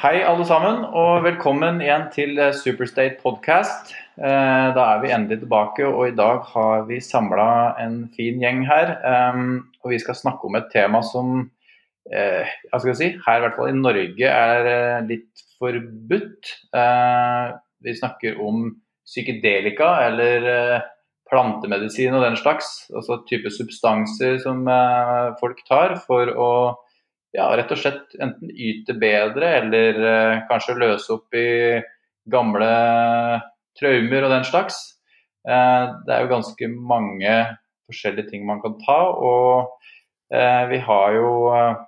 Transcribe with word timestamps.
Hei, 0.00 0.22
alle 0.24 0.46
sammen, 0.48 0.78
og 0.96 1.26
velkommen 1.26 1.82
igjen 1.84 2.06
til 2.08 2.38
eh, 2.40 2.54
Superstate 2.56 3.18
podcast. 3.20 3.90
Eh, 4.16 4.68
Da 4.72 4.86
er 4.94 5.02
vi 5.02 5.10
endelig 5.12 5.42
tilbake, 5.42 5.84
og 5.84 6.06
i 6.08 6.14
dag 6.16 6.40
har 6.54 6.86
vi 6.88 7.02
samla 7.04 7.74
en 7.82 7.98
fin 8.16 8.40
gjeng 8.40 8.62
her. 8.64 8.94
Um, 9.04 9.68
Og 9.84 9.92
vi 9.92 9.98
skal 10.00 10.16
snakke 10.16 10.48
om 10.48 10.56
et 10.56 10.72
tema 10.72 11.02
som 11.04 11.50
eh, 12.08 12.48
hva 12.48 12.80
skal 12.80 12.94
jeg 12.94 13.00
si, 13.02 13.10
her 13.26 13.42
i 13.42 13.44
hvert 13.44 13.60
fall 13.60 13.74
i 13.74 13.76
Norge 13.76 14.32
er 14.32 15.04
litt 15.04 15.44
forbudt. 15.60 16.48
Vi 17.84 17.98
snakker 18.00 18.40
om 18.40 18.70
psykedelika, 19.04 19.92
eller 20.08 20.80
plantemedisin 21.28 22.16
og 22.16 22.24
den 22.24 22.40
slags. 22.40 22.88
Altså 22.88 23.20
type 23.28 23.52
substanser 23.52 24.40
som 24.40 24.64
folk 25.44 25.60
tar 25.68 26.00
for 26.08 26.32
å 26.32 26.54
ja, 27.36 27.46
rett 27.56 27.70
og 27.70 27.78
slett 27.78 28.16
enten 28.22 28.50
yte 28.50 28.96
bedre 28.98 29.54
eller 29.60 30.00
eh, 30.12 30.40
kanskje 30.50 30.78
løse 30.80 31.14
opp 31.14 31.36
i 31.36 31.80
gamle 32.30 32.70
traumer 33.78 34.26
og 34.26 34.34
den 34.34 34.46
slags. 34.48 34.80
Eh, 35.48 35.84
det 36.06 36.14
er 36.14 36.24
jo 36.24 36.32
ganske 36.34 36.70
mange 36.74 37.36
forskjellige 37.90 38.30
ting 38.32 38.46
man 38.46 38.62
kan 38.62 38.76
ta, 38.82 38.98
og 39.14 39.70
eh, 40.34 40.64
vi 40.70 40.82
har 40.86 41.14
jo 41.18 41.30
eh, 41.54 41.78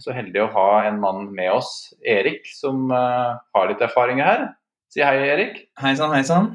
så 0.00 0.16
heldige 0.16 0.46
å 0.46 0.54
ha 0.54 0.70
en 0.88 1.00
mann 1.02 1.28
med 1.36 1.52
oss, 1.52 1.92
Erik, 2.00 2.48
som 2.56 2.88
eh, 2.92 3.36
har 3.56 3.70
litt 3.70 3.84
erfaringer 3.84 4.26
her. 4.26 4.48
Si 4.90 5.04
hei, 5.04 5.16
Erik. 5.28 5.62
Hei 5.80 5.94
sann, 5.98 6.14
hei 6.16 6.24
sann. 6.26 6.52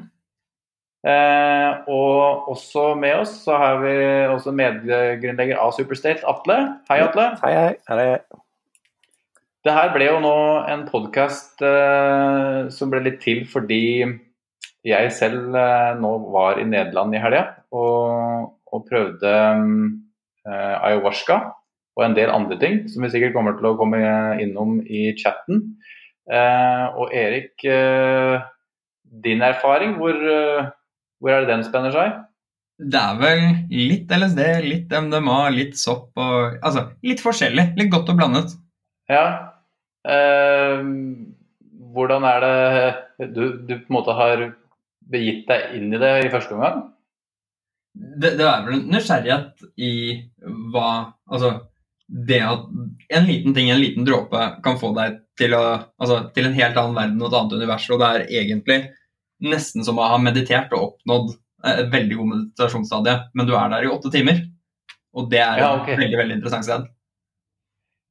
Eh, 1.06 1.86
og 1.86 2.48
også 2.50 2.88
med 2.98 3.20
oss 3.20 3.36
så 3.44 3.58
har 3.60 3.78
vi 3.84 3.94
også 4.32 4.54
medgrunnlegger 4.56 5.60
av 5.62 5.76
Superstate, 5.76 6.26
Atle. 6.26 6.56
Hei, 6.90 6.98
Atle. 7.04 7.28
Hei, 7.44 7.52
hei. 7.54 7.74
hei. 7.86 8.42
Det 9.66 9.74
her 9.74 9.92
ble 9.94 10.08
jo 10.08 10.18
nå 10.22 10.36
en 10.70 10.84
podkast 10.86 11.62
eh, 11.66 12.66
som 12.74 12.90
ble 12.90 13.02
litt 13.06 13.20
til 13.22 13.44
fordi 13.50 13.82
jeg 14.86 15.12
selv 15.14 15.54
eh, 15.58 15.94
nå 15.98 16.12
var 16.34 16.60
i 16.62 16.66
Nederland 16.66 17.14
i 17.14 17.22
helga 17.22 17.42
og, 17.74 18.52
og 18.70 18.84
prøvde 18.86 19.32
eh, 19.32 20.74
ayahuasca 20.86 21.40
og 21.96 22.04
en 22.04 22.14
del 22.14 22.30
andre 22.30 22.58
ting 22.62 22.82
som 22.92 23.02
vi 23.02 23.10
sikkert 23.14 23.34
kommer 23.34 23.56
til 23.58 23.70
å 23.70 23.76
komme 23.78 23.98
innom 24.42 24.78
i 24.86 25.08
chatten. 25.18 25.62
Eh, 26.30 26.86
og 26.98 27.14
Erik, 27.14 27.54
eh, 27.64 28.42
din 29.26 29.42
erfaring, 29.42 29.96
hvor, 29.98 30.14
eh, 30.14 30.70
hvor 31.20 31.32
er 31.32 31.44
det 31.44 31.52
den 31.52 31.64
spenner 31.66 31.94
seg? 31.94 32.16
Det 32.76 33.00
er 33.00 33.20
vel 33.20 33.44
litt 33.72 34.10
LSD, 34.12 34.42
litt 34.66 34.90
MDMA, 34.92 35.38
litt 35.54 35.78
sopp 35.80 36.10
og 36.20 36.58
Altså 36.60 36.90
litt 37.08 37.22
forskjellig. 37.24 37.70
Litt 37.78 37.92
godt 37.92 38.12
og 38.12 38.18
blandet. 38.18 38.52
Ja. 39.08 39.24
Eh, 40.04 40.82
hvordan 41.96 42.26
er 42.28 42.44
det 42.44 43.30
du, 43.32 43.42
du 43.64 43.72
på 43.78 43.88
en 43.88 43.96
måte 43.96 44.16
har 44.18 44.44
begitt 45.08 45.46
deg 45.48 45.78
inn 45.78 45.94
i 45.94 46.02
det 46.02 46.12
i 46.26 46.32
første 46.32 46.56
omgang? 46.56 46.84
Det, 47.96 48.34
det 48.36 48.44
er 48.44 48.66
vel 48.66 48.76
en 48.76 48.90
nysgjerrighet 48.92 49.64
i 49.80 49.94
hva 50.74 50.90
Altså 51.32 51.54
det 52.06 52.38
at 52.44 52.66
en 53.18 53.24
liten 53.26 53.54
ting, 53.54 53.70
en 53.70 53.80
liten 53.80 54.04
dråpe, 54.06 54.42
kan 54.62 54.76
få 54.78 54.92
deg 54.94 55.16
til, 55.40 55.56
å, 55.58 55.62
altså, 55.98 56.20
til 56.36 56.46
en 56.46 56.54
helt 56.54 56.76
annen 56.78 56.94
verden 56.94 57.22
og 57.22 57.32
et 57.32 57.38
annet 57.40 57.56
univers. 57.58 57.86
Og 57.90 57.98
det 57.98 58.10
er 58.10 58.26
egentlig 58.42 58.76
nesten 59.44 59.84
som 59.84 59.98
å 60.00 60.06
ha 60.12 60.18
meditert 60.22 60.72
og 60.76 60.92
oppnådd 60.92 61.34
et 61.66 61.88
veldig 61.92 62.18
god 62.18 62.30
meditasjonsstadie, 62.32 63.16
men 63.34 63.48
du 63.48 63.54
er 63.58 63.72
der 63.72 63.86
i 63.86 63.90
åtte 63.90 64.12
timer. 64.14 64.42
Og 65.16 65.30
det 65.32 65.40
er 65.40 65.58
Ja, 65.62 65.70
et 65.80 65.98
veldig, 65.98 66.18
veldig 66.20 66.36
interessant 66.38 66.66
sted. 66.66 66.86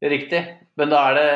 Riktig. 0.05 0.41
Men 0.75 0.91
da 0.91 1.01
er 1.09 1.17
det, 1.17 1.27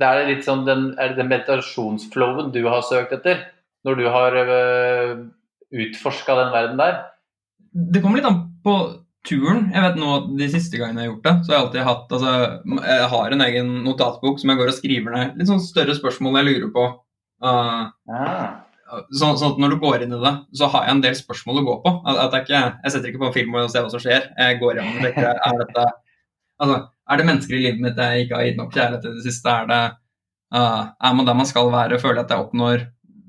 da 0.00 0.12
er 0.12 0.22
det 0.22 0.32
litt 0.32 0.46
sånn 0.46 0.64
den, 0.66 0.88
er 0.98 1.12
det 1.12 1.20
den 1.20 1.30
meditasjonsflowen 1.30 2.50
du 2.54 2.62
har 2.66 2.82
søkt 2.82 3.12
etter? 3.14 3.44
Når 3.86 4.00
du 4.00 4.06
har 4.10 4.34
øh, 4.42 5.12
utforska 5.70 6.34
den 6.40 6.50
verden 6.56 6.80
der? 6.80 7.04
Det 7.72 8.02
kommer 8.02 8.18
litt 8.18 8.28
an 8.28 8.40
på 8.64 8.74
turen. 9.28 9.68
Jeg 9.74 9.84
vet 9.84 9.98
nå 10.00 10.14
De 10.40 10.48
siste 10.50 10.80
gangene 10.80 11.04
jeg 11.04 11.10
har 11.10 11.14
gjort 11.14 11.26
det, 11.28 11.34
så 11.44 11.52
har 11.52 11.56
jeg 11.58 11.66
alltid 11.66 11.86
hatt 11.86 12.14
altså, 12.16 12.32
Jeg 12.88 13.10
har 13.12 13.34
en 13.36 13.44
egen 13.46 13.74
notatbok 13.84 14.40
som 14.40 14.50
jeg 14.52 14.60
går 14.60 14.72
og 14.72 14.78
skriver 14.78 15.14
ned 15.14 15.38
litt 15.38 15.50
sånn 15.50 15.62
større 15.62 15.94
spørsmål 15.96 16.40
jeg 16.40 16.48
lurer 16.48 16.72
på. 16.74 16.86
Uh, 17.44 17.92
Ah. 18.10 18.64
Sånn, 18.88 19.38
sånn 19.38 19.54
at 19.54 19.60
når 19.62 19.74
du 19.74 19.78
går 19.82 20.04
inn 20.04 20.14
i 20.16 20.20
det, 20.22 20.34
så 20.58 20.68
har 20.72 20.86
jeg 20.86 20.96
en 20.96 21.04
del 21.04 21.16
spørsmål 21.18 21.60
å 21.60 21.64
gå 21.68 21.76
på. 21.84 21.94
At 22.12 22.34
jeg, 22.36 22.44
ikke, 22.46 22.60
jeg 22.84 22.94
setter 22.94 23.10
ikke 23.10 23.22
på 23.22 23.30
en 23.30 23.36
film 23.36 23.56
og 23.58 23.72
ser 23.72 23.84
hva 23.84 23.92
som 23.92 24.02
skjer. 24.02 24.28
Jeg 24.38 24.60
går 24.62 24.78
gjennom 24.78 25.00
og 25.00 25.06
tenker 25.06 25.30
er 25.32 25.58
dette 25.62 25.86
altså, 26.58 26.76
er 27.08 27.20
det 27.20 27.26
mennesker 27.28 27.56
i 27.56 27.62
livet 27.64 27.82
mitt 27.82 27.98
jeg 28.02 28.26
ikke 28.26 28.38
har 28.38 28.46
gitt 28.48 28.60
nok 28.60 28.76
kjærlighet 28.76 29.04
til 29.04 29.14
i 29.14 29.18
det 29.18 29.26
siste? 29.26 29.54
Er, 29.54 29.68
det, 29.70 29.80
uh, 30.56 30.84
er 31.08 31.18
man 31.18 31.28
der 31.28 31.38
man 31.38 31.48
skal 31.48 31.72
være? 31.72 32.00
Føler 32.02 32.20
jeg 32.20 32.26
at 32.26 32.34
jeg 32.34 32.46
oppnår 32.46 32.86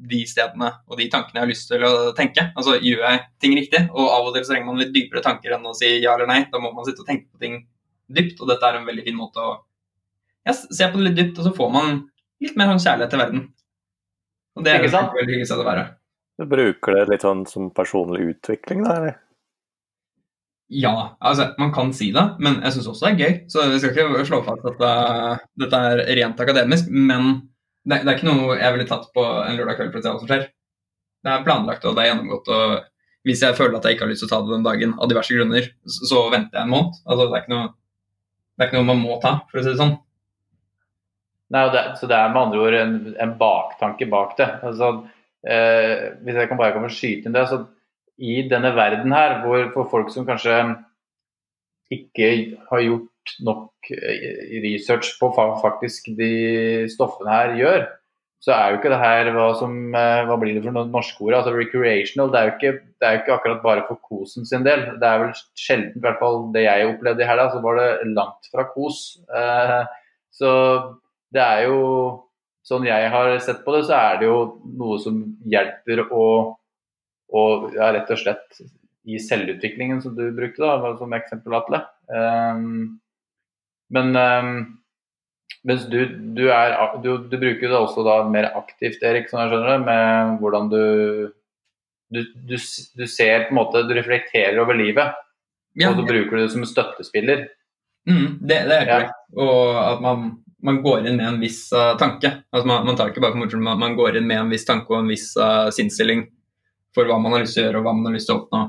de 0.09 0.19
stedene 0.25 0.69
og 0.87 0.97
de 0.97 1.09
tankene 1.11 1.41
jeg 1.41 1.45
har 1.45 1.51
lyst 1.51 1.71
til 1.71 1.85
å 1.87 1.93
tenke? 2.17 2.49
Altså, 2.55 2.77
Gjør 2.79 3.05
jeg 3.05 3.23
ting 3.43 3.55
riktig? 3.59 3.85
Og 3.93 4.11
av 4.11 4.29
og 4.29 4.35
til 4.35 4.45
så 4.45 4.55
trenger 4.55 4.71
man 4.71 4.81
litt 4.81 4.93
dypere 4.95 5.23
tanker 5.25 5.55
enn 5.55 5.67
å 5.69 5.75
si 5.77 5.95
ja 5.99 6.15
eller 6.15 6.29
nei. 6.29 6.41
Da 6.51 6.61
må 6.61 6.73
man 6.75 6.87
sitte 6.87 7.03
og 7.05 7.09
tenke 7.09 7.29
på 7.29 7.43
ting 7.43 7.61
dypt, 8.09 8.39
og 8.41 8.49
dette 8.49 8.65
er 8.65 8.79
en 8.79 8.87
veldig 8.89 9.05
fin 9.05 9.17
måte 9.19 9.43
å 9.43 9.57
ja, 10.47 10.53
se 10.55 10.87
på 10.89 10.97
det 10.97 11.09
litt 11.09 11.17
dypt, 11.19 11.39
og 11.41 11.45
så 11.45 11.51
får 11.53 11.73
man 11.73 11.97
litt 12.41 12.55
mer 12.57 12.71
sånn 12.71 12.81
kjærlighet 12.81 13.11
til 13.13 13.21
verden. 13.21 13.43
Og 14.57 14.65
det 14.65 14.73
er 14.73 14.83
Ikke 14.83 14.93
sant? 14.95 15.15
veldig 15.15 15.33
hyggelig 15.35 15.49
sted 15.49 15.61
å 15.61 15.67
være. 15.67 15.87
Du 16.39 16.45
bruker 16.47 16.95
det 16.95 17.07
litt 17.11 17.25
sånn 17.25 17.43
som 17.49 17.67
personlig 17.75 18.29
utvikling, 18.33 18.85
da? 18.85 18.95
eller? 19.01 19.17
Ja, 20.69 21.17
altså, 21.19 21.49
man 21.57 21.71
kan 21.73 21.89
si 21.97 22.11
det, 22.13 22.23
men 22.39 22.59
jeg 22.61 22.75
syns 22.75 22.87
også 22.91 23.07
det 23.07 23.11
er 23.11 23.21
gøy. 23.23 23.33
Så 23.49 23.65
vi 23.71 23.79
skal 23.81 23.95
ikke 23.95 24.25
slå 24.29 24.39
fast 24.45 24.67
at 24.69 24.83
uh, 24.85 25.41
dette 25.57 25.79
er 25.91 26.03
rent 26.19 26.43
akademisk, 26.43 26.91
men 26.93 27.31
det, 27.89 28.03
det 28.03 28.11
er 28.11 28.15
ikke 28.19 28.29
noe 28.29 28.59
jeg 28.59 28.75
ville 28.75 28.87
tatt 28.89 29.09
på 29.15 29.23
en 29.25 29.57
lørdag 29.57 29.79
kveld 29.79 29.91
for 29.91 30.01
å 30.01 30.03
se 30.05 30.13
hva 30.13 30.21
som 30.21 30.29
skjer. 30.29 30.45
Det 31.25 31.33
er 31.33 31.45
planlagt 31.47 31.87
og 31.89 31.97
det 31.97 32.05
er 32.05 32.11
gjennomgått. 32.11 32.51
og 32.53 33.25
Hvis 33.27 33.41
jeg 33.43 33.57
føler 33.57 33.79
at 33.79 33.87
jeg 33.87 33.97
ikke 33.97 34.05
har 34.05 34.13
lyst 34.13 34.23
til 34.23 34.29
å 34.29 34.33
ta 34.35 34.41
det 34.45 34.53
den 34.53 34.67
dagen, 34.67 34.93
av 34.99 35.09
diverse 35.11 35.35
grunner, 35.35 35.71
så, 35.89 36.11
så 36.11 36.21
venter 36.31 36.61
jeg 36.61 36.67
en 36.67 36.73
måned. 36.75 37.01
Altså, 37.07 37.25
det, 37.25 37.33
er 37.33 37.43
ikke 37.43 37.55
noe, 37.55 37.71
det 38.53 38.63
er 38.63 38.69
ikke 38.69 38.79
noe 38.79 38.89
man 38.91 39.03
må 39.03 39.17
ta, 39.25 39.33
for 39.49 39.59
å 39.59 39.65
si 39.65 39.73
det 39.73 39.81
sånn. 39.81 39.97
Nei, 41.49 41.63
det, 41.73 41.83
så 41.97 42.09
det 42.09 42.17
er 42.17 42.29
med 42.33 42.43
andre 42.43 42.61
ord 42.61 42.77
en, 42.77 42.95
en 43.17 43.35
baktanke 43.39 44.05
bak 44.09 44.35
det. 44.37 44.49
Altså, 44.69 44.91
eh, 45.49 46.09
hvis 46.23 46.37
jeg 46.37 46.49
kan 46.49 46.59
bare 46.59 46.75
komme 46.75 46.91
og 46.91 46.93
skyte 46.93 47.29
inn 47.29 47.37
det, 47.37 47.47
så 47.49 47.63
i 48.19 48.41
denne 48.51 48.73
verden 48.75 49.15
her, 49.15 49.39
hvor 49.41 49.69
for 49.73 49.89
folk 49.93 50.11
som 50.13 50.27
kanskje 50.27 50.59
ikke 51.95 52.27
har 52.69 52.83
gjort 52.85 53.33
nok 53.45 53.93
eh, 53.95 54.59
research 54.65 55.15
på 55.19 55.31
hva 55.33 55.47
faktisk 55.63 56.11
de 56.19 56.33
stoffene 56.91 57.33
her 57.33 57.55
gjør, 57.57 57.87
så 58.39 58.53
er 58.55 58.69
jo 58.71 58.77
ikke 58.79 58.91
det 58.93 59.01
her 59.01 59.29
hva 59.35 59.47
som 59.59 59.73
eh, 59.97 60.21
Hva 60.29 60.37
blir 60.39 60.55
det 60.55 60.63
for 60.63 60.75
noe 60.75 60.87
norske 60.87 61.19
ord? 61.25 61.35
Altså 61.41 61.51
recreational. 61.55 62.29
Det 62.31 62.39
er, 62.39 62.47
jo 62.47 62.55
ikke, 62.55 62.85
det 63.01 63.07
er 63.07 63.15
jo 63.15 63.21
ikke 63.23 63.35
akkurat 63.35 63.65
bare 63.65 63.83
for 63.89 63.99
kosen 64.05 64.47
sin 64.47 64.63
del. 64.67 64.85
Det 65.01 65.09
er 65.09 65.23
vel 65.25 65.33
sjelden, 65.59 65.97
i 65.97 66.05
hvert 66.05 66.21
fall 66.21 66.45
det 66.53 66.63
jeg 66.63 66.87
opplevde 66.93 67.25
i 67.25 67.27
helga, 67.27 67.49
så 67.51 67.59
var 67.65 67.81
det 67.81 67.89
langt 68.13 68.51
fra 68.53 68.67
kos. 68.71 69.01
Eh, 69.41 69.81
så 70.39 70.51
det 71.35 71.45
er 71.45 71.67
jo 71.69 71.79
Sånn 72.69 72.83
jeg 72.85 73.07
har 73.09 73.31
sett 73.41 73.63
på 73.65 73.71
det, 73.73 73.85
så 73.87 73.95
er 73.97 74.17
det 74.19 74.27
jo 74.27 74.39
noe 74.77 74.97
som 75.01 75.15
hjelper 75.49 76.03
å, 76.11 76.25
og 77.33 77.63
ja, 77.73 77.87
rett 77.95 78.11
og 78.13 78.19
slett 78.19 78.59
i 79.09 79.17
selvutviklingen, 79.23 80.03
som 80.03 80.13
du 80.13 80.27
brukte 80.35 80.61
da, 80.61 80.91
som 80.99 81.15
eksempel, 81.17 81.55
Atle. 81.57 81.79
Um, 82.11 82.99
men 83.95 84.11
um, 84.11 84.51
mens 85.65 85.87
du, 85.89 85.97
du, 86.35 86.45
er, 86.53 86.75
du, 87.01 87.09
du 87.31 87.35
bruker 87.39 87.71
det 87.71 87.79
også 87.79 88.03
da 88.05 88.19
mer 88.29 88.51
aktivt, 88.59 89.01
Erik, 89.07 89.31
som 89.31 89.41
jeg 89.41 89.53
skjønner 89.53 89.71
det, 89.73 89.79
med 89.87 90.37
hvordan 90.43 90.69
du 90.71 90.83
du, 92.09 92.23
du, 92.33 92.55
du 92.57 93.05
ser 93.05 93.47
på 93.47 93.53
en 93.53 93.59
måte, 93.59 93.83
du 93.85 93.93
reflekterer 93.93 94.57
over 94.61 94.77
livet, 94.77 95.17
Ja, 95.77 95.91
og 95.91 95.99
så 95.99 96.05
bruker 96.07 96.35
du 96.35 96.41
det 96.41 96.53
som 96.53 96.65
støttespiller. 96.65 97.43
Mm, 98.09 98.39
det, 98.41 98.63
det 98.69 98.77
er 98.79 98.87
Ja. 98.89 99.01
Og 99.37 99.77
at 99.77 100.01
man, 100.01 100.31
man 100.65 100.81
går 100.83 101.07
inn 101.07 101.17
med 101.19 101.27
en 101.27 101.39
viss 101.41 101.61
uh, 101.75 101.95
tanke. 101.99 102.31
Altså 102.51 102.67
man, 102.67 102.85
man 102.87 102.97
tar 102.99 103.11
ikke 103.11 103.23
bare 103.23 103.35
for 103.35 103.43
moro 103.43 103.61
man, 103.63 103.79
man 103.79 103.95
går 103.97 104.19
inn 104.19 104.27
med 104.27 104.41
en 104.41 104.51
viss 104.53 104.67
tanke 104.67 104.91
og 104.91 105.03
en 105.03 105.11
viss 105.11 105.31
uh, 105.39 105.69
sinnsstilling 105.75 106.25
for 106.95 107.07
hva 107.07 107.19
man 107.21 107.35
har 107.35 107.45
lyst 107.45 107.55
til 107.57 107.63
å 107.63 107.67
gjøre 107.67 107.81
og 107.81 107.87
hva 107.87 107.95
man 107.95 108.09
har 108.09 108.17
lyst 108.17 108.29
til 108.29 108.35
å 108.35 108.41
oppnå. 108.43 108.63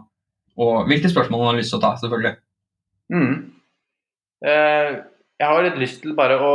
Og 0.60 0.90
hvilke 0.90 1.10
spørsmål 1.10 1.42
man 1.42 1.52
har 1.52 1.60
lyst 1.60 1.72
til 1.72 1.81
å 1.81 1.84
ta, 1.84 1.94
selvfølgelig. 2.02 2.34
Mm. 3.10 3.34
Eh, 4.46 4.90
jeg 5.40 5.48
har 5.48 5.64
litt 5.64 5.81
lyst 5.81 6.02
til 6.04 6.16
bare 6.19 6.37
å 6.40 6.52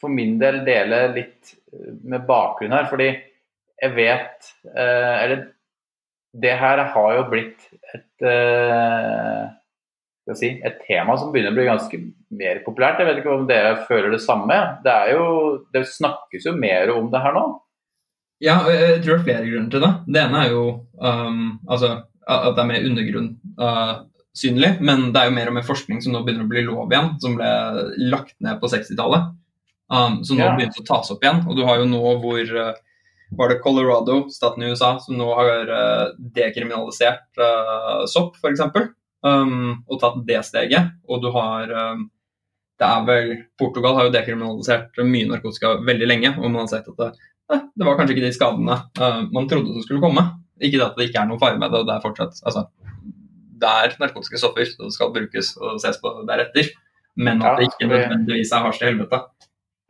for 0.00 0.12
min 0.12 0.38
del 0.40 0.62
dele 0.66 1.02
litt 1.14 1.54
eh, 1.72 1.92
med 2.02 2.26
bakgrunn 2.28 2.74
her, 2.74 2.88
fordi 2.90 3.10
jeg 3.80 3.96
vet 3.96 4.50
eh, 4.74 5.14
Eller 5.24 5.46
det 6.30 6.52
her 6.60 6.82
har 6.94 7.14
jo 7.16 7.22
blitt 7.32 7.64
et 7.94 8.26
eh, 8.28 9.46
si, 10.38 10.50
et 10.66 10.78
tema 10.86 11.16
som 11.18 11.32
begynner 11.32 11.54
å 11.54 11.56
bli 11.58 11.66
ganske 11.68 11.98
mer 12.40 12.60
populært. 12.66 13.00
Jeg 13.00 13.08
vet 13.08 13.22
ikke 13.22 13.34
om 13.34 13.48
dere 13.48 13.72
føler 13.88 14.12
det 14.14 14.20
samme? 14.24 14.58
Det, 14.84 14.92
er 14.92 15.16
jo, 15.16 15.24
det 15.74 15.86
snakkes 15.88 16.46
jo 16.46 16.54
mer 16.58 16.92
om 16.94 17.10
det 17.12 17.22
her 17.24 17.34
nå. 17.36 17.44
Ja, 18.40 18.60
jeg 18.72 19.02
tror 19.04 19.18
det 19.18 19.20
er 19.20 19.26
flere 19.26 19.48
grunner 19.48 19.72
til 19.72 19.82
det. 19.84 19.90
Det 20.08 20.22
ene 20.22 20.44
er 20.44 20.54
jo 20.54 20.62
um, 20.96 21.42
altså, 21.68 21.90
at 22.30 22.54
det 22.56 22.62
er 22.62 22.70
mer 22.70 22.86
undergrunn 22.88 23.30
uh, 23.60 23.94
synlig, 24.36 24.70
men 24.80 25.10
det 25.12 25.20
er 25.20 25.28
jo 25.28 25.36
mer 25.36 25.50
og 25.50 25.56
mer 25.58 25.66
forskning 25.66 26.00
som 26.04 26.14
nå 26.14 26.22
begynner 26.24 26.46
å 26.46 26.52
bli 26.52 26.62
lov 26.68 26.94
igjen, 26.94 27.10
som 27.20 27.34
ble 27.36 27.50
lagt 28.12 28.36
ned 28.40 28.60
på 28.62 28.70
60-tallet. 28.72 29.34
Um, 29.90 30.20
som 30.22 30.38
nå 30.38 30.46
Ja. 30.46 30.54
begynner 30.54 30.78
å 30.78 30.86
tas 30.86 31.10
opp 31.10 31.24
igjen. 31.26 31.42
Og 31.50 31.58
du 31.58 31.64
har 31.66 31.82
jo 31.82 31.90
nå 31.90 32.00
hvor 32.22 32.54
uh, 32.54 32.72
var 33.36 33.50
det 33.50 33.60
Colorado, 33.62 34.22
staten 34.30 34.62
i 34.62 34.70
USA, 34.70 34.94
som 35.02 35.18
nå 35.18 35.26
har 35.34 35.70
uh, 35.70 36.06
dekriminalisert 36.34 37.26
uh, 37.38 38.06
sopp, 38.10 38.38
f.eks. 38.38 38.62
Um, 39.26 39.82
og 39.90 40.00
tatt 40.00 40.22
det 40.28 40.40
steget. 40.48 40.94
Og 41.08 41.20
du 41.22 41.28
har 41.34 41.72
um, 41.92 42.06
det 42.80 42.88
er 42.88 43.02
vel, 43.04 43.32
Portugal 43.60 43.98
har 43.98 44.06
jo 44.08 44.14
dekriminalisert 44.14 45.00
mye 45.04 45.28
narkotika 45.28 45.74
veldig 45.84 46.06
lenge, 46.08 46.30
og 46.38 46.46
man 46.46 46.62
har 46.62 46.70
sett 46.72 46.86
at 46.88 47.02
det, 47.02 47.08
eh, 47.52 47.64
det 47.76 47.88
var 47.88 47.98
kanskje 47.98 48.16
ikke 48.16 48.24
de 48.24 48.32
skadene 48.32 48.76
uh, 48.96 49.18
man 49.34 49.48
trodde 49.50 49.74
som 49.74 49.84
skulle 49.84 50.00
komme. 50.00 50.24
Ikke 50.64 50.80
at 50.84 50.96
det 50.96 51.10
ikke 51.10 51.20
er 51.20 51.28
noen 51.28 51.40
fare 51.42 51.60
med 51.60 51.72
det, 51.72 51.82
og 51.82 51.88
det 51.88 51.96
er 51.96 52.04
fortsatt 52.04 52.40
altså, 52.48 52.64
Det 53.60 53.74
er 53.82 53.98
narkotiske 54.00 54.40
stoffer, 54.40 54.68
så 54.68 54.86
det 54.86 54.96
skal 54.96 55.12
brukes 55.12 55.52
og 55.60 55.76
ses 55.82 56.00
på 56.00 56.14
deretter. 56.28 56.72
Men 57.20 57.42
at 57.44 57.58
det 57.58 57.68
ikke 57.68 57.90
nødvendigvis 57.90 58.52
er 58.54 58.64
hasj 58.64 58.80
til 58.80 58.92
helvete. 58.92 59.20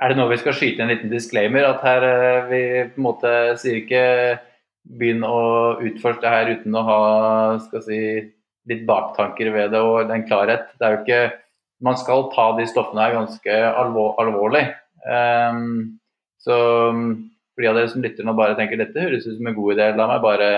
Er 0.00 0.10
det 0.10 0.16
nå 0.16 0.26
vi 0.30 0.38
skal 0.40 0.56
skyte 0.56 0.82
en 0.82 0.90
liten 0.90 1.12
disclaimer? 1.12 1.66
At 1.68 1.82
her 1.84 2.06
eh, 2.08 2.46
vi 2.50 2.62
på 2.94 3.02
en 3.02 3.06
måte 3.06 3.32
sier 3.60 3.82
ikke 3.82 4.04
begynn 4.98 5.22
å 5.26 5.40
utforske 5.84 6.24
det 6.24 6.32
her 6.32 6.52
uten 6.56 6.78
å 6.78 6.84
ha 6.86 7.00
skal 7.66 7.84
si, 7.84 8.00
litt 8.70 8.86
baktanker 8.88 9.50
ved 9.54 9.72
det 9.74 9.82
og 9.82 10.12
en 10.12 10.26
klarhet. 10.28 10.68
Det 10.78 10.86
er 10.86 10.96
jo 10.96 11.04
ikke 11.04 11.22
Man 11.80 11.96
skal 11.96 12.26
ta 12.34 12.50
de 12.58 12.66
stoffene 12.68 13.00
her 13.00 13.14
ganske 13.16 13.54
alvor, 13.80 14.10
alvorlig. 14.20 14.66
Um, 15.00 15.96
så 16.36 16.58
for 16.92 17.64
de 17.64 17.70
av 17.70 17.78
dere 17.78 17.88
som 17.88 18.02
lytter 18.04 18.26
nå 18.28 18.34
bare 18.36 18.52
tenker 18.58 18.76
dette 18.76 19.00
høres 19.00 19.24
ut 19.24 19.38
som 19.38 19.48
en 19.48 19.56
god 19.56 19.72
idé, 19.78 19.86
la 19.96 20.08
meg 20.10 20.20
bare 20.20 20.50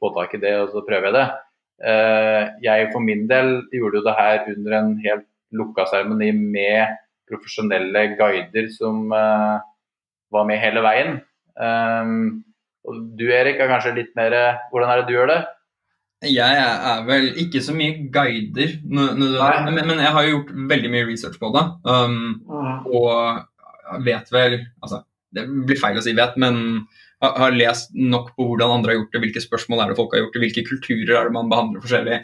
få 0.00 0.08
tak 0.16 0.32
i 0.32 0.40
det 0.40 0.54
og 0.62 0.72
så 0.72 0.80
prøver 0.86 1.10
jeg 1.10 1.16
det. 1.18 1.26
Uh, 1.84 2.42
jeg 2.64 2.88
for 2.94 3.04
min 3.04 3.26
del 3.28 3.52
gjorde 3.68 4.00
jo 4.00 4.06
det 4.06 4.16
her 4.16 4.48
under 4.54 4.78
en 4.78 4.90
helt 5.04 5.28
lukka 5.52 5.84
seremoni 5.90 6.30
med 6.32 6.96
profesjonelle 7.28 8.06
guider 8.16 8.72
som 8.72 9.12
uh, 9.12 9.60
var 10.32 10.48
med 10.48 10.62
hele 10.62 10.80
veien. 10.88 11.18
Um, 11.52 12.40
og 12.88 13.12
du 13.20 13.26
Erik 13.28 13.60
er 13.60 13.68
kanskje 13.70 13.98
litt 14.00 14.16
mer 14.16 14.32
Hvordan 14.72 14.88
er 14.88 15.02
det 15.02 15.10
du 15.10 15.18
gjør 15.18 15.28
det? 15.30 15.42
Jeg 16.22 16.58
er 16.62 17.00
vel 17.08 17.32
ikke 17.42 17.62
så 17.64 17.74
mye 17.74 18.06
guider, 18.14 18.76
men, 18.86 19.22
men 19.74 20.02
jeg 20.04 20.12
har 20.14 20.26
jo 20.26 20.36
gjort 20.36 20.52
veldig 20.70 20.90
mye 20.92 21.06
research 21.08 21.40
på 21.40 21.50
det. 21.56 21.64
Um, 21.82 22.36
og 22.86 24.04
vet 24.06 24.30
vel 24.32 24.60
Altså, 24.82 25.02
det 25.34 25.48
blir 25.66 25.80
feil 25.80 25.98
å 25.98 26.04
si 26.04 26.14
vet, 26.14 26.38
men 26.40 26.60
har, 27.22 27.34
har 27.40 27.56
lest 27.56 27.92
nok 27.96 28.32
på 28.36 28.46
hvordan 28.46 28.78
andre 28.78 28.92
har 28.92 29.00
gjort 29.00 29.16
det, 29.16 29.24
hvilke 29.26 29.42
spørsmål 29.44 29.82
er 29.82 29.92
det 29.92 29.98
folk 29.98 30.14
har 30.14 30.24
gjort 30.24 30.38
det, 30.38 30.44
hvilke 30.46 30.66
kulturer 30.68 31.12
er 31.18 31.28
det 31.28 31.36
man 31.36 31.50
behandler 31.50 31.84
forskjellig, 31.84 32.22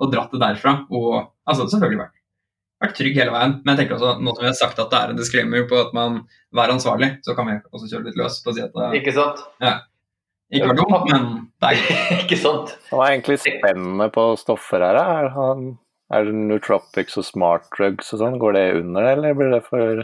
og 0.00 0.14
dratt 0.14 0.34
det 0.34 0.42
derfra. 0.42 0.74
Og 0.94 1.12
altså, 1.18 1.66
selvfølgelig 1.66 2.02
vært, 2.04 2.16
vært 2.84 2.98
trygg 2.98 3.20
hele 3.20 3.34
veien. 3.34 3.58
Men 3.64 3.74
jeg 3.74 3.82
tenker 3.82 3.98
også, 3.98 4.16
nå 4.22 4.34
som 4.34 4.46
vi 4.46 4.50
har 4.50 4.58
sagt 4.58 4.82
at 4.82 4.92
det 4.92 5.00
er 5.00 5.14
en 5.14 5.20
disclaimer 5.20 5.66
på 5.70 5.78
at 5.80 5.94
man 5.96 6.22
vær 6.56 6.74
ansvarlig, 6.74 7.16
så 7.26 7.36
kan 7.38 7.50
vi 7.50 7.58
også 7.70 7.90
kjøre 7.92 8.08
litt 8.08 8.20
løs 8.20 8.40
på 8.44 8.52
å 8.52 8.56
si 8.56 8.66
at 8.66 8.84
Ikke 9.00 9.14
sant? 9.16 9.42
Ikke 10.50 10.76
dumt, 10.78 11.10
men 11.10 11.26
er. 11.62 11.82
Ikke 12.22 12.38
sant? 12.40 12.72
Hva 12.90 13.06
er 13.06 13.16
egentlig 13.16 13.38
spennende 13.44 14.08
på 14.14 14.24
stoffer 14.40 14.82
her? 14.84 14.98
Er, 15.00 15.28
han, 15.34 15.66
er 16.12 16.26
det 16.26 16.34
nootropics 16.34 17.18
og 17.20 17.26
smart 17.28 17.68
drugs 17.76 18.10
og 18.14 18.22
sånn? 18.22 18.38
Går 18.42 18.56
det 18.58 18.64
under 18.80 19.06
det, 19.06 19.12
eller 19.18 19.36
blir 19.38 19.54
det 19.54 19.62
for 19.68 20.02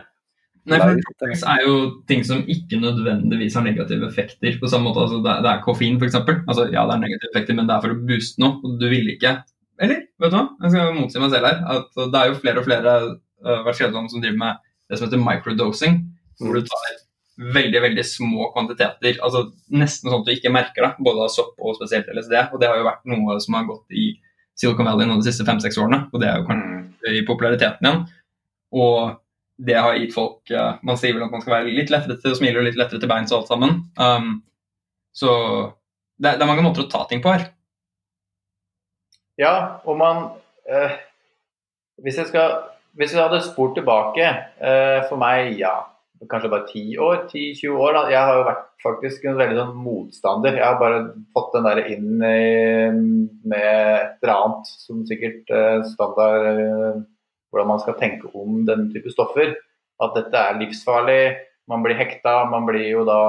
Nei, 0.67 0.81
for 0.83 0.97
nootropics 0.99 1.45
er 1.47 1.61
jo 1.63 1.75
ting 2.11 2.25
som 2.27 2.41
ikke 2.51 2.81
nødvendigvis 2.83 3.55
har 3.55 3.63
negative 3.67 4.09
effekter. 4.09 4.57
på 4.59 4.71
samme 4.71 4.89
måte, 4.91 5.05
altså 5.05 5.21
det, 5.23 5.31
er- 5.33 5.45
det 5.47 5.51
er 5.53 5.63
koffein, 5.67 5.99
f.eks. 6.03 6.19
Altså, 6.19 6.67
ja, 6.75 6.83
det 6.89 6.97
er 6.97 7.05
negative 7.05 7.31
effekter, 7.33 7.55
men 7.59 7.69
det 7.69 7.77
er 7.77 7.85
for 7.85 7.95
å 7.95 8.01
booste 8.09 8.43
noe. 8.43 8.59
og 8.63 8.81
Du 8.83 8.89
vil 8.91 9.13
ikke 9.15 9.37
Eller, 9.79 10.07
vet 10.19 10.33
du 10.33 10.37
hva? 10.39 10.47
Jeg 10.65 10.73
skal 10.73 10.95
motsi 10.97 11.21
meg 11.21 11.31
selv 11.35 11.47
her. 11.51 11.59
at 11.77 11.99
Det 12.01 12.21
er 12.21 12.31
jo 12.31 12.39
flere 12.41 12.63
og 12.63 12.65
flere 12.67 12.95
uh, 13.45 14.09
som 14.09 14.23
driver 14.23 14.39
med 14.41 14.63
det 14.89 14.99
som 14.99 15.07
heter 15.09 15.21
microdosing. 15.23 15.99
Hvor 16.41 16.55
du 16.57 16.67
tar 16.67 17.06
veldig 17.37 17.81
veldig 17.83 18.05
små 18.09 18.51
kvantiteter. 18.55 19.19
altså 19.23 19.43
Nesten 19.71 20.09
sånn 20.11 20.21
at 20.23 20.27
du 20.29 20.33
ikke 20.33 20.53
merker 20.55 20.87
det, 20.87 20.93
både 21.05 21.27
av 21.27 21.29
sopp 21.35 21.59
og 21.61 21.77
spesielt 21.77 22.09
LSD. 22.09 22.33
Og 22.53 22.61
det 22.61 22.69
har 22.71 22.79
jo 22.81 22.87
vært 22.89 23.05
noe 23.13 23.37
som 23.45 23.55
har 23.59 23.67
gått 23.69 23.93
i 23.93 24.07
Silicon 24.57 24.87
Valley 24.89 25.05
nå 25.07 25.19
de 25.21 25.27
siste 25.29 25.45
fem-seks 25.45 25.77
årene. 25.79 26.07
Og 26.13 26.21
det 26.23 26.29
er 26.31 26.39
jo 26.41 26.47
kanskje 26.49 26.73
Mm. 26.73 27.15
i 27.15 27.27
populariteten 27.29 27.85
igjen. 27.87 28.07
Og 28.73 29.17
det 29.59 29.77
har 29.77 29.95
gitt 29.97 30.13
folk 30.15 30.51
eh, 30.51 30.79
Man 30.83 30.97
sier 30.97 31.13
vel 31.15 31.23
at 31.25 31.31
man 31.31 31.41
skal 31.41 31.55
være 31.63 31.73
litt 31.77 31.91
lettere 31.93 32.17
til 32.21 32.33
å 32.33 32.37
smile 32.37 32.59
og 32.59 32.65
litt 32.65 32.77
lettere 32.77 33.01
til 33.01 33.09
beins 33.09 33.33
og 33.33 33.39
alt 33.43 33.49
sammen. 33.49 33.77
Um, 33.97 34.43
så 35.15 35.31
det, 36.19 36.31
er- 36.33 36.39
det 36.39 36.43
er 36.43 36.51
mange 36.51 36.65
måter 36.65 36.85
å 36.85 36.91
ta 36.91 37.05
ting 37.09 37.21
på 37.23 37.33
her. 37.33 37.51
Ja, 39.39 39.81
og 39.85 39.99
man 40.01 40.31
eh, 40.69 40.97
hvis, 42.03 42.17
jeg 42.17 42.27
skal, 42.31 42.55
hvis 42.97 43.13
jeg 43.13 43.21
hadde 43.23 43.43
spurt 43.45 43.75
tilbake 43.77 44.25
eh, 44.25 45.03
For 45.11 45.17
meg, 45.21 45.59
ja, 45.61 45.75
kanskje 46.31 46.51
bare 46.53 46.67
10 46.69 46.99
år, 47.03 47.17
10-20 47.31 47.81
år. 47.83 47.97
Da. 47.97 48.03
Jeg 48.13 48.29
har 48.29 48.39
jo 48.39 48.47
vært 48.47 48.65
faktisk 48.85 49.27
en 49.27 49.39
veldig 49.41 49.59
sånn 49.59 49.75
motstander. 49.83 50.59
Jeg 50.59 50.67
har 50.67 50.79
bare 50.81 51.03
fått 51.37 51.53
den 51.57 51.69
der 51.69 51.83
inn 51.93 52.23
i, 52.23 52.41
med 53.51 53.67
et 53.67 54.25
eller 54.25 54.35
annet 54.35 54.73
som 54.85 55.05
sikkert 55.09 55.53
eh, 55.55 55.83
standard 55.93 56.49
eh, 56.53 57.03
hvordan 57.51 57.71
man 57.73 57.83
skal 57.83 57.99
tenke 58.01 58.31
om 58.37 58.65
den 58.69 58.89
type 58.95 59.13
stoffer. 59.15 59.55
At 60.03 60.17
dette 60.19 60.37
er 60.37 60.59
livsfarlig. 60.61 61.21
Man 61.71 61.83
blir 61.83 61.99
hekta, 61.99 62.45
man 62.51 62.67
blir 62.69 62.85
jo 62.93 63.07
da 63.09 63.21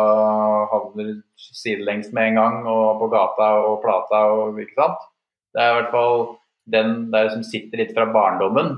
havner 0.74 1.16
sidelengs 1.42 2.12
med 2.14 2.34
en 2.34 2.42
gang 2.42 2.58
og 2.70 3.00
på 3.02 3.08
gata 3.14 3.54
og 3.66 3.80
plata 3.86 4.28
og 4.36 4.60
ikke 4.62 4.78
sant. 4.78 5.08
Det 5.56 5.64
er 5.64 5.72
i 5.72 5.78
hvert 5.80 5.96
fall 5.96 6.28
den 6.70 7.08
der 7.14 7.32
som 7.34 7.46
sitter 7.48 7.82
litt 7.82 7.96
fra 7.96 8.06
barndommen. 8.14 8.76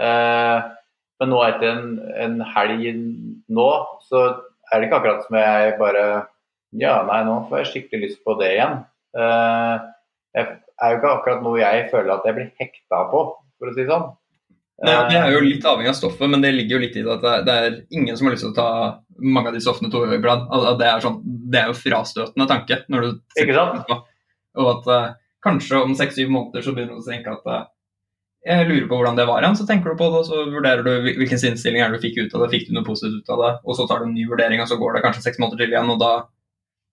Eh, 0.00 0.58
men 1.20 1.32
nå 1.34 1.40
etter 1.44 1.68
en, 1.74 1.98
en 2.16 2.38
helg 2.54 2.86
nå, 3.50 3.68
så 4.06 4.22
er 4.70 4.78
det 4.80 4.88
ikke 4.88 5.00
akkurat 5.00 5.26
som 5.26 5.36
jeg 5.40 5.74
bare 5.80 6.04
Ja, 6.78 7.00
nei, 7.08 7.20
nå 7.26 7.40
får 7.50 7.64
jeg 7.64 7.70
skikkelig 7.72 8.04
lyst 8.04 8.20
på 8.26 8.36
det 8.38 8.52
igjen. 8.54 8.76
Det 9.16 9.26
jeg 10.40 10.46
er 10.86 10.92
jo 10.94 10.98
ikke 11.00 11.12
akkurat 11.16 11.40
noe 11.44 11.58
jeg 11.60 11.88
føler 11.90 12.12
at 12.14 12.26
jeg 12.28 12.36
blir 12.36 12.50
hekta 12.60 13.00
på, 13.10 13.22
for 13.58 13.68
å 13.70 13.72
si 13.74 13.82
det 13.82 13.90
sånn. 13.90 14.04
Nei, 14.80 14.94
det 15.10 15.16
er 15.18 15.34
jo 15.34 15.40
litt 15.44 15.66
avhengig 15.68 15.90
av 15.92 15.96
stoffet, 15.98 16.30
men 16.32 16.40
det 16.40 16.54
ligger 16.54 16.78
jo 16.78 16.82
litt 16.86 16.94
i 16.96 17.02
det 17.04 17.16
at 17.18 17.44
det 17.44 17.56
er, 17.66 17.74
ingen 17.92 18.16
som 18.16 18.28
har 18.28 18.32
lyst 18.36 18.46
til 18.46 18.54
å 18.54 18.56
ta 18.56 18.68
mange 19.20 19.50
av 19.50 19.56
de 19.58 19.60
stoffene 19.60 19.90
to 19.92 20.06
i 20.06 20.20
blad. 20.22 20.46
Al- 20.48 20.70
al- 20.70 20.78
Det 20.80 20.86
er, 20.88 21.02
sånn, 21.04 21.18
det 21.52 21.60
er 21.60 21.66
jo 21.68 21.76
frastøtende 21.76 22.46
tanke. 22.48 22.78
når 22.88 23.04
du 23.04 23.10
Ikke 23.42 23.58
sant? 23.58 23.82
på. 23.90 23.98
Og 24.62 24.70
at 24.72 24.88
uh, 24.88 25.10
kanskje 25.44 25.82
om 25.84 25.92
seks-syv 25.98 26.32
måneder 26.32 26.64
så 26.64 26.72
begynner 26.72 26.96
du 26.96 27.02
å 27.02 27.10
tenke 27.10 27.34
at 27.34 27.44
eh, 27.52 27.66
jeg 28.46 28.66
lurer 28.68 28.88
på 28.88 28.96
hvordan 28.96 29.16
det 29.18 29.26
var 29.28 29.42
igjen. 29.42 29.56
Så 29.58 29.66
tenker 29.68 29.90
du 29.92 29.96
på 30.00 30.08
det, 30.10 30.20
og 30.22 30.26
så 30.26 30.44
vurderer 30.50 30.82
du 30.86 30.90
hvilken 31.18 31.42
innstilling 31.50 31.82
er 31.84 31.90
det 31.92 32.00
du 32.00 32.04
fikk 32.08 32.18
ut 32.24 32.34
av 32.34 32.44
det. 32.46 32.50
Fikk 32.54 32.68
du 32.68 32.74
noe 32.74 32.84
positivt 32.86 33.22
ut 33.24 33.32
av 33.36 33.42
det? 33.44 33.52
Og 33.68 33.76
så 33.76 33.86
tar 33.88 33.98
du 34.00 34.06
en 34.08 34.14
ny 34.14 34.24
vurdering, 34.30 34.60
og 34.62 34.68
så 34.70 34.78
går 34.80 34.94
det 34.96 35.02
kanskje 35.04 35.22
seks 35.26 35.38
måneder 35.42 35.64
til 35.64 35.74
igjen, 35.74 35.90
og 35.92 35.98
da 36.00 36.12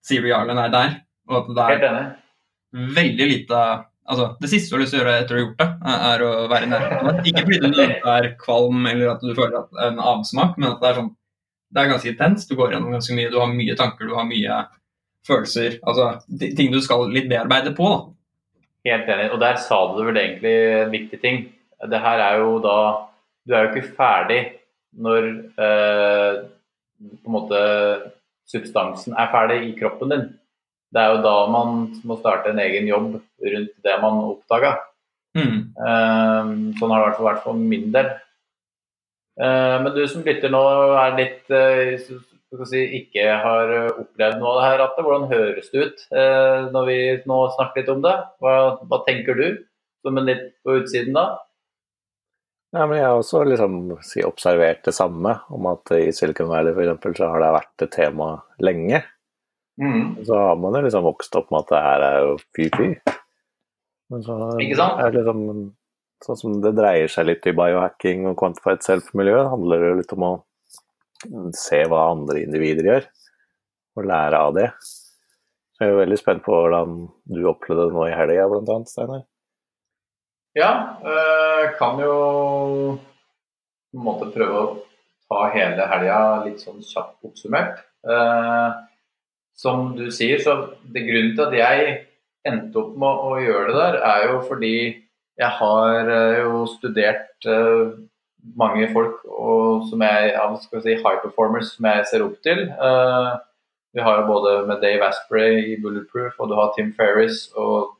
sier 0.04 0.22
du 0.22 0.28
ja 0.28 0.42
eller 0.44 0.54
nei 0.58 0.68
der. 0.74 0.96
Og 1.28 1.36
at 1.42 1.54
det 1.56 1.64
er 1.68 1.78
veldig 2.98 3.28
lite 3.34 3.62
Altså, 4.08 4.36
Det 4.40 4.48
siste 4.48 4.70
du 4.70 4.76
har 4.78 4.80
lyst 4.80 4.92
til 4.94 5.00
å 5.00 5.04
gjøre 5.04 5.14
etter 5.20 5.28
du 5.28 5.34
har 5.36 5.42
gjort 5.44 5.58
det, 5.60 5.66
er- 5.84 6.04
er 6.14 6.22
å 6.24 6.48
være 6.48 6.64
i 6.64 6.68
nærheten. 6.72 7.18
Ikke 7.28 7.42
fordi 7.44 7.58
du 7.74 8.08
er 8.08 8.28
kvalm 8.40 8.86
eller 8.88 9.08
at 9.10 9.20
du 9.20 9.34
føler 9.36 9.58
at 9.58 9.68
en 9.84 9.98
avsmak, 10.00 10.54
men 10.56 10.70
at 10.72 10.80
det 10.80 10.88
er 10.88 10.94
sånn 11.02 11.10
Det 11.70 11.82
er 11.82 11.90
ganske 11.90 12.08
intenst. 12.08 12.48
Du 12.48 12.56
går 12.56 12.70
gjennom 12.72 12.90
ganske 12.94 13.12
mye. 13.12 13.30
Du 13.30 13.38
har 13.38 13.46
mye 13.52 13.76
tanker, 13.76 14.06
du 14.08 14.14
har 14.16 14.24
mye 14.24 14.62
følelser. 15.28 15.78
Altså 15.84 16.22
ting 16.56 16.72
du 16.72 16.80
skal 16.80 17.10
litt 17.12 17.28
bearbeide 17.28 17.74
på. 17.76 17.84
da. 17.84 17.98
Helt 18.88 19.08
enig. 19.10 19.30
Og 19.34 19.40
der 19.42 19.58
sa 19.60 19.80
du 19.92 20.02
vel 20.06 20.20
egentlig 20.20 20.54
en 20.82 20.92
viktig 20.92 21.20
ting. 21.22 21.42
Det 21.78 22.00
her 22.02 22.22
er 22.24 22.40
jo 22.42 22.58
da 22.62 22.78
Du 23.48 23.54
er 23.54 23.64
jo 23.64 23.70
ikke 23.72 23.96
ferdig 23.96 24.40
når 24.98 25.24
eh, 25.56 26.34
på 26.98 27.30
en 27.30 27.32
måte 27.32 27.60
substansen 28.48 29.14
er 29.16 29.30
ferdig 29.32 29.62
i 29.64 29.76
kroppen 29.78 30.12
din. 30.12 30.26
Det 30.92 31.00
er 31.00 31.14
jo 31.14 31.22
da 31.24 31.34
man 31.52 31.78
må 32.04 32.18
starte 32.20 32.52
en 32.52 32.60
egen 32.60 32.88
jobb 32.90 33.14
rundt 33.16 33.72
det 33.84 33.96
man 34.02 34.20
oppdaga. 34.26 34.74
Mm. 35.38 35.56
Eh, 35.80 36.52
sånn 36.76 36.92
har 36.92 37.00
det 37.00 37.04
i 37.04 37.06
hvert 37.06 37.18
fall 37.18 37.30
vært 37.30 37.44
for 37.46 37.62
min 37.72 37.88
del. 37.94 38.10
Eh, 39.40 39.76
men 39.84 39.92
du 39.96 40.02
som 40.10 40.26
lytter 40.26 40.52
nå 40.52 40.62
er 41.06 41.18
litt 41.22 41.56
si, 42.68 42.84
ikke 43.02 43.26
har 43.42 43.72
eh, 43.74 43.90
opplevd 44.04 44.38
noe 44.40 44.52
av 44.52 44.58
det 44.58 44.68
her, 44.68 44.84
Atte. 44.86 45.04
Hvordan 45.04 45.26
høres 45.32 45.68
det 45.72 45.82
ut 45.84 46.06
eh, 46.16 46.68
når 46.72 46.88
vi 46.88 47.00
nå 47.28 47.40
snakker 47.56 47.82
litt 47.82 47.92
om 47.92 48.00
det? 48.06 48.14
Hva, 48.40 48.54
hva 48.88 49.02
tenker 49.08 49.38
du, 49.38 49.46
som 50.06 50.18
en 50.20 50.28
litt 50.28 50.48
på 50.64 50.78
utsiden 50.80 51.18
da? 51.18 51.26
Ja, 52.76 52.84
men 52.84 52.98
jeg 52.98 53.06
har 53.06 53.16
også 53.16 53.44
liksom 53.48 53.78
si, 54.04 54.20
observert 54.24 54.82
det 54.84 54.92
samme, 54.96 55.38
om 55.52 55.68
at 55.70 55.92
i 55.96 56.10
Silicon 56.12 56.50
Valley 56.50 56.74
for 56.76 56.84
eksempel, 56.84 57.14
så 57.16 57.30
har 57.32 57.40
det 57.44 57.54
vært 57.56 57.86
et 57.86 57.94
tema 57.96 58.32
lenge. 58.60 59.00
Så 60.26 60.34
har 60.34 60.58
man 60.58 60.74
jo 60.74 60.82
liksom 60.84 61.04
vokst 61.06 61.36
opp 61.38 61.52
med 61.54 61.62
at 61.62 61.70
det 61.70 61.80
her 61.84 62.04
er 62.04 62.16
jo 62.26 62.32
fy-fy. 62.56 62.88
Men 64.10 64.24
så 64.26 64.36
Ikke 64.58 64.78
sant? 64.80 65.00
er 65.04 65.12
det 65.12 65.20
liksom 65.20 65.42
sånn 66.24 66.40
som 66.40 66.56
det 66.64 66.74
dreier 66.74 67.10
seg 67.12 67.28
litt 67.28 67.46
i 67.46 67.54
biohacking 67.54 68.26
og 68.26 68.36
quantified 68.40 68.82
self-miljø, 68.82 69.36
handler 69.52 69.82
det 69.82 69.90
jo 69.90 69.98
litt 70.00 70.14
om 70.16 70.24
å 70.26 70.32
se 71.56 71.82
hva 71.90 72.08
andre 72.12 72.42
individer 72.44 72.90
gjør, 72.90 73.08
og 73.98 74.08
lære 74.08 74.42
av 74.48 74.54
det. 74.56 74.68
Så 75.74 75.86
jeg 75.86 75.94
er 75.94 76.00
veldig 76.02 76.18
spent 76.18 76.44
på 76.46 76.54
hvordan 76.54 76.94
du 77.30 77.42
opplevde 77.50 77.88
det 77.88 77.96
nå 77.96 78.06
i 78.08 78.16
helga, 78.16 78.48
annet, 78.48 78.90
Steinar. 78.90 79.24
Ja, 80.58 80.70
jeg 81.04 81.74
kan 81.78 82.00
jo 82.02 82.14
på 82.98 83.98
en 83.98 84.04
måte 84.04 84.30
prøve 84.34 84.60
å 84.62 84.70
ta 85.28 85.48
hele 85.54 85.86
helga 85.90 86.20
litt 86.46 86.62
sånn 86.64 86.82
kjapt 86.84 87.28
oppsummert. 87.28 87.82
Eh, 88.08 88.68
som 89.58 89.92
du 89.98 90.08
sier, 90.14 90.40
så 90.42 90.56
det 90.94 91.06
grunnen 91.06 91.34
til 91.36 91.46
at 91.48 91.56
jeg 91.56 91.96
endte 92.48 92.80
opp 92.80 92.94
med 93.00 93.24
å 93.28 93.32
gjøre 93.42 93.72
det 93.72 93.78
der, 93.78 93.98
er 94.08 94.26
jo 94.30 94.38
fordi 94.48 94.74
jeg 95.38 95.50
har 95.60 96.12
eh, 96.14 96.38
jo 96.42 96.62
studert 96.70 97.48
eh, 97.50 97.96
mange 98.58 98.88
folk 98.92 99.24
og 99.28 99.88
som 99.90 100.02
jeg, 100.02 100.32
skal 100.62 100.82
si, 100.84 100.96
high 100.96 101.20
performers 101.22 101.74
som 101.74 101.88
jeg 101.90 102.06
ser 102.10 102.24
opp 102.26 102.38
til. 102.46 102.64
Eh, 102.68 103.30
vi 103.96 104.04
har 104.04 104.20
jo 104.20 104.28
både 104.28 104.52
med 104.68 104.82
Dave 104.82 105.08
Asprey 105.08 105.72
i 105.72 105.78
Bulletproof, 105.82 106.36
og 106.38 106.50
du 106.50 106.54
har 106.58 106.72
Tim 106.74 106.92
Ferris. 106.96 107.48
og 107.56 107.96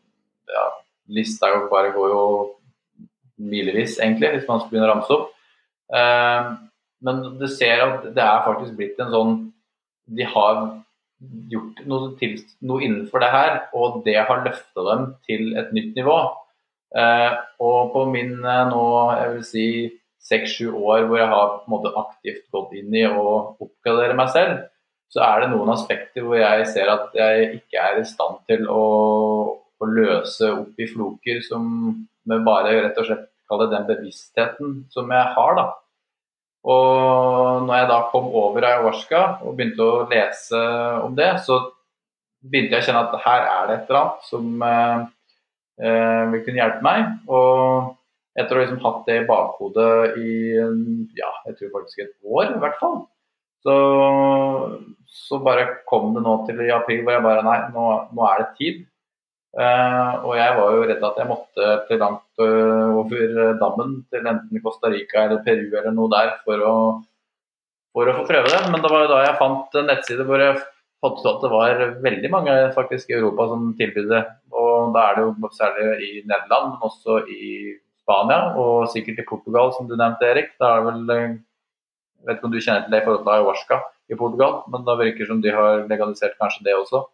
ja, 0.49 0.65
Lista 1.09 1.51
bare 1.73 1.93
går 1.93 2.09
jo 2.13 2.25
milevis, 3.39 3.99
egentlig, 3.99 4.31
hvis 4.35 4.49
man 4.49 4.61
skal 4.61 4.71
begynne 4.71 4.89
å 4.89 4.93
ramse 4.93 5.17
opp. 5.17 5.31
Eh, 5.95 6.51
men 7.07 7.23
du 7.41 7.47
ser 7.51 7.85
at 7.85 8.11
det 8.15 8.25
er 8.25 8.45
faktisk 8.45 8.75
blitt 8.77 8.99
en 8.99 9.13
sånn 9.13 9.37
De 10.19 10.25
har 10.27 10.57
gjort 11.53 11.81
noe, 11.87 12.13
til, 12.19 12.39
noe 12.65 12.83
innenfor 12.85 13.23
det 13.23 13.29
her, 13.33 13.57
og 13.77 14.03
det 14.07 14.17
har 14.17 14.45
løfta 14.45 14.85
dem 14.87 15.09
til 15.27 15.51
et 15.59 15.73
nytt 15.77 15.99
nivå. 15.99 16.19
Eh, 16.97 17.33
og 17.61 17.91
på 17.93 18.05
min 18.13 18.39
nå, 18.41 18.85
jeg 19.19 19.33
vil 19.35 19.45
si 19.45 19.67
seks-sju 20.29 20.73
år 20.73 21.07
hvor 21.09 21.21
jeg 21.21 21.31
har 21.31 21.55
på 21.55 21.69
en 21.69 21.75
måte 21.77 21.95
aktivt 22.01 22.45
gått 22.55 22.75
inn 22.79 22.95
i 22.97 23.07
å 23.09 23.25
oppgradere 23.57 24.17
meg 24.19 24.33
selv, 24.35 24.67
så 25.13 25.23
er 25.25 25.43
det 25.43 25.51
noen 25.55 25.73
aspekter 25.73 26.25
hvor 26.25 26.37
jeg 26.41 26.69
ser 26.69 26.93
at 26.93 27.17
jeg 27.17 27.49
ikke 27.63 27.81
er 27.81 28.01
i 28.03 28.07
stand 28.09 28.43
til 28.51 28.69
å, 28.69 28.85
å 29.57 29.89
løse 29.89 30.53
opp 30.53 30.81
i 30.81 30.89
floker 30.91 31.41
som 31.47 31.69
med 32.29 32.45
bare 32.45 32.77
rett 32.83 33.01
og 33.01 33.09
slett 33.09 33.29
kalle 33.49 33.71
den 33.73 33.87
bevisstheten 33.89 34.81
som 34.93 35.13
jeg 35.13 35.35
har. 35.37 35.55
da. 35.57 35.67
Og 36.69 37.65
når 37.65 37.75
jeg 37.79 37.89
da 37.89 37.99
kom 38.13 38.29
over 38.37 38.67
ayahuasca 38.67 39.23
og 39.41 39.55
begynte 39.57 39.85
å 39.85 40.07
lese 40.11 40.61
om 41.05 41.15
det, 41.17 41.31
så 41.47 41.61
begynte 42.45 42.77
jeg 42.77 42.85
å 42.85 42.89
kjenne 42.89 43.05
at 43.07 43.23
her 43.25 43.47
er 43.47 43.71
det 43.71 43.77
et 43.79 43.89
eller 43.89 44.01
annet 44.03 44.27
som 44.29 44.67
eh, 44.67 45.07
eh 45.89 46.25
vil 46.35 46.45
kunne 46.45 46.61
hjelpe 46.61 46.85
meg. 46.85 47.07
Og 47.31 47.95
etter 48.39 48.55
å 48.55 48.59
ha 48.59 48.65
liksom 48.65 48.83
hatt 48.85 49.07
det 49.09 49.21
i 49.21 49.29
bakhodet 49.29 50.19
i 50.23 50.33
ja, 51.19 51.31
jeg 51.49 51.57
tror 51.59 51.73
faktisk 51.79 52.05
et 52.05 52.15
år 52.23 52.53
i 52.55 52.61
hvert 52.63 52.79
fall, 52.81 53.01
så, 53.67 53.75
så 55.11 55.41
bare 55.43 55.67
kom 55.89 56.13
det 56.15 56.23
nå 56.25 56.37
til 56.47 56.63
i 56.63 56.71
april 56.75 57.03
hvor 57.03 57.17
jeg 57.17 57.27
bare 57.27 57.45
Nei, 57.47 57.59
nå, 57.75 57.89
nå 58.15 58.29
er 58.29 58.45
det 58.45 58.55
tid. 58.61 58.87
Uh, 59.59 60.29
og 60.29 60.35
jeg 60.37 60.55
var 60.59 60.75
jo 60.77 60.83
redd 60.87 61.05
at 61.09 61.19
jeg 61.19 61.27
måtte 61.31 61.69
til 61.89 61.99
langt 62.03 62.43
uh, 62.43 62.99
over 63.01 63.55
dammen 63.59 63.95
til 64.13 64.27
enten 64.29 64.63
Costa 64.63 64.91
Rica 64.93 65.25
eller 65.25 65.41
Peru 65.43 65.73
eller 65.73 65.95
noe 65.97 66.13
der 66.13 66.35
for 66.45 66.63
å, 66.63 66.75
for 67.97 68.11
å 68.11 68.17
få 68.21 68.27
prøve 68.29 68.53
det. 68.53 68.61
Men 68.71 68.85
det 68.85 68.93
var 68.93 69.07
jo 69.07 69.13
da 69.15 69.23
jeg 69.25 69.39
fant 69.41 69.79
en 69.81 69.89
nettside 69.91 70.29
hvor 70.29 70.45
jeg 70.45 70.61
fant 71.03 71.19
ut 71.23 71.31
at 71.33 71.43
det 71.43 71.53
var 71.55 71.83
veldig 72.05 72.31
mange 72.35 72.57
faktisk 72.77 73.11
i 73.11 73.19
Europa 73.19 73.49
som 73.51 73.73
tilbød 73.81 74.13
det. 74.13 74.23
Og 74.53 74.95
da 74.95 75.09
er 75.09 75.19
det 75.19 75.27
jo 75.27 75.53
særlig 75.57 75.89
i 76.07 76.13
Nederland, 76.29 76.75
men 76.75 76.87
også 76.91 77.23
i 77.33 77.51
Spania 78.09 78.57
og 78.57 78.89
sikkert 78.95 79.21
i 79.21 79.29
Portugal, 79.29 79.75
som 79.77 79.85
du 79.89 79.93
nevnte, 79.93 80.25
Erik. 80.25 80.55
Da 80.57 80.73
er 80.73 80.81
det 80.81 80.89
vel 80.89 81.13
Jeg 81.13 81.29
eh, 81.29 81.37
vet 82.27 82.41
ikke 82.41 82.49
om 82.49 82.57
du 82.57 82.61
kjenner 82.65 82.87
til 82.87 82.95
det 82.97 83.03
i 83.03 83.05
forhold 83.05 83.23
til 83.23 83.35
ayahuasca 83.35 83.81
i 84.09 84.17
Portugal, 84.17 84.63
men 84.73 84.89
da 84.89 84.97
virker 84.97 85.21
det 85.27 85.29
som 85.29 85.45
de 85.45 85.53
har 85.53 85.85
legalisert 85.91 86.39
kanskje 86.41 86.65
det 86.65 86.75
også? 86.79 87.05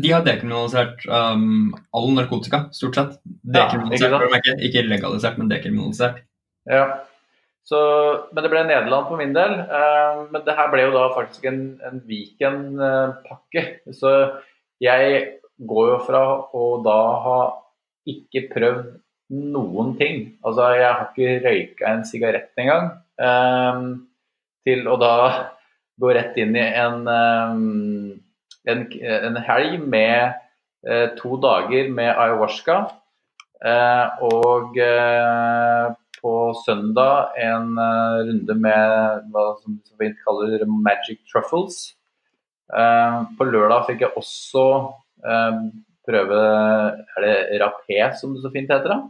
De 0.00 0.12
har 0.14 0.22
dekriminalisert 0.24 1.04
um, 1.10 1.72
all 1.92 2.12
narkotika, 2.16 2.64
stort 2.72 2.96
sett. 2.96 3.16
Dekriminalisert, 3.44 4.14
ja, 4.14 4.38
ikke, 4.38 4.54
ikke, 4.68 4.84
legalisert, 4.86 5.40
men 5.40 5.50
dekriminalisert. 5.50 6.22
Ja. 6.70 6.86
Så, 7.66 7.78
men 8.32 8.42
det 8.42 8.50
ble 8.50 8.62
Nederland 8.66 9.10
for 9.10 9.20
min 9.20 9.34
del. 9.34 9.56
Uh, 9.68 10.24
men 10.32 10.46
det 10.46 10.56
her 10.58 10.70
ble 10.72 10.86
jo 10.86 10.94
da 10.94 11.04
faktisk 11.16 11.46
en, 11.50 11.60
en 11.86 12.00
Viken-pakke. 12.06 13.64
Uh, 13.84 13.94
så 13.98 14.14
jeg 14.82 15.26
går 15.68 15.92
jo 15.92 15.98
fra 16.06 16.22
å 16.54 16.68
da 16.86 16.98
ha 17.26 17.38
ikke 18.08 18.48
prøvd 18.54 18.86
noen 19.32 19.94
ting. 19.96 20.24
Altså, 20.44 20.68
jeg 20.76 20.88
har 20.88 21.08
ikke 21.08 21.40
røyka 21.46 21.92
en 21.92 22.04
sigarett 22.06 22.60
engang. 22.60 22.90
Um, 23.16 23.86
til 24.66 24.86
å 24.88 24.98
da 25.00 25.14
gå 26.00 26.12
rett 26.14 26.36
inn 26.40 26.56
i 26.58 26.64
en, 26.80 27.06
um, 27.06 28.12
en, 28.68 28.84
en 28.92 29.40
helg 29.46 29.78
med 29.80 30.36
uh, 30.88 31.08
to 31.18 31.38
dager 31.42 31.90
med 31.94 32.12
ayahuasca. 32.12 32.78
Uh, 33.62 34.22
og 34.26 34.78
uh, 34.82 35.92
på 36.22 36.34
søndag 36.62 37.34
en 37.42 37.72
runde 37.74 38.54
med 38.54 39.24
hva 39.34 39.46
som 39.58 39.80
vi 39.98 40.12
kaller 40.22 40.62
magic 40.70 41.18
truffles. 41.26 41.96
på 42.70 43.44
lørdag 43.48 43.88
fikk 43.88 44.04
jeg 44.04 44.14
også 44.16 44.62
prøve 46.06 46.38
Er 46.38 47.26
det 47.26 47.58
rapé, 47.58 47.98
som 48.20 48.36
det 48.36 48.44
så 48.44 48.52
fint 48.54 48.70
heter? 48.70 48.94
da? 48.94 49.00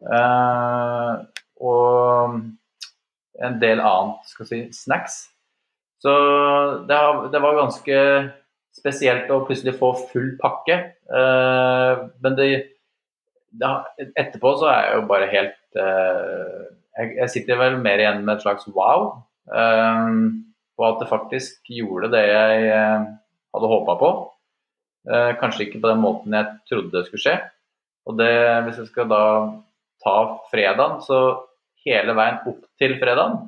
Uh, 0.00 1.20
og 1.60 2.38
en 3.40 3.60
del 3.60 3.82
annet 3.84 4.32
skal 4.32 4.48
si, 4.48 4.60
snacks. 4.74 5.22
Så 6.00 6.12
det, 6.88 6.98
det, 7.32 7.40
var 7.42 7.58
ganske 7.58 7.96
spesielt 8.76 9.30
å 9.32 9.42
plutselig 9.44 9.76
få 9.76 9.92
full 10.12 10.34
pakke. 10.40 10.78
Uh, 11.10 12.08
men 12.24 12.36
det, 12.38 12.50
det, 13.52 13.72
etterpå 14.14 14.54
så 14.60 14.70
er 14.72 14.86
jeg 14.86 14.98
jo 14.98 15.06
bare 15.10 15.30
helt 15.32 15.80
uh, 15.80 16.68
jeg, 16.96 17.14
jeg, 17.18 17.32
sitter 17.36 17.60
vel 17.60 17.80
mer 17.82 18.00
igjen 18.00 18.24
med 18.24 18.38
et 18.38 18.44
slags 18.44 18.66
wow. 18.74 19.12
og 19.50 20.84
at 20.84 20.98
det 21.00 21.08
faktisk 21.08 21.70
gjorde 21.72 22.10
det 22.12 22.20
jeg 22.26 22.66
hadde 22.74 23.70
håpa 23.70 23.94
på. 24.00 24.10
kanskje 25.40 25.64
ikke 25.64 25.80
på 25.80 25.88
den 25.88 26.02
måten 26.02 26.34
jeg 26.36 26.50
trodde 26.68 26.92
det 26.92 27.06
skulle 27.06 27.22
skje. 27.22 27.36
Og 28.10 28.18
det, 28.18 28.32
hvis 28.66 28.82
jeg 28.82 28.90
skal 28.90 29.08
da 29.08 29.22
ta 30.04 30.16
fredagen, 30.50 31.00
så 31.04 31.20
hele 31.86 32.14
veien 32.16 32.42
opp 32.50 32.66
til 32.80 32.96
fredagen, 33.00 33.38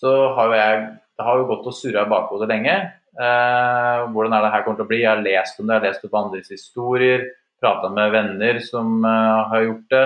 så 0.00 0.12
har 0.36 0.50
jo 0.50 0.60
jeg 0.60 0.84
det 1.14 1.22
har 1.22 1.38
jo 1.38 1.46
gått 1.46 1.66
og 1.70 1.76
surra 1.76 2.02
i 2.04 2.10
bakhodet 2.10 2.48
lenge. 2.50 2.74
Eh, 3.14 4.00
hvordan 4.10 4.34
er 4.34 4.44
det 4.44 4.50
her 4.50 4.64
kommer 4.66 4.80
til 4.80 4.86
å 4.86 4.90
bli? 4.90 5.00
Jeg 5.04 5.12
har 5.12 5.22
lest 5.22 5.60
om 5.60 5.68
det, 5.68 5.76
jeg 5.76 5.80
har 5.80 5.86
lest 5.86 6.06
opp 6.08 6.16
andres 6.18 6.50
historier, 6.50 7.26
prata 7.62 7.90
med 7.94 8.10
venner 8.14 8.58
som 8.66 8.96
eh, 9.06 9.42
har 9.52 9.66
gjort 9.68 9.94
det. 9.94 10.04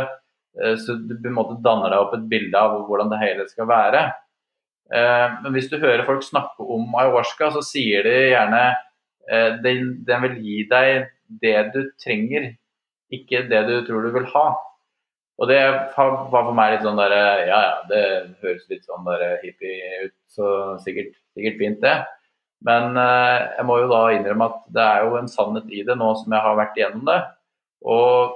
Eh, 0.60 0.74
så 0.82 0.98
du 1.00 1.14
på 1.16 1.30
en 1.30 1.38
måte 1.38 1.56
danner 1.64 1.94
deg 1.94 2.04
opp 2.04 2.16
et 2.18 2.28
bilde 2.28 2.60
av 2.60 2.76
hvordan 2.88 3.12
det 3.14 3.22
hele 3.22 3.48
skal 3.48 3.70
være. 3.70 4.04
Eh, 4.92 5.26
men 5.44 5.56
hvis 5.56 5.70
du 5.72 5.78
hører 5.80 6.04
folk 6.08 6.26
snakke 6.26 6.68
om 6.76 6.92
ayahuasca, 7.00 7.54
så 7.56 7.64
sier 7.64 8.04
de 8.04 8.16
gjerne 8.34 8.62
eh, 8.68 9.56
den, 9.64 9.94
den 10.04 10.24
vil 10.26 10.38
gi 10.44 10.62
deg 10.68 11.08
det 11.40 11.58
du 11.72 11.82
trenger, 12.00 12.52
ikke 13.12 13.46
det 13.48 13.64
du 13.68 13.74
tror 13.88 14.04
du 14.04 14.12
vil 14.12 14.28
ha. 14.34 14.48
Og 15.38 15.46
det 15.50 15.58
var 15.94 16.30
for 16.32 16.54
meg 16.56 16.74
litt 16.74 16.84
sånn 16.86 16.98
derre 16.98 17.20
Ja 17.46 17.58
ja, 17.62 17.74
det 17.90 18.02
høres 18.42 18.64
litt 18.72 18.86
sånn 18.88 19.06
der 19.06 19.38
hippie 19.44 20.06
ut, 20.08 20.14
så 20.34 20.48
sikkert, 20.82 21.14
sikkert 21.36 21.60
fint, 21.60 21.80
det. 21.84 21.96
Men 22.66 22.98
eh, 22.98 23.46
jeg 23.54 23.66
må 23.68 23.78
jo 23.78 23.90
da 23.92 24.02
innrømme 24.16 24.48
at 24.50 24.60
det 24.74 24.84
er 24.84 25.06
jo 25.06 25.18
en 25.20 25.30
sannhet 25.30 25.70
i 25.70 25.84
det 25.86 25.94
nå 25.98 26.10
som 26.18 26.34
jeg 26.34 26.42
har 26.42 26.58
vært 26.58 26.78
igjennom 26.80 27.06
det. 27.06 27.18
Og 27.86 28.34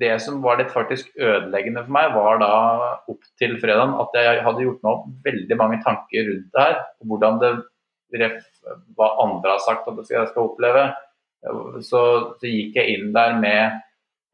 det 0.00 0.12
som 0.24 0.42
var 0.44 0.60
litt 0.60 0.72
faktisk 0.72 1.10
ødeleggende 1.16 1.84
for 1.86 1.96
meg, 1.96 2.12
var 2.12 2.40
da 2.40 2.52
opp 3.08 3.24
til 3.40 3.56
fredagen 3.60 3.96
at 4.00 4.16
jeg 4.16 4.42
hadde 4.44 4.66
gjort 4.66 4.84
meg 4.84 4.92
opp 4.92 5.08
veldig 5.28 5.58
mange 5.60 5.80
tanker 5.84 6.28
rundt 6.28 6.50
det 6.52 6.66
her. 6.66 6.76
Hvordan 7.08 7.40
det 7.40 7.54
hva 8.94 9.08
andre 9.24 9.56
har 9.56 9.62
sagt 9.64 9.88
at 9.90 10.10
jeg 10.10 10.28
skal 10.30 10.48
oppleve. 10.48 10.84
Så, 11.84 12.00
så 12.40 12.48
gikk 12.48 12.78
jeg 12.78 12.94
inn 12.94 13.10
der 13.16 13.34
med 13.40 13.80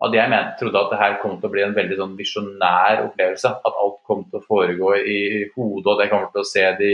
at 0.01 0.15
jeg 0.17 0.33
mente, 0.33 0.57
trodde 0.61 0.81
at 0.81 0.93
det 0.93 0.99
her 1.01 1.17
kom 1.21 1.37
til 1.37 1.51
å 1.51 1.53
bli 1.53 1.63
en 1.65 1.77
veldig 1.77 1.97
sånn 1.99 2.17
visjonær 2.17 3.03
opplevelse. 3.05 3.51
At 3.69 3.81
alt 3.85 3.99
kom 4.09 4.23
til 4.29 4.41
å 4.41 4.47
foregå 4.47 4.95
i 4.97 5.21
hodet, 5.53 5.93
og 5.93 6.01
jeg 6.01 6.13
kommer 6.13 6.31
til 6.33 6.45
å 6.45 6.49
se 6.49 6.65
de 6.79 6.93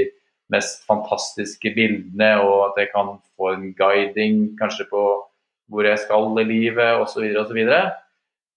mest 0.52 0.82
fantastiske 0.86 1.70
bildene, 1.75 2.32
og 2.42 2.70
at 2.70 2.80
jeg 2.82 2.90
kan 2.94 3.16
få 3.38 3.52
en 3.54 3.70
guiding 3.78 4.48
kanskje 4.58 4.88
på 4.90 5.04
hvor 5.70 5.86
jeg 5.86 5.98
skal 6.02 6.34
i 6.42 6.46
livet, 6.46 7.02
osv. 7.02 7.25
osv. 7.42 7.60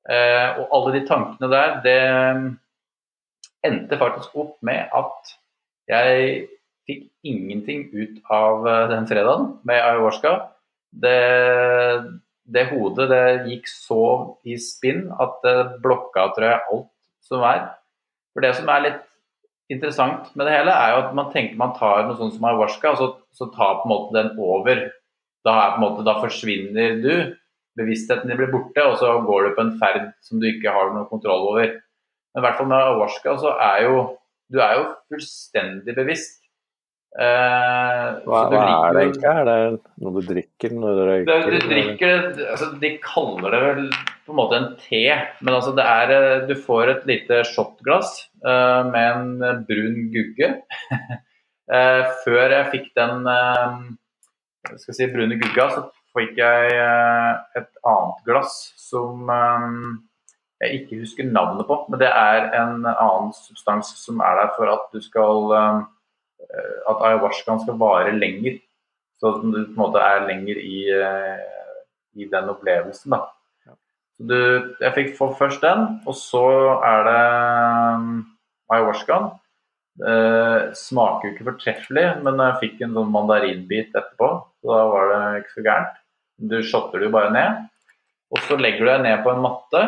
Eh, 0.10 0.48
og 0.62 0.75
alle 0.77 0.96
de 0.96 1.03
tankene 1.10 1.50
der, 1.51 1.75
det 1.86 2.00
endte 3.65 4.00
faktisk 4.00 4.38
opp 4.39 4.56
med 4.65 4.89
at 4.96 5.34
jeg 5.89 6.46
fikk 6.89 7.06
ingenting 7.27 7.89
ut 7.94 8.22
av 8.34 8.65
eh, 8.70 8.86
den 8.94 9.10
fredagen 9.10 9.51
med 9.68 9.82
ayahuasca. 9.82 10.34
Det 10.89 11.18
det 12.53 12.70
hodet 12.72 13.10
det 13.12 13.25
gikk 13.50 13.70
så 13.72 14.03
i 14.48 14.58
spinn 14.62 15.08
at 15.22 15.39
det 15.46 15.58
blokka 15.84 16.29
tror 16.36 16.48
jeg, 16.48 16.62
alt 16.74 16.88
som 17.25 17.46
er. 17.46 17.68
For 18.34 18.46
Det 18.46 18.53
som 18.58 18.70
er 18.72 18.86
litt 18.86 19.01
interessant 19.70 20.32
med 20.36 20.48
det 20.48 20.56
hele, 20.56 20.74
er 20.74 20.94
jo 20.94 21.01
at 21.03 21.12
man 21.18 21.29
tenker 21.34 21.60
man 21.60 21.75
tar 21.77 22.08
noe 22.08 22.18
sånt 22.18 22.36
som 22.36 22.48
ayahuasca, 22.50 22.94
og 22.94 23.01
så, 23.01 23.10
så 23.38 23.50
tar 23.53 23.82
på 23.82 23.88
en 23.88 23.94
måte 23.94 24.18
den 24.18 24.32
over. 24.41 24.88
Da, 25.46 25.56
måte, 25.79 26.03
da 26.03 26.18
forsvinner 26.20 26.98
du, 27.03 27.13
bevisstheten 27.79 28.27
din 28.27 28.39
blir 28.39 28.51
borte, 28.51 28.84
og 28.84 28.98
så 29.00 29.13
går 29.25 29.46
du 29.46 29.53
på 29.56 29.65
en 29.65 29.75
ferd 29.82 30.10
som 30.25 30.41
du 30.41 30.50
ikke 30.50 30.74
har 30.74 30.91
noen 30.94 31.08
kontroll 31.12 31.51
over. 31.53 31.77
Men 32.34 32.41
i 32.41 32.46
hvert 32.46 32.58
fall 32.58 32.70
med 32.70 32.79
ayahuasca 32.79 33.38
så 33.41 33.53
er 33.70 33.86
jo 33.86 34.01
du 34.50 34.58
er 34.65 34.79
jo 34.79 34.86
fullstendig 35.13 35.94
bevisst. 35.94 36.38
Eh, 37.18 38.08
Hva, 38.30 38.42
hva 38.51 38.60
er 38.86 38.94
det 38.94 39.01
egentlig? 39.08 39.30
Er 39.32 39.48
det 39.48 39.56
noe 40.06 40.22
du 40.22 40.28
drikker 40.28 40.75
når 40.78 40.92
du 40.94 41.00
Det, 41.01 41.08
røyker? 41.10 41.56
du 41.56 41.72
drikker 41.72 42.20
altså, 42.51 42.68
De 42.84 42.92
kaller 43.01 43.56
det 43.56 43.62
vel 43.63 43.88
på 44.28 44.36
en 44.36 44.38
måte 44.38 44.60
en 44.60 44.68
te, 44.78 45.01
men 45.42 45.56
altså 45.58 45.74
det 45.74 45.88
er 45.89 46.13
eh, 46.13 46.44
Du 46.46 46.54
får 46.68 46.92
et 46.94 47.08
lite 47.10 47.42
shotglass 47.50 48.12
eh, 48.46 48.82
med 48.94 49.10
en 49.42 49.66
brun 49.66 49.98
gugge. 50.13 50.51
eh, 51.74 52.04
før 52.28 52.56
jeg 52.60 52.70
fikk 52.75 52.92
den 53.01 53.25
eh, 53.34 53.82
skal 54.78 55.00
si, 55.00 55.10
brune 55.10 55.39
gugga, 55.42 55.70
så 55.74 55.88
fikk 56.13 56.38
jeg 56.38 56.78
eh, 56.78 57.34
et 57.58 57.72
annet 57.89 58.25
glass 58.30 58.60
som 58.78 59.30
eh, 59.34 59.70
jeg 60.62 60.84
ikke 60.84 61.01
husker 61.01 61.25
navnet 61.34 61.66
på, 61.66 61.86
men 61.89 62.01
det 62.01 62.10
er 62.13 62.51
en 62.60 62.84
annen 62.86 63.34
substans 63.34 63.96
som 63.98 64.22
er 64.22 64.44
der 64.44 64.54
for 64.60 64.70
at 64.78 64.92
du 64.94 65.01
skal 65.01 65.56
eh, 65.58 65.88
At 66.89 67.03
ayahuascaen 67.10 67.62
skal 67.63 67.79
vare 67.81 68.15
lenger. 68.15 68.60
Så 69.19 69.34
at 69.34 69.43
du 69.43 69.58
på 69.58 69.74
en 69.74 69.81
måte 69.81 70.01
er 70.03 70.27
lenger 70.29 70.62
i, 70.63 70.77
eh, 70.96 71.84
i 72.15 72.29
den 72.31 72.50
opplevelsen, 72.53 73.12
da. 73.12 73.27
Så 74.19 74.27
du, 74.27 74.39
jeg 74.84 74.96
fikk 74.96 75.13
først 75.15 75.63
den, 75.63 75.86
og 76.08 76.15
så 76.19 76.43
er 76.84 77.05
det 77.08 77.19
um, 77.96 78.10
ayahuascaen. 78.72 79.29
Eh, 80.00 80.69
smaker 80.79 81.27
jo 81.27 81.34
ikke 81.34 81.48
fortreffelig, 81.50 82.05
men 82.24 82.39
jeg 82.39 82.60
fikk 82.62 82.84
en 82.84 82.96
sånn 82.96 83.12
mandarinbit 83.12 83.91
etterpå, 83.91 84.29
så 84.60 84.72
da 84.72 84.84
var 84.91 85.10
det 85.12 85.41
ikke 85.41 85.55
så 85.55 85.63
gærent. 85.65 85.98
Du 86.51 86.55
shotter 86.63 87.01
det 87.01 87.10
jo 87.10 87.15
bare 87.15 87.34
ned, 87.36 87.65
og 88.31 88.43
så 88.48 88.55
legger 88.60 88.86
du 88.86 88.91
deg 88.93 89.03
ned 89.03 89.24
på 89.25 89.34
en 89.34 89.43
matte. 89.43 89.84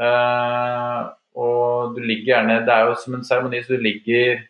Eh, 0.00 1.00
og 1.34 1.94
du 1.94 2.00
ligger 2.02 2.32
gjerne 2.32 2.56
Det 2.66 2.72
er 2.74 2.88
jo 2.88 2.94
som 2.98 3.16
en 3.16 3.26
seremoni, 3.26 3.60
så 3.62 3.76
du 3.76 3.84
ligger 3.84 4.44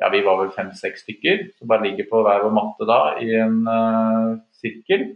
ja, 0.00 0.10
vi 0.12 0.22
var 0.26 0.40
vel 0.42 0.52
fem-seks 0.52 1.04
stykker, 1.06 1.46
som 1.56 1.70
bare 1.70 1.86
ligger 1.86 2.08
på 2.10 2.20
hver 2.24 2.44
vår 2.44 2.54
matte 2.56 2.88
da, 2.88 3.00
i 3.22 3.30
en 3.40 3.62
uh, 3.64 4.36
sirkel. 4.56 5.08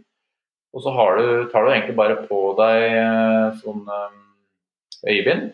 Og 0.71 0.83
så 0.83 0.93
du, 1.17 1.25
tar 1.51 1.65
du 1.65 1.71
egentlig 1.71 1.97
bare 1.97 2.21
på 2.29 2.39
deg 2.57 2.85
uh, 2.95 3.57
sånn 3.59 3.83
eh, 3.91 4.21
øyebind, 5.11 5.49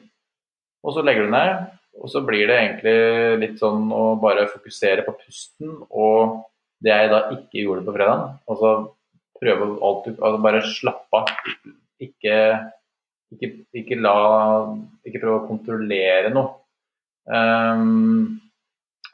og 0.86 0.94
så 0.94 1.04
legger 1.04 1.26
du 1.26 1.34
ned. 1.34 1.66
Og 1.98 2.12
så 2.14 2.22
blir 2.22 2.46
det 2.46 2.60
egentlig 2.62 2.98
litt 3.42 3.58
sånn 3.58 3.90
å 3.90 4.12
bare 4.22 4.46
fokusere 4.52 5.02
på 5.08 5.16
pusten 5.18 5.72
og 5.90 6.44
det 6.86 6.94
jeg 6.94 7.10
da 7.10 7.24
ikke 7.34 7.64
gjorde 7.64 7.86
på 7.88 7.96
fredag. 7.96 8.36
Altså 8.46 8.74
prøve 9.42 9.70
alt 9.86 10.06
du 10.06 10.12
altså 10.14 10.42
Bare 10.44 10.62
slappe 10.66 11.22
av. 11.24 11.32
Ikke, 11.98 12.36
ikke, 13.34 13.50
ikke 13.82 13.98
la 13.98 14.18
Ikke 15.02 15.24
prøve 15.24 15.40
å 15.40 15.48
kontrollere 15.50 16.30
noe. 16.34 16.54
Um, 17.26 18.38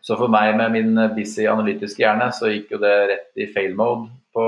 så 0.04 0.18
for 0.20 0.32
meg 0.32 0.58
med 0.60 0.74
min 0.74 1.00
busy 1.16 1.46
analytiske 1.48 2.04
hjerne, 2.04 2.28
så 2.36 2.52
gikk 2.52 2.74
jo 2.76 2.82
det 2.82 2.94
rett 3.10 3.40
i 3.40 3.48
fail 3.54 3.76
mode 3.80 4.10
på, 4.36 4.44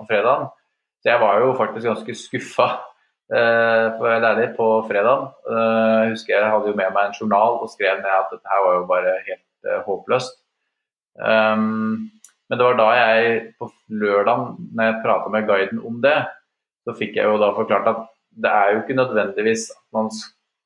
på 0.00 0.06
fredagen. 0.08 0.48
Så 1.04 1.12
jeg 1.12 1.20
var 1.20 1.42
jo 1.42 1.50
faktisk 1.58 1.84
ganske 1.90 2.16
skuffa, 2.16 2.68
eh, 3.28 3.86
for 3.98 4.06
å 4.06 4.12
være 4.14 4.30
ærlig, 4.30 4.46
på 4.56 4.68
fredagen. 4.88 5.26
Eh, 5.50 5.96
jeg 6.06 6.14
husker 6.14 6.36
jeg 6.38 6.52
hadde 6.54 6.72
jo 6.72 6.78
med 6.78 6.94
meg 6.96 7.10
en 7.10 7.18
journal 7.18 7.58
og 7.58 7.68
skrev 7.74 8.00
ned 8.00 8.08
at 8.14 8.32
dette 8.32 8.54
her 8.54 8.64
var 8.64 8.78
jo 8.78 8.86
bare 8.88 9.12
helt 9.26 9.68
eh, 9.68 9.82
håpløst. 9.84 10.40
Um, 11.14 12.08
men 12.48 12.58
det 12.58 12.64
var 12.66 12.78
da 12.80 12.88
jeg 12.96 13.36
på 13.60 13.68
lørdag, 14.00 14.56
når 14.72 14.88
jeg 14.88 15.02
prata 15.04 15.30
med 15.30 15.46
guiden 15.48 15.84
om 15.84 16.00
det, 16.02 16.16
så 16.84 16.96
fikk 16.96 17.20
jeg 17.20 17.28
jo 17.28 17.36
da 17.40 17.52
forklart 17.56 17.92
at 17.92 18.00
det 18.44 18.50
er 18.50 18.72
jo 18.72 18.80
ikke 18.80 18.96
nødvendigvis 18.98 19.68
at 19.76 19.84
man 19.94 20.10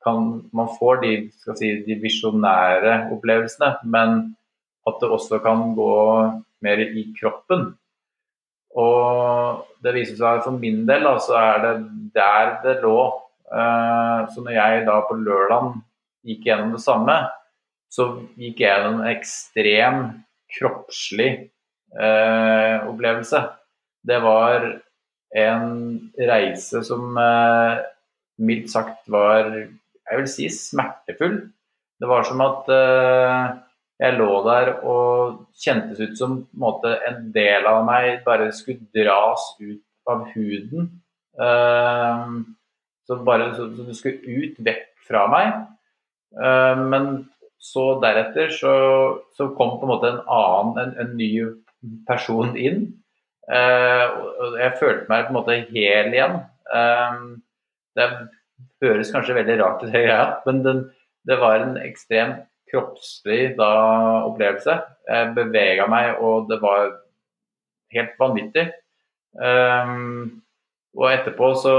kan, 0.09 0.29
man 0.57 0.71
får 0.79 1.03
de, 1.05 1.13
si, 1.61 1.73
de 1.85 1.97
visjonære 2.03 2.99
opplevelsene, 3.15 3.75
men 3.85 4.19
at 4.89 5.03
det 5.03 5.11
også 5.13 5.41
kan 5.45 5.75
gå 5.77 5.95
mer 6.65 6.83
i 6.83 7.05
kroppen. 7.19 7.69
Og 8.79 9.65
det 9.85 9.95
viser 9.97 10.19
seg 10.19 10.43
for 10.45 10.59
min 10.61 10.85
del, 10.89 11.07
da, 11.07 11.17
så 11.23 11.37
er 11.41 11.65
det 11.65 11.75
der 12.17 12.55
det 12.65 12.79
lå. 12.85 12.99
Eh, 13.49 14.21
så 14.33 14.45
når 14.45 14.57
jeg 14.57 14.87
da 14.89 14.99
på 15.09 15.17
lørdag 15.21 15.79
gikk 16.29 16.49
gjennom 16.49 16.75
det 16.77 16.83
samme, 16.85 17.19
så 17.89 18.11
gikk 18.37 18.61
jeg 18.61 18.69
gjennom 18.69 19.01
en 19.01 19.13
ekstrem 19.13 20.03
kroppslig 20.59 21.31
eh, 21.97 22.77
opplevelse. 22.89 23.43
Det 24.09 24.19
var 24.25 24.67
en 25.39 25.73
reise 26.19 26.83
som 26.87 27.17
eh, 27.21 27.81
mildt 28.39 28.71
sagt 28.73 29.09
var 29.13 29.51
jeg 30.09 30.21
vil 30.21 30.29
si 30.31 30.49
smertefull. 30.53 31.39
Det 31.99 32.09
var 32.09 32.27
som 32.27 32.43
at 32.45 32.69
eh, 32.73 33.47
jeg 33.99 34.15
lå 34.15 34.31
der 34.47 34.71
og 34.87 35.41
kjentes 35.59 35.99
ut 36.01 36.19
som 36.19 36.37
en, 36.37 36.45
måte, 36.61 36.95
en 37.09 37.33
del 37.35 37.67
av 37.67 37.83
meg 37.87 38.23
bare 38.27 38.53
skulle 38.55 38.87
dras 38.95 39.51
ut 39.59 39.83
av 40.09 40.29
huden. 40.35 40.93
Eh, 41.39 42.37
så 43.09 43.19
bare 43.27 43.51
så, 43.57 43.67
så 43.75 43.89
det 43.89 43.97
skulle 43.99 44.39
ut 44.39 44.63
vekk 44.65 44.87
fra 45.09 45.27
meg. 45.33 45.51
Eh, 46.39 46.85
men 46.93 47.11
så 47.59 47.91
deretter 48.03 48.55
så, 48.55 48.73
så, 49.35 49.51
kom 49.59 49.77
på 49.81 49.89
en 49.89 49.93
måte 49.97 50.13
en 50.13 50.23
annen, 50.31 50.79
en, 50.85 50.97
en 51.03 51.17
ny 51.19 51.33
person 52.07 52.55
inn. 52.57 52.87
Eh, 53.51 54.07
og 54.15 54.59
jeg 54.61 54.79
følte 54.79 55.11
meg 55.11 55.27
på 55.27 55.35
en 55.35 55.41
måte 55.41 55.61
hel 55.73 56.15
igjen. 56.15 56.43
Det 57.99 58.07
det 58.07 58.07
høres 58.85 59.13
kanskje 59.15 59.37
veldig 59.39 59.59
rart 59.61 59.85
ut, 59.85 59.95
men 60.47 60.63
den, 60.65 60.85
det 61.29 61.39
var 61.41 61.61
en 61.63 61.77
ekstremt 61.83 62.47
kroppslig 62.69 63.55
da, 63.59 63.71
opplevelse. 64.29 64.75
Jeg 65.09 65.33
bevega 65.37 65.87
meg, 65.91 66.19
og 66.21 66.51
det 66.51 66.61
var 66.63 66.93
helt 67.95 68.15
vanvittig. 68.21 68.69
Um, 69.39 70.43
og 70.99 71.11
etterpå 71.13 71.51
så, 71.61 71.75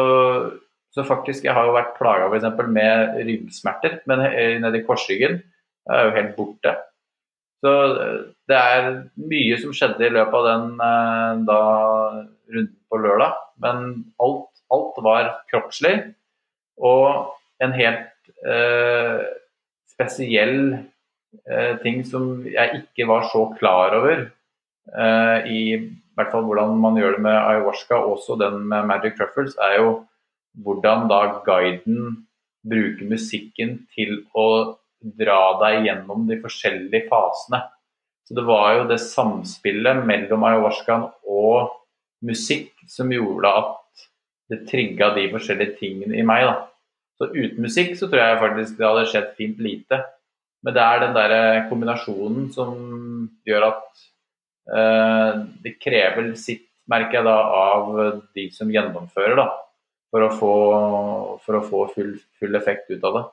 så 0.94 1.04
faktisk 1.04 1.44
Jeg 1.44 1.56
har 1.58 1.66
jo 1.68 1.74
vært 1.76 1.96
plaga 1.98 2.30
med 2.70 3.18
ryggsmerter, 3.28 4.00
men 4.10 4.24
nedi 4.64 4.84
korsryggen 4.86 5.42
er 5.90 6.06
jo 6.06 6.16
helt 6.16 6.36
borte. 6.38 6.76
Så 7.60 7.72
det 8.48 8.56
er 8.56 8.86
mye 9.20 9.58
som 9.60 9.74
skjedde 9.76 10.08
i 10.08 10.14
løpet 10.16 10.38
av 10.40 10.46
den 10.48 11.46
da, 11.50 11.60
runden 12.54 12.78
på 12.90 13.02
lørdag. 13.04 13.36
Men 13.60 13.90
alt, 14.24 14.48
alt 14.72 15.02
var 15.04 15.34
kroppslig. 15.52 16.14
Og 16.80 17.36
en 17.64 17.76
helt 17.76 18.32
eh, 18.48 19.24
spesiell 19.92 20.60
eh, 20.74 21.74
ting 21.84 22.04
som 22.08 22.46
jeg 22.48 22.84
ikke 22.84 23.08
var 23.10 23.28
så 23.32 23.46
klar 23.60 23.98
over 24.00 24.22
eh, 24.24 25.50
i 25.52 25.64
hvert 26.16 26.32
fall 26.34 26.46
hvordan 26.48 26.78
man 26.80 27.00
gjør 27.00 27.18
det 27.18 27.24
med 27.24 27.36
ayahuasca, 27.38 28.00
også 28.00 28.36
den 28.40 28.64
med 28.68 28.88
Magic 28.88 29.16
Truffles, 29.18 29.56
er 29.60 29.80
jo 29.80 29.92
hvordan 30.64 31.08
da 31.12 31.22
guiden 31.46 32.26
bruker 32.68 33.08
musikken 33.08 33.78
til 33.96 34.24
å 34.36 34.76
dra 35.00 35.42
deg 35.62 35.86
gjennom 35.88 36.26
de 36.28 36.40
forskjellige 36.42 37.08
fasene. 37.12 37.62
Så 38.28 38.36
det 38.38 38.44
var 38.46 38.74
jo 38.76 38.88
det 38.90 39.00
samspillet 39.02 40.04
mellom 40.06 40.44
ayahuascaen 40.46 41.08
og 41.24 41.72
musikk 42.26 42.74
som 42.92 43.14
gjorde 43.14 43.54
at 43.62 44.04
det 44.52 44.66
trigga 44.70 45.14
de 45.16 45.30
forskjellige 45.32 45.78
tingene 45.80 46.20
i 46.20 46.26
meg. 46.26 46.50
da. 46.50 46.69
Så 47.20 47.28
uten 47.34 47.60
musikk 47.66 47.98
så 48.00 48.08
tror 48.08 48.22
jeg 48.24 48.40
faktisk 48.40 48.78
det 48.80 48.88
hadde 48.88 49.08
skjedd 49.12 49.32
fint 49.36 49.60
lite. 49.60 50.00
Men 50.64 50.76
det 50.76 50.84
er 50.84 51.02
den 51.04 51.16
der 51.16 51.34
kombinasjonen 51.70 52.48
som 52.56 52.76
gjør 53.48 53.66
at 53.70 54.04
eh, 54.72 55.42
det 55.64 55.78
krever 55.84 56.34
sitt, 56.40 56.66
merker 56.90 57.20
jeg 57.20 57.28
da, 57.28 57.36
av 57.38 57.90
de 58.34 58.48
som 58.56 58.72
gjennomfører, 58.72 59.36
da. 59.38 59.50
For 60.10 60.26
å 60.26 60.30
få, 60.34 60.54
for 61.44 61.60
å 61.60 61.66
få 61.68 61.84
full, 61.94 62.16
full, 62.42 62.56
effekt 62.58 62.90
ut 62.90 63.04
av 63.06 63.18
det. 63.18 63.26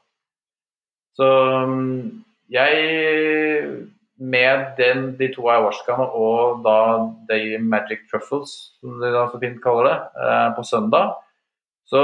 Så 1.16 1.29
jeg 2.53 2.83
med 4.16 4.66
den, 4.77 5.07
de 5.16 5.31
to 5.33 5.46
ayahuascaene 5.49 6.11
og 6.20 6.61
da 6.64 6.77
de 7.31 7.57
magic 7.61 8.05
truffles, 8.11 8.53
som 8.81 9.01
de 9.01 9.12
da 9.14 9.25
så 9.31 9.40
fint 9.40 9.57
kaller 9.64 9.88
det, 9.88 9.96
eh, 10.27 10.51
på 10.59 10.66
søndag, 10.68 11.16
så 11.88 12.03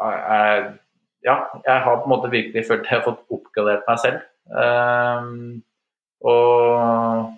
er, 0.00 0.68
ja, 1.26 1.36
jeg 1.66 1.84
har 1.86 1.98
på 2.00 2.08
en 2.08 2.14
måte 2.14 2.32
virkelig 2.32 2.66
følt 2.68 2.88
jeg 2.88 2.98
har 2.98 3.06
fått 3.06 3.24
oppgradert 3.32 3.88
meg 3.88 4.00
selv. 4.02 4.22
Um, 4.52 5.62
og 6.26 7.32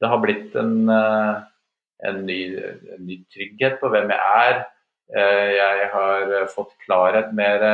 det 0.00 0.10
har 0.12 0.20
blitt 0.22 0.54
en, 0.60 0.74
en, 0.90 2.20
ny, 2.26 2.40
en, 2.56 3.02
ny, 3.04 3.20
trygghet 3.32 3.80
på 3.80 3.90
hvem 3.92 4.12
jeg 4.12 4.44
er. 4.44 4.62
Jeg 5.10 5.88
har 5.92 6.34
fått 6.52 6.76
klarhet 6.84 7.32
mer 7.36 7.64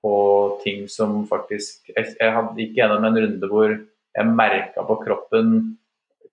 på 0.00 0.14
ting 0.62 0.86
som 0.88 1.18
faktisk 1.28 1.90
Jeg, 1.90 2.14
jeg 2.16 2.44
gikk 2.56 2.78
gjennom 2.78 3.04
en 3.04 3.18
runde 3.20 3.50
hvor 3.50 3.74
jeg 3.74 4.32
merka 4.32 4.84
på 4.86 4.96
kroppen 5.02 5.50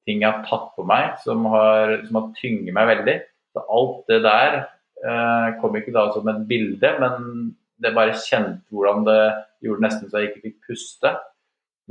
ting 0.08 0.24
jeg 0.24 0.30
har 0.30 0.44
tatt 0.48 0.72
på 0.76 0.86
meg 0.88 1.18
som 1.24 1.46
har, 1.52 1.98
som 2.08 2.20
har 2.20 2.30
tynget 2.40 2.76
meg 2.76 2.90
veldig. 2.90 3.18
Så 3.54 3.64
alt 3.78 4.00
det 4.10 4.22
der 4.26 4.58
eh, 5.04 5.48
kom 5.62 5.78
ikke 5.78 5.94
da 5.96 6.08
som 6.14 6.28
et 6.32 6.42
bilde, 6.50 6.94
men 7.02 7.54
det 7.84 7.94
bare 7.96 8.18
kjente 8.24 8.64
hvordan 8.72 9.06
det 9.08 9.22
gjorde 9.66 9.86
nesten 9.86 10.10
så 10.10 10.22
jeg 10.22 10.32
ikke 10.32 10.44
fikk 10.48 10.58
puste. 10.70 11.14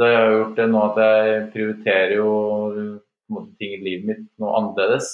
Det 0.00 0.08
har 0.08 0.30
gjort 0.32 0.58
det 0.58 0.68
nå 0.72 0.82
at 0.86 1.00
jeg 1.02 1.48
prioriterer 1.52 2.14
jo 2.16 2.30
ting 3.60 3.76
i 3.76 3.82
livet 3.82 4.08
mitt 4.08 4.28
noe 4.40 4.54
annerledes. 4.58 5.10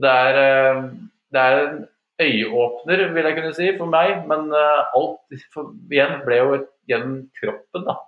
Det 0.00 0.08
er, 0.08 0.38
eh, 0.40 0.84
det 1.32 1.40
er 1.40 1.58
en 1.62 1.82
øyeåpner, 2.22 3.12
vil 3.12 3.28
jeg 3.28 3.36
kunne 3.36 3.54
si, 3.56 3.68
for 3.78 3.90
meg. 3.92 4.24
Men 4.28 4.48
eh, 4.56 4.96
alt 4.96 5.44
for, 5.52 5.74
igjen 5.92 6.22
ble 6.26 6.40
jo 6.40 6.62
gjennom 6.90 7.20
kroppen, 7.40 7.86
da. 7.88 7.98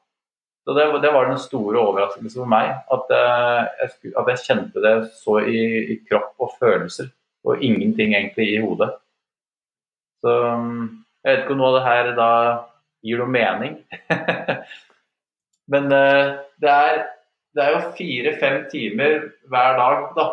Så 0.65 0.73
det, 0.73 0.87
det, 1.03 1.11
var 1.13 1.29
den 1.29 1.41
store 1.41 1.81
overraskelsen 1.81 2.41
for 2.41 2.49
meg. 2.49 2.71
At, 2.95 3.11
jeg, 3.13 4.15
at 4.17 4.31
jeg 4.33 4.45
kjente 4.47 4.85
det 4.85 4.95
så 5.21 5.39
i, 5.45 5.61
i, 5.93 5.99
kropp 6.09 6.41
og 6.41 6.55
følelser, 6.61 7.11
og 7.45 7.63
ingenting 7.63 8.15
egentlig 8.15 8.49
i 8.55 8.61
hodet. 8.63 8.91
Så 10.25 10.33
jeg 11.25 11.29
vet 11.29 11.43
ikke 11.43 11.55
om 11.57 11.61
noe 11.61 11.73
av 11.73 11.77
det 11.79 11.85
her 11.89 12.11
da 12.17 12.31
gir 13.05 13.21
noe 13.21 13.33
mening. 13.33 13.77
Men 15.73 15.89
uh, 15.93 16.41
det, 16.61 16.71
er, 16.71 17.05
det, 17.57 17.65
er, 17.65 17.71
jo 17.75 17.93
fire-fem 17.99 18.59
timer 18.73 19.29
hver 19.53 19.79
dag 19.81 20.03
da, 20.17 20.27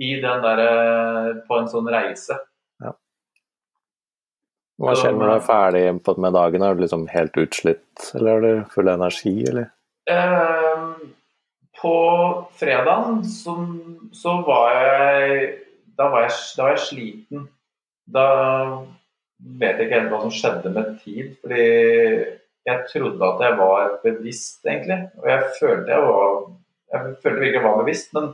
i 0.00 0.10
den 0.20 0.44
der, 0.44 0.64
uh, 0.64 1.30
på 1.48 1.60
en 1.60 1.70
sånn 1.72 1.88
reise. 1.92 2.36
Ja. 2.84 2.92
Hva 4.80 4.96
skjer 4.98 5.16
når 5.16 5.32
du 5.32 5.36
er 5.36 5.46
ferdig 5.48 5.84
med 6.20 6.36
dagen? 6.36 6.64
Er 6.64 6.76
du 6.76 6.84
liksom 6.84 7.08
helt 7.12 7.40
utslitt, 7.40 8.10
eller 8.12 8.32
er 8.34 8.44
du 8.44 8.72
full 8.74 8.88
av 8.88 8.98
energi, 9.00 9.36
eller? 9.48 9.70
Uh, 10.10 10.96
på 11.80 11.96
fredagen 12.60 13.22
så, 13.28 13.54
så, 14.12 14.38
var 14.44 14.72
jeg 14.76 15.44
da 15.98 16.10
var 16.12 16.26
jeg, 16.26 16.36
da 16.56 16.66
var 16.66 16.76
jeg 16.76 16.84
sliten. 16.88 17.48
Da 18.14 18.26
vet 19.38 19.78
jeg 19.78 19.88
ikke 19.88 19.98
helt 19.98 20.12
hva 20.12 20.22
som 20.22 20.34
skjedde 20.34 20.72
med 20.74 20.94
tid. 21.04 21.34
Fordi 21.42 21.66
jeg 22.64 22.86
trodde 22.92 23.28
at 23.28 23.42
jeg 23.44 23.58
var 23.60 23.98
bevisst, 24.04 24.62
egentlig. 24.66 25.00
Og 25.20 25.28
jeg 25.30 25.50
følte 25.60 25.92
jeg 25.92 26.08
var 26.08 26.42
Jeg 26.94 27.14
følte 27.24 27.40
virkelig 27.40 27.58
jeg 27.58 27.64
var 27.64 27.78
bevisst, 27.80 28.10
men 28.14 28.26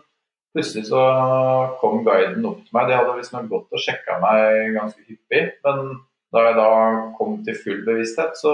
plutselig 0.53 0.89
så 0.91 1.03
kom 1.81 2.03
guiden 2.05 2.45
opp 2.45 2.59
til 2.61 2.77
meg. 2.77 2.91
De 2.91 2.99
hadde 2.99 3.17
visstnok 3.17 3.47
gått 3.49 3.73
og 3.73 3.81
sjekka 3.81 4.19
meg 4.21 4.75
ganske 4.75 5.01
hyppig. 5.07 5.45
Men 5.65 5.95
da 6.35 6.43
jeg 6.45 6.59
da 6.59 6.71
kom 7.17 7.39
til 7.47 7.57
full 7.63 7.81
bevissthet, 7.87 8.37
så 8.37 8.53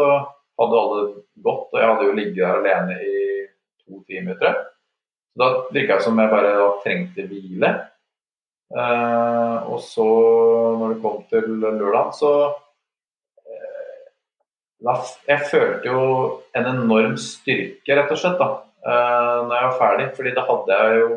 hadde 0.60 0.80
alle 0.82 1.02
gått. 1.42 1.72
Og 1.72 1.80
jeg 1.80 1.90
hadde 1.90 2.06
jo 2.06 2.16
ligget 2.20 2.42
der 2.44 2.60
alene 2.60 3.00
i 3.02 3.24
to 3.82 3.98
timer, 4.06 4.38
tror 4.38 4.52
jeg. 4.52 4.64
Da 5.36 5.50
virka 5.74 5.98
det 5.98 6.06
som 6.06 6.22
jeg 6.22 6.32
bare 6.32 6.54
trengte 6.84 7.26
hvile. 7.28 7.72
Uh, 8.74 9.62
og 9.70 9.78
så, 9.80 10.04
når 10.78 10.94
det 10.94 11.02
kom 11.02 11.20
til 11.30 11.44
lørdag, 11.62 12.08
så 12.18 12.30
uh, 14.82 15.04
Jeg 15.28 15.40
følte 15.50 15.86
jo 15.86 16.00
en 16.56 16.66
enorm 16.72 17.14
styrke, 17.20 17.94
rett 17.94 18.10
og 18.10 18.18
slett, 18.18 18.40
da, 18.40 18.48
uh, 18.82 19.46
når 19.46 19.54
jeg 19.54 19.68
var 19.68 19.76
ferdig. 19.78 20.08
fordi 20.16 20.32
da 20.34 20.46
hadde 20.48 20.78
jeg 20.80 20.98
jo 21.04 21.12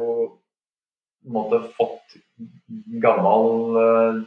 på 1.20 1.28
en 1.28 1.36
måte 1.36 1.62
fått 1.78 2.20
gammel 3.04 3.48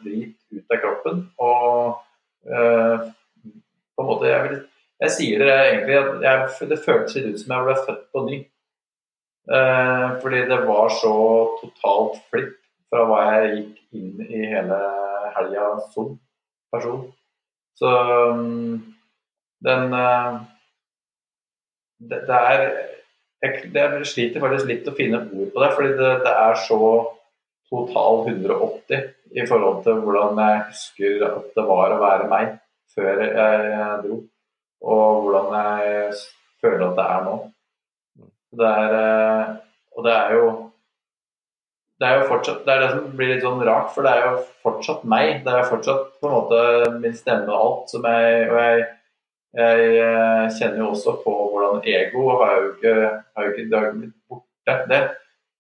drit 0.03 0.37
ut 0.53 0.75
av 0.75 0.81
kroppen. 0.83 1.23
Og 1.41 2.03
på 2.43 4.03
en 4.03 4.09
måte 4.09 4.29
Jeg, 4.29 4.59
jeg 5.01 5.15
sier 5.15 5.39
det 5.41 5.55
egentlig 5.55 5.97
at 5.97 6.27
jeg, 6.27 6.69
det 6.69 6.85
føltes 6.85 7.15
litt 7.17 7.31
ut 7.31 7.41
som 7.41 7.55
jeg 7.55 7.69
ble 7.69 7.77
født 7.87 8.05
på 8.13 8.25
ny. 8.27 8.39
fordi 10.23 10.43
det 10.51 10.59
var 10.69 10.93
så 11.01 11.15
totalt 11.63 12.21
flipp 12.31 12.62
fra 12.93 13.07
hva 13.09 13.21
jeg 13.33 13.53
gikk 13.57 13.97
inn 13.97 14.25
i 14.29 14.47
hele 14.53 14.79
helga 15.33 15.69
som 15.95 16.13
person. 16.73 17.07
Så 17.81 17.89
um, 18.29 18.83
den 19.65 19.95
uh, 19.97 20.43
det, 22.03 22.19
det, 22.29 22.37
er 22.37 22.65
jeg, 23.43 23.71
jeg, 23.73 24.05
sliter 24.11 24.45
faktisk 24.45 24.69
litt 24.69 24.91
å 24.91 24.97
finne 24.97 25.23
ord 25.25 25.53
på 25.55 25.63
det, 25.63 25.71
fordi 25.77 25.95
det, 25.97 26.11
det, 26.27 26.35
er 26.45 26.61
så 26.67 26.81
total 27.73 28.27
180 28.29 29.09
i 29.33 29.47
forhold 29.49 29.81
til 29.87 30.03
hvordan 30.05 30.43
jeg 30.43 30.61
husker 30.69 31.25
at 31.31 31.49
det 31.57 31.65
var 31.71 31.95
å 31.95 32.03
være 32.03 32.29
meg 32.29 32.59
før 32.93 33.23
jeg, 33.25 33.87
dro, 34.05 34.19
og 34.85 35.23
hvordan 35.25 35.55
jeg 35.57 36.19
føler 36.61 36.85
at 36.91 36.99
det 36.99 37.07
er 37.15 37.25
nå. 37.25 37.39
Det 38.61 38.69
er, 38.69 38.99
uh, 38.99 39.55
og 39.97 40.05
det 40.05 40.13
er 40.19 40.37
jo 40.37 40.45
det 42.03 42.09
er 42.09 42.19
jo 42.19 42.31
fortsatt 42.33 42.65
det 42.67 42.75
er 42.75 42.81
det 42.83 42.89
som 42.97 43.05
blir 43.15 43.31
litt 43.31 43.45
sånn 43.45 43.63
rart, 43.67 43.93
for 43.95 44.07
det 44.07 44.13
er 44.13 44.25
jo 44.27 44.33
fortsatt 44.67 45.05
meg. 45.07 45.45
Det 45.45 45.53
er 45.53 45.61
jo 45.61 45.71
fortsatt 45.71 46.09
på 46.19 46.29
en 46.29 46.35
måte 46.35 46.63
min 46.99 47.15
stemme 47.15 47.47
og 47.47 47.61
alt 47.61 47.95
som 47.95 48.09
jeg 48.11 48.49
Og 48.49 48.59
jeg, 48.59 48.85
jeg, 49.61 49.89
eh, 50.03 50.45
kjenner 50.59 50.83
jo 50.83 50.89
også 50.97 51.15
på 51.23 51.35
hvordan 51.53 51.83
ego 51.95 52.25
har 52.41 52.55
jo 52.59 52.71
ikke, 52.73 52.95
har 53.37 53.47
jo 53.47 53.53
ikke, 53.53 53.67
Det 53.69 53.79
har 53.79 53.89
ikke 53.89 54.01
blitt 54.01 54.17
borte, 54.33 54.77
det. 54.91 55.03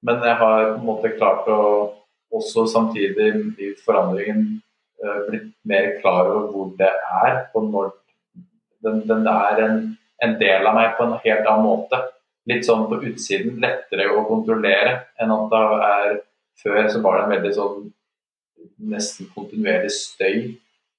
Men 0.03 0.27
jeg 0.27 0.39
har 0.43 0.65
på 0.73 0.81
en 0.81 0.89
måte 0.89 1.15
klart 1.15 1.51
å 1.53 1.63
også 2.33 2.65
samtidig 2.73 3.29
i 3.61 3.75
forandringen 3.85 4.47
uh, 5.05 5.19
blitt 5.29 5.51
mer 5.69 5.91
klar 6.01 6.31
over 6.31 6.47
hvor 6.49 6.71
det 6.79 6.89
er, 6.89 7.35
og 7.53 7.67
når 7.69 7.91
den, 8.83 9.03
den 9.09 9.29
er 9.29 9.61
en, 9.67 9.83
en 10.25 10.39
del 10.41 10.67
av 10.67 10.79
meg 10.79 10.97
på 10.97 11.05
en 11.05 11.19
helt 11.21 11.45
annen 11.45 11.67
måte 11.67 12.01
litt 12.51 12.67
sånn 12.67 12.89
på 12.91 13.03
utsiden 13.07 13.61
lettere 13.63 14.09
å 14.11 14.25
kontrollere 14.27 14.95
enn 15.21 15.35
at 15.35 15.53
det 15.53 15.63
er 15.89 16.15
før 16.63 16.89
så 16.89 17.03
var 17.03 17.19
det 17.19 17.25
en 17.25 17.35
veldig 17.37 17.53
sånn 17.57 17.83
nesten 18.93 19.29
kontinuerlig 19.35 19.91
støy 19.95 20.53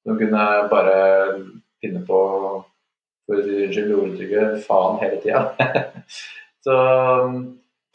som 0.04 0.19
kunne 0.19 0.45
bare 0.71 0.97
finne 1.84 2.04
på 2.08 2.19
for 3.23 3.39
å 3.39 3.43
si 3.45 3.60
unnskyld 3.63 3.93
ordtrykket 3.95 4.63
faen 4.67 4.99
hele 4.99 5.19
tida. 5.23 5.43
så, 6.65 6.78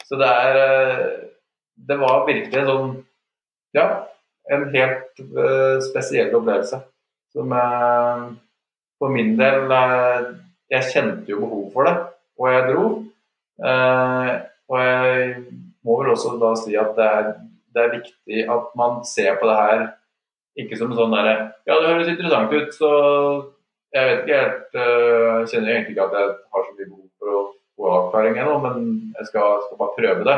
så 0.05 0.21
det 0.21 0.29
er 0.29 0.61
Det 1.89 1.95
var 1.95 2.25
virkelig 2.27 2.59
en 2.59 2.69
sånn 2.69 2.89
Ja, 3.77 3.85
en 4.49 4.65
helt 4.73 5.21
uh, 5.21 5.77
spesiell 5.85 6.33
opplevelse. 6.33 6.81
Som 7.33 7.53
uh, 7.53 8.31
for 8.97 9.13
min 9.13 9.35
del 9.37 9.69
uh, 9.69 10.33
Jeg 10.73 10.89
kjente 10.89 11.29
jo 11.29 11.43
behov 11.43 11.69
for 11.75 11.85
det, 11.85 11.95
og 12.39 12.49
jeg 12.49 12.65
dro. 12.69 12.87
og 14.69 14.77
jeg 14.79 15.23
må 15.83 15.95
vel 15.99 16.11
også 16.13 16.35
da 16.39 16.51
si 16.55 16.75
at 16.77 16.91
det 16.95 17.07
er 17.07 17.31
det 17.75 17.83
er 17.83 17.95
viktig 17.95 18.43
at 18.49 18.75
man 18.79 19.01
ser 19.07 19.37
på 19.39 19.49
det 19.49 19.57
her 19.59 19.85
ikke 20.59 20.77
som 20.79 20.93
sånn 20.97 21.13
derre 21.13 21.35
Ja, 21.69 21.77
det 21.77 21.91
høres 21.91 22.11
interessant 22.11 22.53
ut, 22.53 22.73
så 22.75 22.89
jeg 23.95 24.07
vet 24.07 24.23
ikke 24.23 24.39
helt 24.43 24.77
uh, 24.77 25.37
Kjenner 25.49 25.73
egentlig 25.73 25.95
ikke 25.95 26.07
at 26.07 26.17
jeg 26.17 26.33
har 26.55 26.65
så 26.65 26.73
mye 26.73 26.89
behov 26.89 27.05
for 27.19 27.35
å 27.35 27.43
få 27.79 27.93
avklaring 27.99 28.39
ennå, 28.41 28.57
men 28.65 28.89
jeg 29.17 29.29
skal, 29.29 29.61
skal, 29.65 29.79
bare 29.79 29.95
prøve 29.95 30.25
det. 30.27 30.37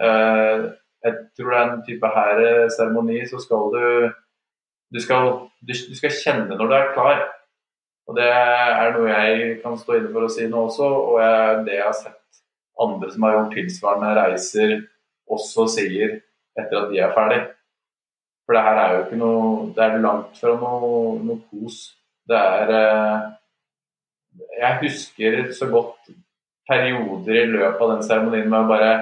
Uh, 0.00 0.70
jeg 1.02 1.18
tror 1.36 1.52
det 1.52 1.58
er 1.58 1.68
en 1.68 1.84
type 1.84 2.10
her 2.14 2.40
eh, 2.46 2.68
seremoni, 2.70 3.18
så 3.26 3.40
skal 3.42 3.72
du 3.74 3.84
du 4.92 5.00
skal, 5.02 5.30
du, 5.64 5.72
du 5.72 5.96
skal 5.98 6.12
kjenne 6.14 6.54
når 6.54 6.68
du 6.68 6.74
er 6.76 6.92
klar. 6.94 7.22
Og 8.06 8.16
Det 8.18 8.28
er 8.28 8.92
noe 8.94 9.08
jeg 9.10 9.56
kan 9.62 9.74
stå 9.78 9.96
inne 9.98 10.10
for 10.14 10.26
å 10.26 10.30
si 10.30 10.46
nå 10.50 10.66
også, 10.68 10.86
og 10.86 11.18
jeg, 11.22 11.62
det 11.66 11.76
jeg 11.78 11.86
har 11.86 11.96
sett 11.96 12.42
andre 12.82 13.10
som 13.12 13.26
har 13.26 13.36
gjort 13.36 13.56
tilsvarende 13.56 14.12
reiser, 14.18 14.74
også 15.32 15.66
sier 15.74 16.18
etter 16.58 16.78
at 16.78 16.90
de 16.92 17.00
er 17.00 17.14
ferdig. 17.16 17.40
For 18.46 18.56
det 18.56 18.64
her 18.66 18.80
er 18.80 18.94
jo 18.94 19.02
ikke 19.04 19.18
noe 19.20 19.42
Det 19.76 19.84
er 19.84 20.00
langt 20.02 20.38
fra 20.40 20.56
noe, 20.58 21.18
noe 21.22 21.38
kos. 21.50 21.78
Det 22.28 22.38
er 22.38 22.72
eh, 22.76 23.28
Jeg 24.58 24.80
husker 24.82 25.38
så 25.56 25.68
godt 25.70 26.12
perioder 26.68 27.38
i 27.42 27.50
løpet 27.50 27.82
av 27.82 27.92
den 27.94 28.06
seremonien 28.06 28.50
med 28.50 28.64
å 28.64 28.70
bare 28.70 28.92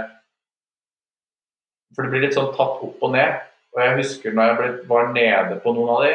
For 1.95 2.05
det 2.05 2.13
blir 2.13 2.27
litt 2.27 2.37
sånn 2.37 2.53
tatt 2.57 2.83
opp 2.87 3.07
og 3.07 3.15
ned. 3.15 3.41
Og 3.75 3.83
jeg 3.85 3.97
husker 4.01 4.35
når 4.35 4.51
jeg 4.51 4.59
ble, 4.61 4.69
var 4.91 5.11
nede 5.15 5.59
på 5.63 5.73
noen 5.75 5.93
av 5.95 6.05
de, 6.05 6.15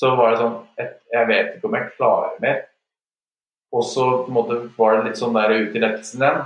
så 0.00 0.14
var 0.16 0.32
det 0.32 0.40
sånn 0.40 0.58
Jeg 1.14 1.30
vet 1.30 1.54
ikke 1.56 1.70
om 1.70 1.78
jeg 1.78 1.94
klarer 1.96 2.36
mer. 2.44 2.60
Og 3.70 3.84
så 3.86 4.04
på 4.24 4.30
en 4.30 4.34
måte 4.34 4.58
var 4.76 4.96
det 4.96 5.10
litt 5.10 5.20
sånn 5.20 5.36
der 5.36 5.52
ut 5.54 5.76
i 5.76 5.82
lettelsen 5.82 6.24
igjen. 6.24 6.40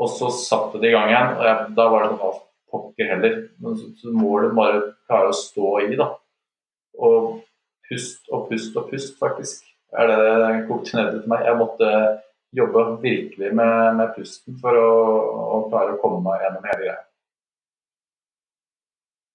Og 0.00 0.10
så 0.12 0.30
satte 0.32 0.80
det 0.80 0.90
i 0.90 0.94
gang 0.94 1.08
igjen. 1.08 1.34
Og 1.38 1.44
jeg, 1.46 1.68
da 1.76 1.86
var 1.92 2.04
det 2.04 2.10
sånn 2.12 2.24
pokker 2.72 3.12
heller. 3.14 3.36
Men 3.62 3.76
så, 3.78 3.90
så 4.00 4.14
må 4.14 4.38
du 4.42 4.50
bare 4.56 4.82
klare 5.08 5.30
å 5.32 5.36
stå 5.36 5.76
i, 5.86 5.94
da. 5.98 6.08
Og 7.00 7.40
pust 7.90 8.30
og 8.30 8.48
pust 8.50 8.76
og 8.78 8.90
pust, 8.90 9.14
faktisk. 9.20 9.66
Er 9.98 10.06
det 10.06 10.18
det 10.22 10.66
kokte 10.68 10.96
ned 10.96 11.14
til 11.16 11.30
meg. 11.30 11.46
Jeg 11.48 11.58
måtte 11.58 11.88
jobbe 12.56 13.02
virkelig 13.02 13.54
med, 13.54 13.96
med 13.98 14.14
pusten 14.16 14.58
for 14.62 14.74
å, 14.78 14.90
å, 15.54 15.68
klare 15.70 15.92
å 15.94 16.00
komme 16.02 16.20
meg 16.24 16.42
gjennom 16.44 16.64
hele 16.66 16.82
greia. 16.82 16.98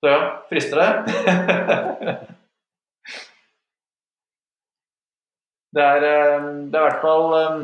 Så 0.03 0.05
ja, 0.11 0.21
frister 0.49 0.77
det? 0.81 0.89
det 5.75 5.83
er, 5.83 6.01
eh, 6.11 6.41
det 6.71 6.77
er 6.79 6.85
hvert 6.89 7.03
fall 7.03 7.25
eh, 7.39 7.55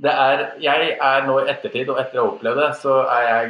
det 0.00 0.12
er, 0.12 0.36
Jeg 0.64 0.96
er 0.96 1.26
nå 1.28 1.34
i 1.42 1.50
ettertid, 1.52 1.88
og 1.92 2.00
etter 2.00 2.18
å 2.18 2.22
ha 2.24 2.30
opplevd 2.32 2.58
det, 2.62 2.70
så 2.80 2.94
er 3.04 3.22
jeg 3.28 3.44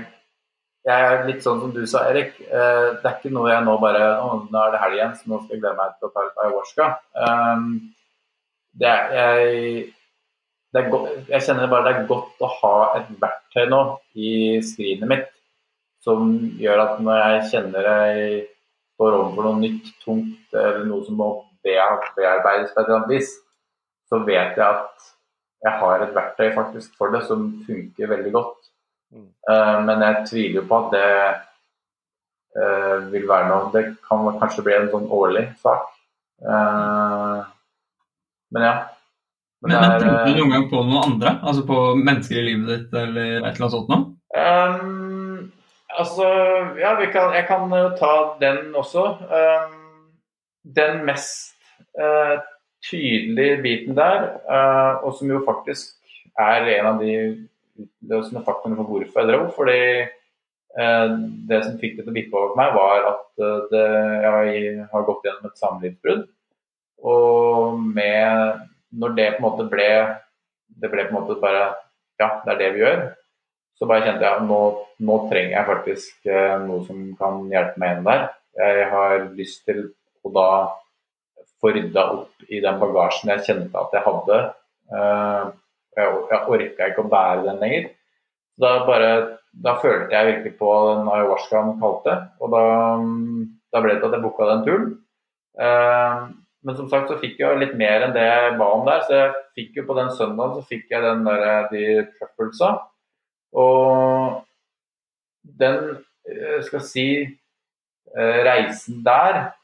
jeg 0.89 1.07
er 1.07 1.25
litt 1.29 1.43
sånn 1.45 1.61
som 1.61 1.73
du 1.75 1.83
sa, 1.89 2.07
Erik. 2.09 2.37
Eh, 2.41 2.87
det 3.01 3.05
er 3.05 3.17
ikke 3.19 3.33
noe 3.35 3.51
jeg 3.51 3.65
nå 3.67 3.77
bare 3.83 4.05
Å, 4.23 4.29
nå 4.49 4.61
er 4.63 4.75
det 4.75 4.83
helg 4.85 4.99
igjen, 4.99 5.17
så 5.17 5.33
nå 5.33 5.41
skal 5.43 5.57
jeg 5.57 5.65
glede 5.65 5.79
meg 5.81 5.97
til 5.97 6.09
å 6.09 6.13
ta 6.15 6.25
litt 6.27 6.45
ayahuasca. 6.45 6.87
Um, 7.27 7.67
det 8.81 8.89
er, 8.89 9.13
jeg, 9.19 9.83
det 10.73 10.81
er 10.81 10.89
godt, 10.95 11.11
jeg 11.29 11.47
kjenner 11.47 11.71
bare 11.73 11.87
det 11.89 11.93
er 11.99 12.09
godt 12.09 12.47
å 12.47 12.51
ha 12.61 12.75
et 13.01 13.13
verktøy 13.21 13.69
nå 13.69 13.83
i 14.15 14.33
skrinet 14.65 15.11
mitt 15.11 15.29
som 16.05 16.33
gjør 16.61 16.81
at 16.85 17.01
når 17.05 17.19
jeg 17.21 17.47
kjenner 17.53 17.89
jeg 17.91 18.43
står 18.97 19.17
overfor 19.19 19.49
noe 19.49 19.61
nytt, 19.61 19.91
tungt 20.05 20.57
eller 20.57 20.85
noe 20.89 21.05
som 21.05 21.19
må 21.21 21.31
bearbeides 21.65 22.73
på 22.73 22.81
et 22.81 22.87
eller 22.87 22.99
annet 23.03 23.13
vis, 23.13 23.35
så 24.09 24.21
vet 24.25 24.57
jeg 24.57 24.65
at 24.65 25.11
jeg 25.61 25.77
har 25.83 26.05
et 26.05 26.15
verktøy 26.17 26.49
faktisk 26.57 26.95
for 26.97 27.13
det 27.13 27.21
som 27.29 27.51
funker 27.67 28.13
veldig 28.15 28.33
godt. 28.33 28.70
Mm. 29.11 29.31
Uh, 29.51 29.79
men 29.87 30.05
jeg 30.07 30.27
tviler 30.31 30.61
jo 30.61 30.67
på 30.71 30.81
at 30.85 30.93
det 30.95 31.07
uh, 32.61 33.09
vil 33.11 33.27
være 33.27 33.49
noe 33.49 33.73
Det 33.75 33.83
kan 34.07 34.29
kanskje 34.39 34.65
bli 34.67 34.77
en 34.77 34.91
sånn 34.93 35.09
årlig 35.11 35.49
sak. 35.63 35.89
Uh, 36.41 37.43
men 38.55 38.67
ja. 38.67 38.75
Men, 39.61 39.75
men, 39.75 39.83
men 39.83 39.99
tenker 40.01 40.31
du 40.31 40.39
noen 40.39 40.55
gang 40.55 40.69
på 40.71 40.83
noen 40.87 41.13
andre? 41.13 41.35
Altså 41.45 41.67
på 41.69 41.81
mennesker 42.01 42.39
i 42.41 42.47
livet 42.47 42.71
ditt 42.71 42.95
eller 42.97 43.27
et 43.43 43.51
eller 43.51 43.67
annet 43.67 43.75
sånt 43.75 43.91
noe? 43.93 44.07
Um, 44.31 45.51
altså, 45.99 46.29
ja, 46.81 46.95
kan, 47.13 47.35
jeg 47.37 47.45
kan 47.51 47.75
ta 47.99 48.15
den 48.41 48.71
også. 48.79 49.05
Um, 49.29 49.77
den 50.65 51.05
mest 51.05 51.59
uh, 52.01 52.41
tydelige 52.89 53.61
biten 53.63 53.97
der, 53.97 54.31
uh, 54.49 55.05
og 55.05 55.19
som 55.19 55.29
jo 55.29 55.43
faktisk 55.45 55.93
er 56.41 56.69
en 56.79 56.89
av 56.95 57.05
de 57.05 57.15
utløsende 57.85 58.45
faktum 58.47 58.77
for 58.79 58.89
hvorfor 58.89 59.23
jeg 59.23 59.31
dro. 59.31 59.45
Fordi 59.57 59.79
eh, 60.01 61.15
det 61.51 61.63
som 61.67 61.79
fikk 61.81 61.99
det 61.99 62.07
til 62.07 62.13
å 62.13 62.17
bikke 62.17 62.43
over 62.43 62.59
meg, 62.61 62.75
var 62.77 63.09
at 63.13 63.45
det, 63.73 63.87
jeg 64.27 64.89
har 64.93 65.07
gått 65.09 65.27
gjennom 65.29 65.49
et 65.51 65.63
samlivsbrudd. 65.63 66.27
Og 67.11 67.81
med 67.81 68.67
når 68.91 69.15
det 69.17 69.31
på 69.37 69.41
en 69.41 69.47
måte 69.47 69.65
ble 69.71 69.89
Det 70.81 70.91
ble 70.91 71.07
på 71.07 71.15
en 71.15 71.17
måte 71.17 71.41
bare 71.41 71.71
Ja, 72.21 72.43
det 72.45 72.53
er 72.53 72.59
det 72.61 72.69
vi 72.75 72.83
gjør. 72.83 73.01
Så 73.79 73.89
bare 73.89 74.05
kjente 74.05 74.27
jeg 74.27 74.37
at 74.37 74.45
nå, 74.45 74.61
nå 75.09 75.15
trenger 75.31 75.55
jeg 75.55 75.69
faktisk 75.71 76.29
eh, 76.29 76.57
noe 76.67 76.85
som 76.85 76.99
kan 77.17 77.47
hjelpe 77.49 77.81
meg 77.81 77.95
igjen 77.95 78.09
der. 78.11 78.27
Jeg 78.61 78.89
har 78.93 79.15
lyst 79.39 79.63
til 79.65 79.87
å 80.21 80.33
da 80.35 80.51
få 81.61 81.73
rydda 81.73 82.05
opp 82.13 82.45
i 82.49 82.61
den 82.61 82.77
bagasjen 82.81 83.33
jeg 83.33 83.47
kjente 83.47 83.81
at 83.81 83.97
jeg 83.97 84.05
hadde. 84.05 84.39
Uh, 84.91 85.53
jeg, 86.01 86.23
jeg 86.33 86.55
orka 86.57 86.91
ikke 86.91 87.05
å 87.05 87.13
bære 87.13 87.47
den 87.47 87.63
lenger. 87.63 87.89
Da, 88.61 88.73
bare, 88.85 89.13
da 89.53 89.77
følte 89.81 90.15
jeg 90.17 90.29
virkelig 90.35 90.57
på 90.59 90.73
den 90.91 91.09
ayahuascaen 91.15 91.79
kalte, 91.81 92.17
og 92.41 92.53
da, 92.53 92.65
da 93.73 93.83
ble 93.83 93.95
det 93.95 94.03
til 94.03 94.11
at 94.11 94.19
jeg 94.19 94.25
booka 94.27 94.51
den 94.51 94.67
turen. 94.67 94.91
Eh, 95.61 96.29
men 96.61 96.77
som 96.77 96.91
sagt 96.93 97.09
så 97.09 97.17
fikk 97.21 97.41
jeg 97.41 97.61
litt 97.61 97.73
mer 97.81 98.05
enn 98.05 98.15
det 98.15 98.27
jeg 98.27 98.57
ba 98.61 98.69
om 98.77 98.85
der. 98.89 99.03
Så 99.07 99.17
jeg 99.17 99.33
fikk 99.57 99.81
jo 99.81 99.87
på 99.89 99.97
den 99.97 100.13
søndagen 100.17 100.59
så 100.59 100.69
fikk 100.69 100.93
jeg 100.93 101.05
den 101.07 101.25
der, 101.25 101.69
de 101.73 101.85
trufflesa. 102.19 102.71
Og 103.57 104.43
den, 105.63 105.79
eh, 106.29 106.61
skal 106.67 106.85
si, 106.85 107.07
eh, 108.17 108.39
reisen 108.45 109.03
der 109.05 109.55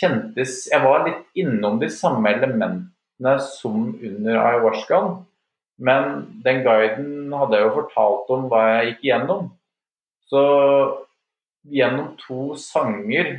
kjentes 0.00 0.66
Jeg 0.70 0.82
var 0.82 1.04
litt 1.06 1.26
innom 1.34 1.78
de 1.80 1.88
samme 1.88 2.30
elementene 2.32 3.38
som 3.40 3.94
under 3.94 4.36
ayahuascaen. 4.38 5.26
Men 5.80 6.26
den 6.44 6.60
guiden 6.66 7.32
hadde 7.32 7.56
jeg 7.56 7.66
jo 7.66 7.76
fortalt 7.78 8.32
om 8.34 8.48
hva 8.50 8.64
jeg 8.68 8.90
gikk 8.90 9.06
igjennom. 9.06 9.48
Så 10.28 10.42
gjennom 11.72 12.12
to 12.20 12.54
sanger 12.60 13.30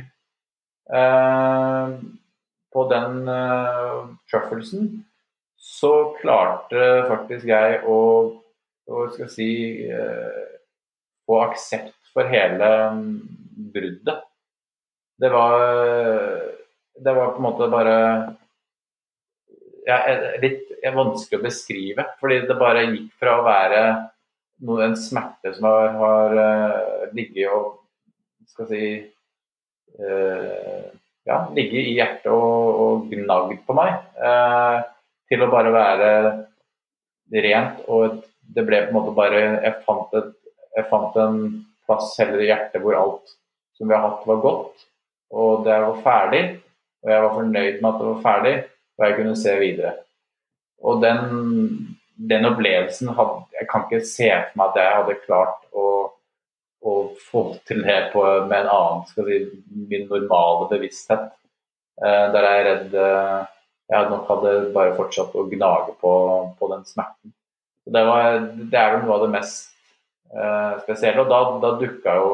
eh, 0.90 1.94
på 2.72 2.84
den 2.90 3.28
eh, 3.30 4.00
truffelsen, 4.30 4.90
så 5.62 5.92
klarte 6.18 7.06
faktisk 7.06 7.46
jeg 7.52 7.78
å, 7.86 8.00
å 8.90 9.06
skal 9.14 9.30
si 9.30 9.50
eh, 9.86 10.42
få 11.28 11.38
aksept 11.46 11.94
for 12.12 12.28
hele 12.28 12.68
um, 12.90 13.06
bruddet. 13.72 14.26
Det 15.22 15.30
var, 15.30 15.54
det 16.98 17.12
var 17.14 17.30
på 17.30 17.38
en 17.38 17.44
måte 17.46 17.68
bare 17.70 17.94
ja, 19.86 19.98
litt 20.42 20.71
vanskelig 20.90 21.38
å 21.38 21.44
beskrive. 21.44 22.06
Fordi 22.20 22.40
det 22.48 22.58
bare 22.58 22.88
gikk 22.88 23.12
fra 23.20 23.36
å 23.38 23.46
være 23.46 23.82
noe, 24.66 24.80
en 24.84 24.98
smerte 24.98 25.54
som 25.56 25.68
har, 25.68 25.94
har 25.98 26.36
uh, 26.38 27.04
ligget 27.14 27.50
og 27.50 27.78
skal 28.50 28.68
si 28.70 28.84
uh, 29.98 30.82
ja, 31.26 31.38
ligget 31.54 31.86
i 31.86 31.94
hjertet 31.96 32.30
og, 32.34 32.82
og 32.84 33.06
gnagd 33.12 33.62
på 33.66 33.78
meg. 33.78 34.02
uh, 34.18 34.82
til 35.32 35.44
å 35.44 35.50
bare 35.52 35.72
være 35.72 36.10
rent. 37.42 37.84
Og 37.88 38.20
det 38.54 38.64
ble 38.68 38.84
på 38.84 38.92
en 38.92 38.98
måte 38.98 39.14
bare 39.16 39.42
Jeg 39.62 39.78
fant, 39.86 40.12
et, 40.18 40.32
jeg 40.76 40.88
fant 40.90 41.16
en 41.20 41.38
plass 41.86 42.12
heller 42.20 42.42
i 42.42 42.50
hjertet 42.50 42.82
hvor 42.82 42.98
alt 42.98 43.36
som 43.78 43.88
vi 43.88 43.96
har 43.96 44.04
hatt, 44.04 44.26
var 44.28 44.42
godt. 44.44 44.84
Og 45.32 45.64
det 45.66 45.78
var 45.86 46.02
ferdig. 46.04 46.42
Og 47.02 47.10
jeg 47.10 47.22
var 47.24 47.36
fornøyd 47.38 47.78
med 47.80 47.88
at 47.88 48.00
det 48.00 48.08
var 48.08 48.20
ferdig, 48.22 48.56
og 48.98 49.04
jeg 49.06 49.14
kunne 49.16 49.38
se 49.40 49.54
videre. 49.58 49.94
Og 50.82 51.02
den, 51.02 51.20
den 52.30 52.48
opplevelsen 52.48 53.12
hadde 53.16 53.44
Jeg 53.54 53.68
kan 53.70 53.86
ikke 53.86 54.02
se 54.06 54.28
for 54.30 54.58
meg 54.58 54.72
at 54.72 54.80
jeg 54.82 54.96
hadde 54.98 55.22
klart 55.26 55.68
å 55.72 55.86
å 56.82 56.94
få 57.30 57.44
til 57.68 57.82
det 57.86 57.98
på, 58.12 58.22
med 58.48 58.64
en 58.64 58.70
annen, 58.72 59.02
skal 59.10 59.28
si, 59.28 59.38
min 59.90 60.08
normale 60.10 60.68
bevissthet. 60.72 61.28
Eh, 62.02 62.24
der 62.34 62.46
jeg 62.48 62.62
er 62.62 62.68
redd 62.68 62.96
eh, 62.98 63.50
jeg 63.92 64.08
nok 64.10 64.30
hadde 64.30 64.54
bare 64.74 64.96
fortsatt 64.96 65.34
å 65.36 65.46
gnage 65.50 65.94
på, 66.00 66.12
på 66.58 66.70
den 66.72 66.84
smerten. 66.88 67.34
Det, 67.84 68.02
var, 68.08 68.40
det, 68.56 68.78
er 68.78 68.94
vel 68.94 69.04
noe 69.04 69.16
av 69.18 69.24
det 69.26 69.32
mest 69.34 69.72
eh, 70.32 70.80
spesielle. 70.82 71.22
Og 71.22 71.30
da, 71.30 71.40
da 71.62 71.72
dukka 71.80 72.16
jo 72.18 72.32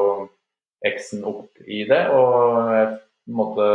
eksen 0.87 1.25
opp 1.27 1.59
i 1.67 1.83
det, 1.89 2.05
og 2.15 2.71
jeg 2.73 2.89
på 2.95 3.33
en 3.33 3.37
måte 3.37 3.67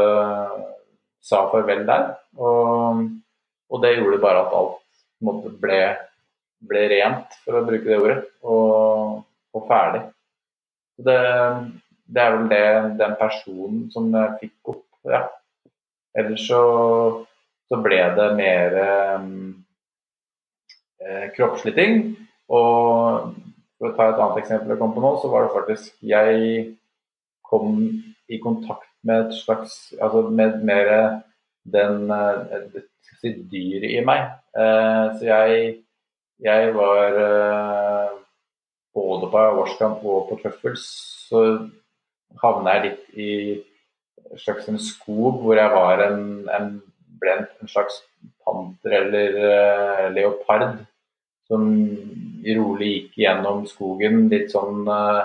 sa 1.25 1.45
farvel 1.53 1.85
der. 1.87 2.15
Og, 2.41 3.05
og 3.75 3.83
det 3.83 3.97
gjorde 3.97 4.23
bare 4.23 4.45
at 4.45 4.55
alt 4.55 4.81
måte 5.25 5.51
ble, 5.59 5.81
ble 6.63 6.83
rent, 6.93 7.35
for 7.45 7.59
å 7.59 7.65
bruke 7.67 7.89
det 7.89 7.99
ordet, 7.99 8.19
og, 8.47 9.25
og 9.55 9.67
ferdig. 9.71 10.03
Det, 10.95 11.19
det, 12.07 12.23
er 12.23 12.37
vel 12.37 12.47
det, 12.53 12.67
den 13.01 13.17
personen 13.19 13.81
som 13.95 14.13
jeg 14.15 14.39
fikk 14.45 14.75
opp. 14.75 14.85
Ja. 15.11 15.25
Ellers 16.15 16.45
så, 16.47 16.63
så 17.67 17.81
ble 17.83 17.99
det 18.15 18.29
mer 18.39 18.79
eh, 18.79 19.27
kroppslige 21.35 21.79
ting. 21.81 21.95
Og 22.55 23.35
for 23.81 23.91
å 23.91 23.95
ta 23.97 24.09
et 24.13 24.21
annet 24.21 24.41
eksempel 24.45 24.75
jeg 24.75 24.81
kom 24.81 24.95
på 24.95 25.03
nå, 25.03 25.11
så 25.19 25.27
var 25.33 25.47
det 25.47 25.55
faktisk 25.57 25.93
Jeg 26.05 26.35
kom 27.45 27.69
i 28.29 28.39
kontakt 28.43 28.91
med 29.05 29.27
et 29.27 29.35
slags 29.37 29.95
Altså 29.97 30.29
med 30.29 30.61
mer 30.65 30.91
den 31.65 32.11
eh, 32.13 32.85
si, 33.25 33.35
dyret 33.51 33.97
i 33.97 34.03
meg. 34.07 34.29
Eh, 34.55 35.07
så 35.19 35.29
jeg, 35.31 35.71
jeg 36.45 36.73
var 36.77 37.21
eh, 37.25 38.17
både 38.95 39.31
på 39.33 39.45
årskamp 39.65 40.05
og 40.07 40.29
på 40.31 40.41
truffles, 40.43 40.87
så 41.29 41.45
havna 42.43 42.77
jeg 42.77 42.85
litt 42.89 43.21
i 43.21 43.31
en 44.25 44.41
slags 44.41 44.69
en 44.71 44.81
skog 44.83 45.43
hvor 45.43 45.59
jeg 45.59 45.71
var 45.75 46.03
en, 46.07 46.21
en 46.51 46.75
ble 47.21 47.37
en, 47.37 47.71
slags 47.71 48.01
panter 48.45 48.97
eller 49.01 49.39
uh, 49.41 50.07
leopard 50.15 50.83
som 51.49 51.65
rolig 52.45 52.91
gikk 52.91 53.19
gjennom 53.25 53.65
skogen, 53.69 54.27
litt 54.33 54.53
sånn 54.53 54.85
uh, 54.89 55.25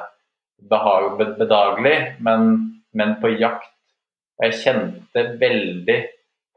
behag, 0.69 1.17
bedagelig, 1.39 1.97
men, 2.23 2.49
men, 2.95 3.15
på 3.21 3.31
jakt. 3.39 3.71
Jeg 4.39 4.59
kjente 4.61 5.23
veldig 5.39 5.97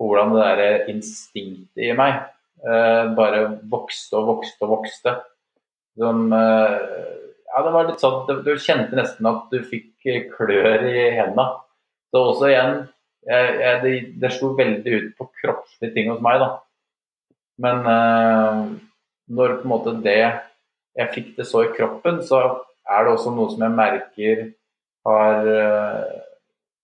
på 0.03 0.09
hvordan 0.11 0.33
det 0.35 0.47
der 0.59 0.89
instinktet 0.91 1.85
i 1.87 1.93
meg 1.95 2.17
eh, 2.19 3.05
bare 3.15 3.45
vokste 3.71 4.19
og 4.19 4.33
vokste 4.33 4.67
og 4.67 4.73
vokste 4.77 5.15
som 5.99 6.33
eh, 6.33 6.79
Ja, 7.53 7.63
det 7.63 7.73
var 7.75 7.87
litt 7.87 8.03
sånn 8.03 8.43
Du, 8.47 8.55
kjente 8.57 8.97
nesten 8.99 9.29
at 9.29 9.53
du 9.53 9.61
fikk 9.63 9.91
klør 10.35 10.87
i 10.89 11.11
hendene. 11.15 11.45
Så 12.11 12.23
også 12.33 12.49
igjen 12.49 12.79
jeg, 13.29 13.51
jeg, 13.61 13.75
det, 13.85 13.91
det, 14.19 14.31
slo 14.35 14.49
veldig 14.59 14.95
ut 14.97 15.11
på 15.15 15.29
kroppslige 15.39 15.93
ting 15.95 16.09
hos 16.11 16.23
meg, 16.25 16.41
da. 16.43 16.49
Men 17.63 17.85
eh, 17.93 18.63
når 19.37 19.61
på 19.61 19.69
en 19.69 19.71
måte 19.71 19.95
det 20.03 20.19
Jeg 20.99 21.13
fikk 21.15 21.29
det 21.37 21.47
så 21.49 21.63
i 21.65 21.71
kroppen, 21.77 22.19
så 22.27 22.41
er 22.91 23.05
det 23.05 23.13
også 23.15 23.31
noe 23.33 23.53
som 23.53 23.63
jeg 23.65 23.73
merker 23.77 24.43
har 25.07 25.47
uh, 25.47 26.19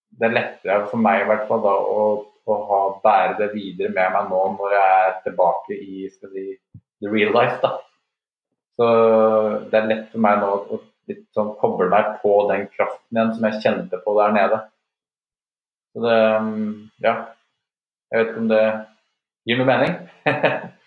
Det 0.08 0.28
er 0.28 0.36
lettere 0.36 0.86
for 0.88 1.02
meg 1.02 1.22
i 1.22 1.26
hvert 1.28 1.44
fall 1.50 1.60
da 1.66 1.74
å, 1.76 2.06
å 2.54 2.58
ha, 2.68 2.80
bære 3.04 3.36
det 3.40 3.48
videre 3.54 3.92
med 3.94 4.14
meg 4.14 4.30
nå 4.30 4.42
når 4.56 4.74
jeg 4.74 4.98
er 5.04 5.16
tilbake 5.26 5.78
i 5.78 6.08
skal 6.12 6.32
si, 6.32 6.46
the 7.02 7.10
real 7.12 7.32
life. 7.36 7.58
da. 7.62 7.76
Så 8.78 8.86
det 9.70 9.78
er 9.78 9.90
lett 9.90 10.06
for 10.12 10.22
meg 10.22 10.38
nå 10.42 10.52
å 10.54 10.80
litt 11.08 11.24
sånn 11.36 11.54
koble 11.60 11.88
meg 11.92 12.18
på 12.22 12.34
den 12.50 12.66
kraften 12.74 13.16
igjen 13.16 13.34
som 13.34 13.46
jeg 13.48 13.62
kjente 13.64 14.00
på 14.04 14.14
der 14.20 14.34
nede. 14.36 14.58
Så 15.92 16.04
det 16.04 16.18
Ja. 17.06 17.14
Jeg 18.08 18.18
vet 18.18 18.30
ikke 18.30 18.40
om 18.40 18.48
det 18.48 18.64
gir 19.44 19.58
noe 19.58 19.68
mening. 19.68 19.94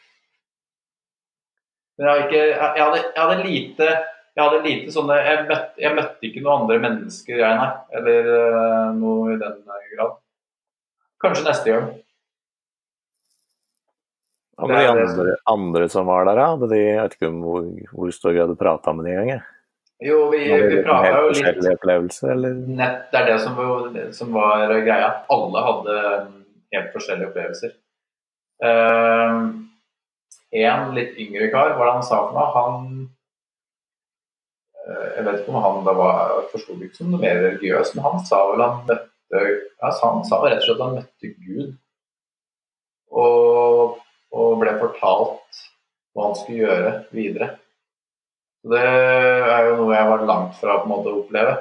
Men 1.98 2.08
jeg, 2.08 2.24
ikke, 2.26 2.40
jeg, 2.50 2.82
hadde, 2.82 3.02
jeg 3.04 3.22
hadde 3.22 3.44
lite 3.46 3.90
jeg 4.32 4.42
hadde 4.46 4.62
lite 4.64 4.94
sånne 4.96 5.18
Jeg 5.20 5.44
møtte, 5.50 5.82
jeg 5.84 5.96
møtte 5.98 6.28
ikke 6.28 6.42
noen 6.42 6.64
andre 6.64 6.78
mennesker, 6.86 7.36
jeg, 7.44 7.58
nei. 7.60 7.72
Eller 8.00 8.30
uh, 8.32 8.88
noe 8.98 9.36
i 9.36 9.40
den 9.42 9.58
grad. 9.68 10.18
Kanskje 11.22 11.46
neste 11.48 11.74
gang. 11.74 11.90
Hva 14.62 14.68
med 14.70 14.78
de 14.78 14.90
andre, 14.92 15.36
andre, 15.50 15.88
som 15.90 16.10
var 16.10 16.28
der, 16.30 16.38
da? 16.38 16.68
De, 16.70 16.78
jeg 16.78 17.00
vet 17.00 17.16
ikke 17.18 17.32
hvor, 17.42 17.66
hvor 17.96 18.14
stor 18.14 18.36
grad 18.36 18.52
du 18.52 18.58
prata 18.60 18.94
med 18.94 19.08
de 19.10 19.16
engang? 19.18 19.44
Jo, 20.02 20.20
vi, 20.34 20.44
vi 20.50 20.82
prata 20.86 21.14
jo 21.14 21.32
litt 21.38 22.22
eller? 22.26 22.58
Nett, 22.82 23.08
Det 23.14 23.22
er 23.22 23.30
det 23.30 23.40
som, 23.42 23.58
som, 24.18 24.34
var 24.34 24.74
greia. 24.82 25.12
Alle 25.34 25.66
hadde 25.68 25.98
helt 26.76 26.94
forskjellige 26.94 27.30
opplevelser. 27.30 27.74
Uh, 28.62 29.50
en 30.62 30.94
litt 30.98 31.18
yngre 31.22 31.50
kar, 31.54 31.74
hva 31.78 31.96
han 31.96 32.06
sa 32.06 32.26
for 32.28 32.38
noe? 32.38 32.50
Han 32.58 32.92
Eh, 34.92 35.08
jeg 35.18 35.26
vet 35.28 35.42
ikke 35.42 35.54
om 35.54 35.64
han 35.64 35.84
da 35.86 35.94
var 35.98 36.38
forsto 36.52 36.76
ikke 36.80 36.98
som 36.98 37.12
noe 37.14 37.22
mer 37.22 37.40
religiøs, 37.44 37.94
men 37.96 38.06
han 38.08 38.24
sa 38.26 38.42
vel 38.50 38.64
han 38.64 38.80
møtte 38.90 39.42
altså 39.82 40.12
Han 40.12 40.26
sa 40.28 40.40
rett 40.44 40.62
og 40.62 40.68
slett 40.68 40.80
at 40.80 40.86
han 40.86 40.98
møtte 41.00 41.34
Gud 41.42 41.74
og, 43.12 44.00
og 44.32 44.54
ble 44.62 44.78
fortalt 44.80 45.62
hva 46.16 46.28
han 46.28 46.38
skulle 46.38 46.64
gjøre 46.64 46.94
videre. 47.16 47.50
Det 48.72 48.80
er 48.82 49.68
jo 49.70 49.78
noe 49.80 49.96
jeg 49.96 50.10
var 50.10 50.26
langt 50.28 50.58
fra 50.60 50.80
på 50.80 50.88
en 50.88 50.92
måte 50.94 51.12
å 51.12 51.22
oppleve. 51.24 51.56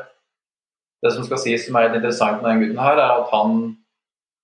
Det 1.00 1.12
som 1.14 1.24
skal 1.24 1.40
sies 1.40 1.62
som 1.64 1.78
er 1.80 1.88
interessant 1.88 2.42
med 2.42 2.50
den 2.50 2.64
gutten 2.64 2.83
her, 2.83 2.98
er 3.00 3.22
at 3.22 3.30
han 3.33 3.61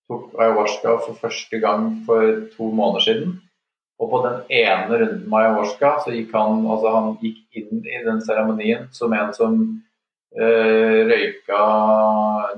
tok 0.09 0.37
ayahuasca 0.41 0.95
for 1.05 1.19
første 1.21 1.61
gang 1.61 1.91
for 2.07 2.47
to 2.55 2.71
måneder 2.71 3.05
siden. 3.05 3.35
Og 4.01 4.11
på 4.13 4.23
den 4.25 4.39
ene 4.53 5.01
runden 5.01 5.27
med 5.29 5.39
ayahuasca 5.41 5.97
så 6.05 6.15
gikk 6.15 6.33
han, 6.37 6.65
altså 6.71 6.95
han 6.95 7.11
gikk 7.21 7.61
inn 7.61 7.83
i 7.85 8.01
den 8.07 8.23
seremonien 8.25 8.89
som 8.97 9.13
en 9.17 9.35
som 9.37 9.59
øh, 10.37 11.01
røyka 11.11 11.61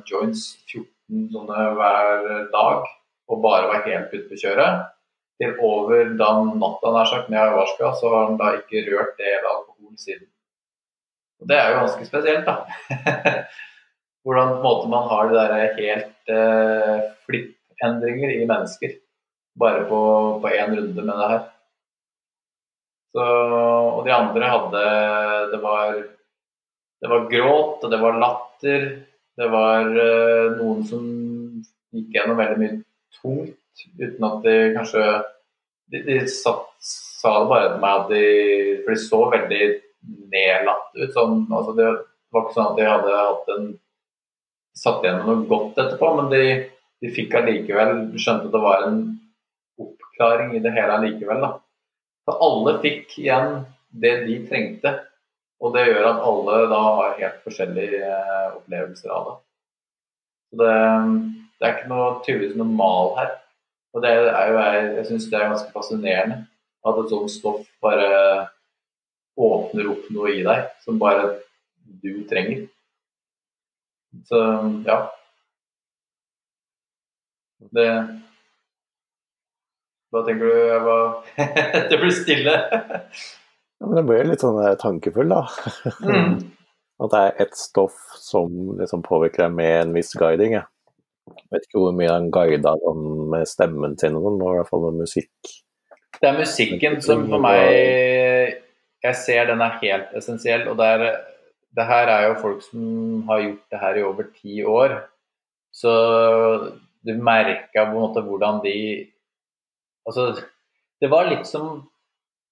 joints 0.07 0.53
14 0.69 0.87
sånne 1.09 1.67
hver 1.79 2.49
dag 2.53 2.87
og 3.29 3.43
bare 3.45 3.69
var 3.71 3.85
helt 3.87 4.15
ute 4.15 4.27
på 4.31 4.41
kjøret. 4.41 4.87
Til 5.39 5.55
over 5.63 6.15
da 6.19 6.31
natta 6.43 6.93
nær 6.93 7.09
sagt 7.09 7.29
med 7.31 7.39
ayahuasca, 7.41 7.93
så 7.95 8.11
har 8.13 8.31
han 8.31 8.39
da 8.41 8.55
ikke 8.59 8.87
rørt 8.89 9.15
det 9.21 9.29
eller 9.37 9.51
alkohol 9.53 9.99
siden. 10.01 10.27
Og 11.39 11.51
Det 11.51 11.59
er 11.59 11.71
jo 11.71 11.83
ganske 11.83 12.07
spesielt, 12.09 12.49
da. 12.49 12.65
Hvordan 14.27 14.57
på 14.57 14.65
måte 14.65 14.89
man 14.91 15.07
har 15.09 15.29
de 15.29 15.37
der 15.37 15.77
helt 15.79 16.33
eh, 16.35 16.97
flippendringer 17.29 18.35
i 18.35 18.49
mennesker 18.49 18.97
bare 19.59 19.85
på 19.91 20.49
én 20.49 20.75
runde 20.77 21.03
med 21.03 21.15
det 21.15 21.29
her. 21.33 21.45
Så, 23.15 23.25
og 23.25 24.05
de 24.07 24.13
andre 24.13 24.51
hadde 24.53 24.83
Det 25.53 25.61
var, 25.63 25.95
det 27.01 27.09
var 27.09 27.31
gråt, 27.31 27.85
og 27.85 27.91
det 27.91 28.01
var 28.03 28.21
latter. 28.21 28.85
Det 29.39 29.49
var 29.53 29.87
uh, 29.95 30.57
noen 30.59 30.85
som 30.87 31.03
gikk 31.95 32.15
gjennom 32.17 32.39
veldig 32.41 32.61
mye 32.63 32.79
tungt 33.21 33.85
uten 33.99 34.27
at 34.27 34.41
de 34.47 34.55
kanskje 34.77 35.03
De, 35.89 36.03
de 36.05 36.17
satt, 36.29 36.67
sa 36.85 37.31
det 37.41 37.49
bare 37.49 37.69
til 37.71 37.79
meg 37.81 37.95
at 38.01 38.11
de 38.11 38.25
For 38.83 38.93
de 38.93 39.01
så 39.01 39.21
veldig 39.33 39.61
nedlatt 40.35 40.91
ut. 40.99 41.15
Sånn, 41.15 41.39
altså 41.49 41.73
det 41.79 41.87
var 42.35 42.45
ikke 42.45 42.57
sånn 42.59 42.67
at 42.73 42.77
de 42.77 42.89
hadde 42.89 43.15
hatt 43.23 43.49
en 43.55 43.71
satt 44.79 45.05
igjen 45.05 45.23
noe 45.25 45.47
godt 45.49 45.81
etterpå, 45.81 46.11
men 46.19 46.29
de, 46.33 46.43
de 47.03 47.11
fikk 47.15 47.35
allikevel 47.41 47.95
skjønte 48.15 48.47
at 48.51 48.55
det 48.55 48.61
var 48.63 48.85
en 48.87 49.01
oppklaring 49.81 50.55
i 50.55 50.63
det 50.63 50.75
hele 50.77 50.99
allikevel. 50.99 51.41
Da. 51.43 51.51
Så 52.29 52.37
alle 52.47 52.77
fikk 52.85 53.17
igjen 53.23 53.63
det 53.89 54.15
de 54.27 54.39
trengte, 54.51 54.95
og 55.59 55.75
det 55.75 55.89
gjør 55.89 56.07
at 56.07 56.23
alle 56.29 56.59
da 56.71 56.81
har 57.01 57.17
helt 57.19 57.41
forskjellige 57.47 58.03
eh, 58.07 58.47
opplevelser 58.55 59.15
av 59.15 59.27
det. 59.29 59.35
Det, 60.61 60.75
det 61.59 61.67
er 61.67 61.75
ikke 61.75 61.91
noe 61.91 62.13
tydeligvis 62.27 62.59
noe 62.61 62.79
mal 62.79 63.13
her. 63.19 63.33
Og 63.95 64.05
det 64.05 64.13
er 64.13 64.21
jo, 64.23 64.61
jeg, 64.61 64.87
jeg 64.99 65.09
syns 65.09 65.27
det 65.33 65.39
er 65.39 65.51
ganske 65.51 65.75
fascinerende 65.75 66.39
at 66.87 67.01
et 67.03 67.13
sånt 67.13 67.33
stoff 67.33 67.67
bare 67.83 68.09
åpner 69.39 69.91
opp 69.91 70.07
noe 70.15 70.33
i 70.35 70.45
deg 70.47 70.69
som 70.85 71.01
bare 71.01 71.33
du 72.03 72.23
trenger. 72.31 72.67
Så 74.29 74.41
ja. 74.87 75.03
Det 77.75 77.89
hva 80.09 80.23
tenker 80.25 80.49
du? 80.49 80.61
Jeg 80.71 80.85
var 80.87 81.03
Det 81.91 81.99
blir 82.01 82.15
stille. 82.17 82.55
Ja, 83.79 83.87
men 83.87 83.97
det 83.97 84.07
blir 84.09 84.27
litt 84.27 84.43
sånn 84.43 84.59
eh, 84.65 84.75
tankefull, 84.81 85.31
da. 85.31 85.45
Mm. 86.03 86.39
At 87.05 87.13
det 87.15 87.21
er 87.23 87.45
ett 87.45 87.55
stoff 87.55 87.99
som 88.19 88.75
liksom 88.81 89.05
påvirker 89.07 89.45
deg 89.45 89.55
med 89.55 89.75
en 89.85 89.95
viss 89.95 90.11
guiding. 90.19 90.57
Jeg 90.59 91.53
vet 91.53 91.67
ikke 91.69 91.85
hvor 91.85 91.95
mye 91.95 92.11
han 92.11 92.31
guida 92.35 92.73
sånn 92.83 93.05
med 93.31 93.47
stemmen 93.47 93.95
sin, 94.01 94.17
men 94.17 94.25
sånn, 94.25 94.43
i 94.43 94.57
hvert 94.57 94.71
fall 94.73 94.87
med 94.89 95.05
musikk. 95.05 95.53
Det 96.19 96.27
er 96.27 96.41
musikken 96.41 96.99
som 97.05 97.27
for 97.29 97.43
meg 97.45 98.57
Jeg 99.05 99.19
ser 99.21 99.47
den 99.47 99.63
er 99.63 99.77
helt 99.83 100.17
essensiell. 100.19 100.67
Og 100.73 100.81
det, 100.81 100.89
er, 100.97 101.05
det 101.79 101.87
her 101.87 102.11
er 102.11 102.25
jo 102.27 102.41
folk 102.43 102.65
som 102.67 103.23
har 103.29 103.45
gjort 103.45 103.63
det 103.71 103.83
her 103.85 104.01
i 104.01 104.05
over 104.09 104.31
ti 104.35 104.59
år. 104.67 104.97
Så 105.71 105.93
du 107.07 107.15
merka 107.15 107.85
på 107.85 107.95
en 107.95 108.01
måte 108.01 108.25
hvordan 108.27 108.59
de 108.65 108.75
Altså, 110.09 110.33
det 111.03 111.11
var 111.13 111.27
litt 111.29 111.45
som 111.45 111.83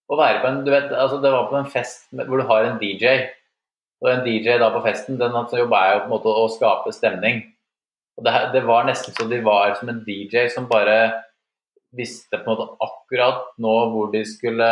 å 0.06 0.18
være 0.18 0.40
på 0.42 0.50
en 0.50 0.62
du 0.66 0.70
vet, 0.70 0.92
altså 0.92 1.18
Det 1.22 1.32
var 1.34 1.50
på 1.50 1.58
en 1.58 1.70
fest 1.70 2.06
hvor 2.14 2.40
du 2.40 2.46
har 2.48 2.66
en 2.66 2.80
DJ. 2.82 3.26
Og 4.04 4.10
en 4.12 4.24
DJ 4.26 4.58
da 4.60 4.70
på 4.74 4.82
festen, 4.84 5.18
den 5.18 5.34
jobba 5.34 5.82
er 5.82 5.94
jo 5.94 6.00
på 6.02 6.08
en 6.08 6.14
måte 6.14 6.32
å 6.32 6.48
skape 6.52 6.92
stemning. 6.92 7.40
Og 8.16 8.24
det, 8.26 8.34
det, 8.52 8.62
var 8.68 8.84
nesten 8.88 9.14
så 9.16 9.26
de 9.28 9.40
var 9.44 9.74
som 9.78 9.90
en 9.92 10.02
DJ 10.06 10.46
som 10.52 10.68
bare 10.68 11.24
visste 11.96 12.36
på 12.36 12.44
en 12.44 12.52
måte 12.52 12.76
akkurat 12.84 13.42
nå 13.62 13.74
hvor 13.92 14.10
de 14.12 14.22
skulle 14.28 14.68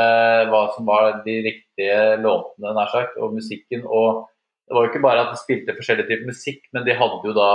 Hva 0.51 0.63
som 0.75 0.87
var 0.89 1.23
de 1.25 1.39
riktige 1.47 1.99
låtene, 2.21 2.75
nær 2.77 2.93
sagt, 2.93 3.17
og 3.17 3.37
musikken. 3.37 3.85
Og 3.85 4.25
det 4.69 4.77
var 4.77 4.87
jo 4.87 4.93
ikke 4.93 5.05
bare 5.05 5.25
at 5.25 5.35
de 5.35 5.41
spilte 5.41 5.77
forskjellige 5.77 6.11
typer 6.11 6.31
musikk, 6.31 6.63
men 6.77 6.87
de 6.87 6.97
hadde 6.97 7.21
jo 7.29 7.35
da 7.37 7.51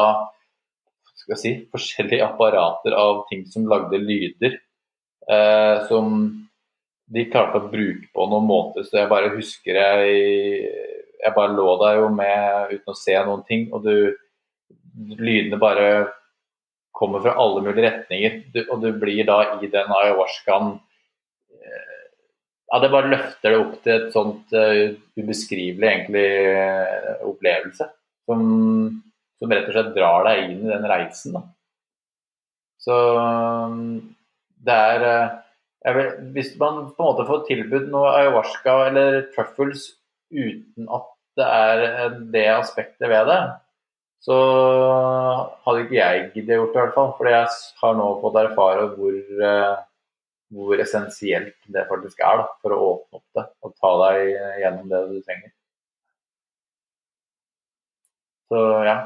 skal 1.20 1.36
jeg 1.36 1.42
si, 1.42 1.52
forskjellige 1.74 2.26
apparater 2.26 2.96
av 2.96 3.26
ting 3.30 3.44
som 3.52 3.68
lagde 3.70 3.98
lyder 4.00 4.54
eh, 5.30 5.88
som 5.90 6.22
de 7.10 7.26
klarte 7.32 7.60
å 7.60 7.70
bruke 7.72 8.08
på 8.14 8.28
noen 8.30 8.48
måter. 8.48 8.86
Så 8.86 9.02
jeg 9.02 9.12
bare 9.12 9.34
husker 9.36 9.82
jeg 9.82 10.16
Jeg 11.20 11.36
bare 11.36 11.52
lå 11.52 11.72
der 11.82 11.98
jo 12.00 12.10
med 12.16 12.70
uten 12.72 12.94
å 12.94 12.96
se 12.96 13.16
noen 13.28 13.42
ting, 13.44 13.66
og 13.76 13.84
du 13.84 14.16
Lydene 15.20 15.58
bare 15.60 15.90
kommer 16.96 17.22
fra 17.24 17.34
alle 17.40 17.62
mulige 17.64 17.86
retninger, 17.86 18.38
du, 18.54 18.60
og 18.72 18.82
du 18.84 18.90
blir 19.00 19.24
da 19.28 19.38
i 19.60 19.68
den 19.72 19.92
ayahuascaen 19.96 20.74
eh, 21.56 22.00
ja, 22.72 22.80
Det 22.80 22.90
bare 22.92 23.12
løfter 23.12 23.54
det 23.54 23.60
opp 23.60 23.78
til 23.84 23.94
et 23.96 24.10
sånt 24.16 24.56
uh, 24.56 24.96
ubeskrivelig 25.20 25.88
egentlig 25.92 26.26
uh, 26.56 27.14
opplevelse. 27.30 27.88
Som, 28.28 28.44
som, 29.40 29.54
rett 29.54 29.70
og 29.72 29.78
slett 29.78 29.96
drar 29.96 30.28
deg 30.28 30.44
inn 30.46 30.66
i 30.66 30.72
den 30.74 30.90
reisen. 30.92 31.36
Da. 31.36 31.44
Så 32.80 32.98
det 34.66 34.76
er 34.76 35.06
eh, 35.08 35.38
vil, 35.86 36.12
Hvis 36.36 36.52
man 36.60 36.90
på 36.96 37.04
en 37.04 37.10
måte 37.12 37.28
får 37.30 37.46
tilbud 37.48 37.88
noe 37.94 38.12
ayahuasca 38.18 38.76
eller 38.90 39.22
truffles 39.36 39.90
uten 40.30 40.90
at 40.92 41.10
det 41.40 41.48
er 41.48 42.16
det 42.34 42.48
aspektet 42.52 43.08
ved 43.10 43.30
det, 43.30 43.42
så 44.26 44.38
hadde 45.64 45.86
ikke 45.86 45.96
jeg 45.96 46.26
giddet 46.34 46.58
gjort 46.58 46.74
det, 46.74 46.80
i 46.80 46.84
hvert 46.84 46.98
fall. 46.98 47.14
For 47.20 47.30
jeg 47.32 47.46
har 47.82 47.96
nå 47.96 48.08
fått 48.24 48.40
erfare 48.42 48.90
hvor, 48.98 49.16
eh, 49.52 49.78
hvor 50.56 50.84
essensielt 50.84 51.56
det 51.72 51.86
faktisk 51.92 52.20
er 52.28 52.42
da, 52.42 52.50
for 52.60 52.76
å 52.76 52.82
åpne 52.90 53.22
opp 53.22 53.40
det 53.40 53.46
og 53.64 53.78
ta 53.80 53.94
deg 54.04 54.34
gjennom 54.66 54.92
det 54.92 55.02
du 55.14 55.16
trenger. 55.24 55.54
Så 58.50 58.66
ja. 58.84 58.98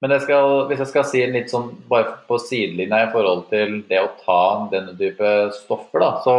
Men 0.00 0.14
jeg 0.14 0.24
skal, 0.24 0.54
hvis 0.70 0.80
jeg 0.80 0.90
skal 0.94 1.06
si 1.08 1.20
litt 1.28 1.52
sånn 1.52 1.74
bare 1.90 2.14
på 2.28 2.38
sidelinja 2.40 3.02
i 3.04 3.10
forhold 3.12 3.46
til 3.50 3.82
det 3.88 4.00
å 4.00 4.14
ta 4.22 4.40
denne 4.72 4.94
type 4.96 5.32
stoffer, 5.58 6.00
da, 6.00 6.10
så 6.24 6.36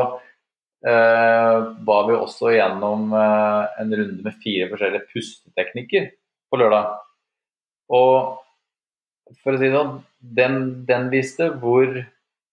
eh, 0.90 1.58
var 1.86 2.08
vi 2.08 2.18
også 2.18 2.56
gjennom 2.56 3.14
eh, 3.14 3.82
en 3.84 3.94
runde 4.00 4.26
med 4.26 4.40
fire 4.42 4.70
forskjellige 4.72 5.12
pusteteknikker 5.14 6.10
på 6.50 6.62
lørdag. 6.62 6.96
Og 7.94 8.42
for 9.44 9.56
å 9.56 9.60
si 9.62 9.70
det 9.70 9.76
sånn, 9.78 10.00
den, 10.40 10.58
den 10.90 11.10
viste 11.14 11.52
hvor, 11.62 12.02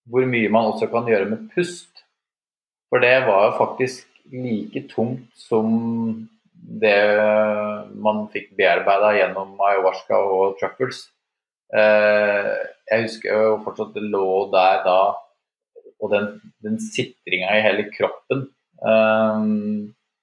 hvor, 0.09 0.29
mye 0.29 0.51
man 0.53 0.71
også 0.71 0.91
kan 0.93 1.09
gjøre 1.09 1.29
med 1.31 1.49
pust. 1.55 2.05
For 2.89 3.01
det 3.03 3.15
var 3.25 3.49
jo 3.49 3.57
faktisk 3.59 4.05
like 4.33 4.85
tungt 4.93 5.25
som 5.37 5.73
det 6.59 6.97
man 7.99 8.25
fikk 8.33 8.51
bearbeida 8.57 9.13
gjennom 9.17 9.55
ayahuasca 9.69 10.19
og 10.19 10.59
truffles. 10.59 11.05
Eh, 11.69 12.51
jeg 12.89 13.05
husker 13.05 13.35
jo 13.35 13.57
fortsatt 13.65 13.95
det 13.95 14.05
lå 14.09 14.49
der 14.53 14.83
da 14.85 14.99
og 15.99 16.13
den, 16.13 16.29
den 16.63 16.77
sitringa 16.79 17.51
i 17.57 17.63
hele 17.65 17.83
kroppen 17.91 18.45
eh, 18.79 19.41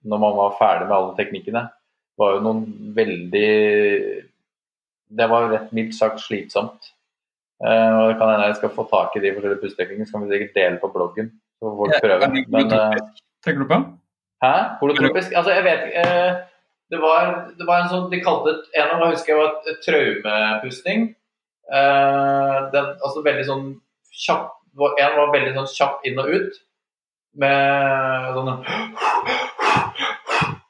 når 0.07 0.23
man 0.23 0.39
var 0.39 0.57
ferdig 0.59 0.89
med 0.89 0.97
alle 0.97 1.17
teknikkene, 1.19 1.63
var 2.17 2.37
jo 2.37 2.45
noen 2.45 2.63
veldig 2.97 3.51
Det 5.17 5.27
var 5.31 5.51
rett 5.53 5.75
mildt 5.77 5.95
sagt 5.95 6.23
slitsomt. 6.25 6.89
Eh, 7.63 7.93
og 7.95 8.09
det 8.11 8.17
kan 8.19 8.33
hende 8.33 8.49
jeg 8.51 8.59
skal 8.59 8.73
få 8.75 8.87
tak 8.91 9.15
i 9.15 9.23
de 9.23 9.31
forskjellige 9.37 9.63
pusteteknikkene, 9.63 10.09
så 10.09 10.17
kan 10.17 10.25
vi 10.25 10.33
sikkert 10.35 10.59
dele 10.59 10.81
på 10.83 10.91
bloggen. 10.95 11.31
Så 11.57 11.69
får 11.69 11.77
folk 11.79 12.03
prøve. 12.05 12.31
Men, 12.57 12.75
Tenker 13.47 13.63
du 13.63 13.69
på? 13.71 13.79
Hæ? 14.45 14.55
Holotropisk? 14.81 15.33
Altså, 15.33 15.53
jeg 15.57 15.65
vet 15.65 15.87
ikke 15.87 16.03
eh, 16.03 16.35
det, 16.91 16.99
var, 17.03 17.31
det 17.59 17.67
var 17.67 17.83
en 17.83 17.91
sånn 17.91 18.11
De 18.13 18.21
kalte 18.23 18.53
det 18.53 18.81
En 18.83 18.93
av 18.95 19.01
dem 19.03 19.15
husker 19.15 19.33
jeg 19.33 19.41
var 19.41 19.79
traumepusting. 19.87 21.09
Eh, 21.73 22.59
den, 22.75 22.93
altså 23.01 23.25
veldig 23.27 23.47
sånn 23.49 23.67
kjapp 24.27 24.53
En 25.01 25.17
var 25.17 25.33
veldig 25.33 25.55
sånn 25.57 25.73
kjapp 25.73 26.07
inn 26.09 26.21
og 26.23 26.31
ut. 26.37 26.63
Med 27.41 28.37
sånn 28.37 28.53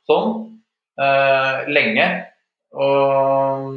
Sånn. 0.07 0.35
Eh, 1.03 1.67
lenge. 1.67 2.07
Og 2.77 3.71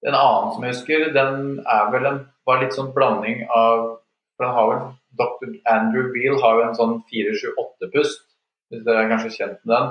en 0.00 0.16
annen 0.16 0.52
som 0.54 0.64
jeg 0.64 0.72
husker, 0.72 1.10
den 1.12 1.58
er 1.68 1.90
vel 1.92 2.08
en 2.08 2.22
var 2.48 2.62
litt 2.62 2.72
sånn 2.74 2.94
blanding 2.94 3.44
av 3.52 4.00
for 4.40 4.46
den 4.46 4.56
har 4.56 4.68
vel 4.70 4.82
Dr. 5.20 5.48
Andrew 5.68 6.08
Beale 6.14 6.40
har 6.40 6.56
jo 6.56 6.62
en 6.64 6.76
sånn 6.78 6.94
4-7-8-pust, 7.10 8.22
hvis 8.70 8.84
dere 8.86 9.04
er 9.04 9.10
kanskje 9.12 9.32
kjent 9.36 9.58
med 9.64 9.74
den. 9.76 9.90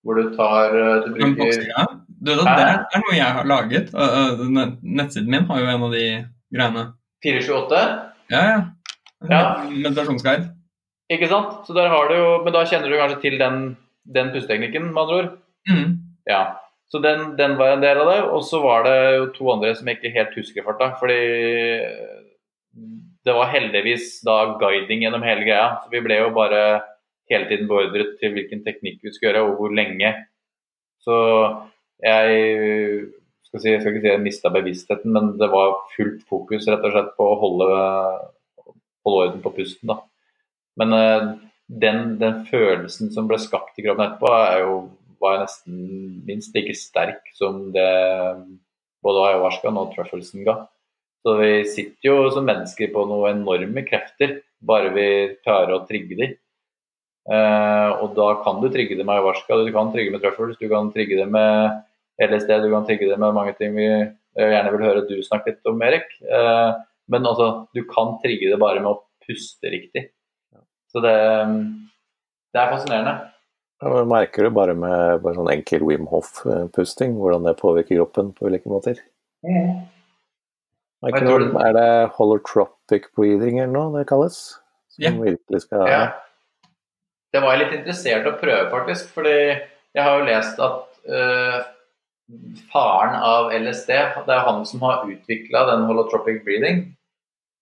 Hvor 0.00 0.16
du 0.16 0.30
tar 0.36 0.72
eh, 0.80 1.02
Du 1.04 1.10
bruker 1.12 1.34
bokseringa, 1.36 1.82
du, 2.08 2.30
det, 2.32 2.44
det 2.44 2.96
er 2.96 3.02
noe 3.02 3.16
jeg 3.18 3.34
har 3.36 3.48
laget. 3.48 3.90
Uh, 3.92 4.40
nett- 4.48 4.78
Nettsiden 4.82 5.28
min 5.34 5.44
har 5.50 5.60
jo 5.60 5.66
en 5.74 5.84
av 5.88 5.92
de 5.92 6.04
greiene. 6.54 6.84
4-7-8, 7.26 7.82
Ja, 8.32 8.40
ja. 8.46 8.58
Ja. 9.28 9.40
Meditasjonsguide. 9.68 10.46
ikke 11.12 11.28
sant? 11.28 11.66
Så 11.66 11.74
der 11.76 11.90
har 11.92 12.08
du 12.08 12.14
jo 12.16 12.28
Men 12.46 12.54
da 12.54 12.62
kjenner 12.64 12.88
du 12.88 12.96
kanskje 12.96 13.20
til 13.26 13.36
den, 13.42 13.76
den 14.08 14.30
pusteteknikken, 14.32 14.86
med 14.94 15.02
andre 15.02 15.18
ord? 15.18 15.30
Mm. 15.68 15.98
Ja. 16.30 16.40
Så 16.88 16.98
den, 17.04 17.34
den 17.36 17.58
var 17.58 17.74
en 17.74 17.82
del 17.84 18.00
av 18.00 18.08
det. 18.08 18.22
Og 18.32 18.40
så 18.48 18.62
var 18.64 18.86
det 18.88 18.96
jo 19.18 19.26
to 19.36 19.50
andre 19.52 19.74
som 19.76 19.86
jeg 19.92 20.00
ikke 20.00 20.14
helt 20.16 20.32
husker 20.40 20.64
farta. 20.64 20.94
Fordi 20.98 21.20
det 23.24 23.34
var 23.36 23.50
heldigvis 23.52 24.22
da 24.24 24.38
guiding 24.60 25.04
gjennom 25.04 25.22
hele 25.26 25.44
greia. 25.44 25.68
Så 25.84 25.92
vi 25.92 26.00
ble 26.04 26.16
jo 26.22 26.30
bare 26.34 26.80
hele 27.30 27.48
tiden 27.50 27.70
beordret 27.70 28.16
til 28.20 28.34
hvilken 28.34 28.64
teknikk 28.66 29.00
vi 29.04 29.12
skulle 29.14 29.32
gjøre, 29.32 29.46
og 29.46 29.58
hvor 29.60 29.74
lenge. 29.74 30.12
Så 31.00 31.16
jeg 32.04 33.08
skal, 33.46 33.62
si, 33.62 33.72
jeg 33.72 33.82
skal 33.82 33.94
ikke 33.94 34.04
si 34.04 34.12
jeg 34.12 34.24
mista 34.24 34.52
bevisstheten, 34.54 35.14
men 35.16 35.34
det 35.40 35.50
var 35.52 35.80
fullt 35.96 36.24
fokus 36.30 36.68
rett 36.70 36.84
og 36.86 36.94
slett 36.94 37.12
på 37.16 37.26
å 37.26 37.38
holde, 37.40 37.68
holde 39.06 39.26
orden 39.26 39.44
på 39.44 39.54
pusten. 39.56 39.92
da. 39.92 40.00
Men 40.80 40.96
eh, 40.96 41.28
den, 41.70 42.16
den 42.20 42.44
følelsen 42.50 43.12
som 43.14 43.28
ble 43.30 43.38
skapt 43.42 43.78
i 43.78 43.86
kroppen 43.86 44.06
etterpå, 44.06 44.32
er 44.34 44.64
jo, 44.64 44.76
var 45.20 45.42
nesten 45.42 45.80
minst 46.26 46.54
like 46.56 46.74
sterk 46.78 47.26
som 47.36 47.66
det 47.74 47.88
både 49.04 49.24
ayahuascaen 49.28 49.78
og 49.80 49.92
truffelsen 49.94 50.46
ga. 50.46 50.62
Så 51.20 51.34
vi 51.36 51.50
sitter 51.68 52.08
jo 52.08 52.30
som 52.32 52.46
mennesker 52.48 52.92
på 52.94 53.04
noen 53.08 53.42
enorme 53.42 53.84
krefter, 53.84 54.38
bare 54.64 54.92
vi 54.94 55.08
klarer 55.44 55.76
å 55.76 55.84
trigge 55.88 56.16
de. 56.16 56.30
Eh, 57.28 57.90
og 58.00 58.14
da 58.16 58.30
kan 58.44 58.62
du 58.62 58.70
trigge 58.72 58.96
det 58.96 59.04
med 59.04 59.18
ayahuasca, 59.18 59.58
du 59.60 59.72
kan 59.74 59.92
trigge 59.92 60.14
med 60.14 60.22
truffles, 60.24 60.56
du 60.60 60.68
kan 60.70 60.88
trigge 60.94 61.18
det 61.20 61.28
med 61.28 61.82
LSD, 62.20 62.54
du 62.64 62.70
kan 62.72 62.86
trigge 62.88 63.10
det 63.10 63.18
med 63.20 63.36
mange 63.36 63.52
ting 63.58 63.76
vi 63.76 63.90
jeg 64.38 64.52
gjerne 64.54 64.70
vil 64.70 64.86
høre 64.86 65.02
du 65.08 65.16
snakke 65.26 65.50
litt 65.50 65.66
om, 65.66 65.80
Erik. 65.82 66.06
Eh, 66.22 66.70
men 67.10 67.26
altså, 67.26 67.66
du 67.74 67.82
kan 67.90 68.14
trigge 68.22 68.50
det 68.52 68.60
bare 68.62 68.82
med 68.82 68.92
å 68.92 69.00
puste 69.26 69.72
riktig. 69.72 70.06
Så 70.90 71.02
det, 71.02 71.14
det 72.54 72.62
er 72.62 72.70
fascinerende. 72.70 73.14
Ja, 73.80 74.04
Merker 74.06 74.46
du 74.46 74.54
bare 74.54 74.74
med 74.76 75.22
bare 75.24 75.38
sånn 75.38 75.50
enkel 75.50 75.82
Wim 75.88 76.06
Hof-pusting 76.10 77.16
hvordan 77.18 77.46
det 77.48 77.56
påvirker 77.60 77.96
kroppen 77.96 78.30
på 78.36 78.50
ulike 78.50 78.70
måter? 78.70 78.98
Merker 81.00 81.26
tror 81.26 81.42
du, 81.42 81.54
er 81.58 81.74
det 81.74 81.90
holotropic 82.18 83.08
breathing 83.16 83.62
eller 83.62 83.72
noe 83.72 83.94
det 83.94 84.08
kalles? 84.10 84.36
Som 84.92 85.06
yeah. 85.06 85.22
virkelig 85.30 85.64
skal 85.64 85.86
Ja. 85.88 86.02
Det 87.30 87.42
var 87.42 87.54
jeg 87.54 87.62
litt 87.62 87.76
interessert 87.78 88.26
i 88.26 88.30
å 88.32 88.38
prøve, 88.40 88.70
faktisk. 88.72 89.12
Fordi 89.14 89.36
jeg 89.38 90.02
har 90.02 90.18
jo 90.18 90.26
lest 90.26 90.58
at 90.62 90.98
uh, 91.10 91.60
faren 92.72 93.14
av 93.16 93.52
LSD, 93.54 93.92
det 94.26 94.34
er 94.34 94.46
han 94.46 94.64
som 94.66 94.82
har 94.86 95.06
utvikla 95.06 95.64
den 95.70 95.86
holotropic 95.90 96.42
breathing. 96.46 96.82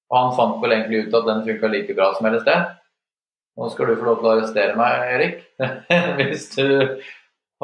Og 0.08 0.16
han 0.16 0.34
fant 0.38 0.58
vel 0.62 0.74
egentlig 0.74 1.04
ut 1.04 1.18
at 1.18 1.28
den 1.28 1.44
funka 1.44 1.72
like 1.72 1.96
bra 1.96 2.14
som 2.16 2.30
LSD. 2.30 2.50
Nå 3.58 3.68
skal 3.74 3.90
du 3.90 3.98
få 3.98 4.08
lov 4.08 4.20
til 4.20 4.30
å 4.30 4.34
arrestere 4.36 4.78
meg, 4.78 5.06
Erik, 5.16 5.38
hvis 6.20 6.48
du 6.54 6.66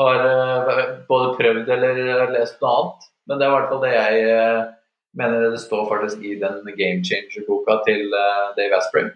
har 0.00 0.24
uh, 0.28 0.86
både 1.08 1.34
prøvd 1.40 1.74
eller 1.78 2.32
lest 2.36 2.60
noe 2.60 2.76
annet. 2.76 3.10
Men 3.24 3.40
det 3.40 3.46
er 3.46 3.52
i 3.52 3.56
hvert 3.56 3.70
fall 3.72 3.84
det 3.86 3.92
jeg 3.94 4.24
uh, 4.36 4.72
mener 5.16 5.48
det 5.54 5.62
står 5.62 5.86
faktisk 5.88 6.24
i 6.26 6.36
den 6.42 6.60
Game 6.76 7.04
Changer-boka 7.06 7.80
til 7.88 8.10
Dave 8.58 8.76
Asprey. 8.76 9.12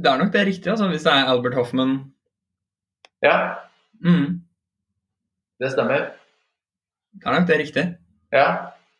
Det 0.00 0.08
er 0.10 0.18
nok 0.20 0.32
det 0.32 0.46
riktige, 0.48 0.72
altså, 0.72 0.88
hvis 0.88 1.04
det 1.04 1.12
er 1.12 1.28
Albert 1.28 1.54
Hoffman. 1.58 1.98
Ja, 3.24 3.36
Mm. 4.00 4.40
det 5.60 5.70
stemmer. 5.74 6.06
Det 7.20 7.26
er 7.26 7.34
nok 7.36 7.46
det 7.48 7.58
riktig. 7.60 7.82
Ja, 8.32 8.46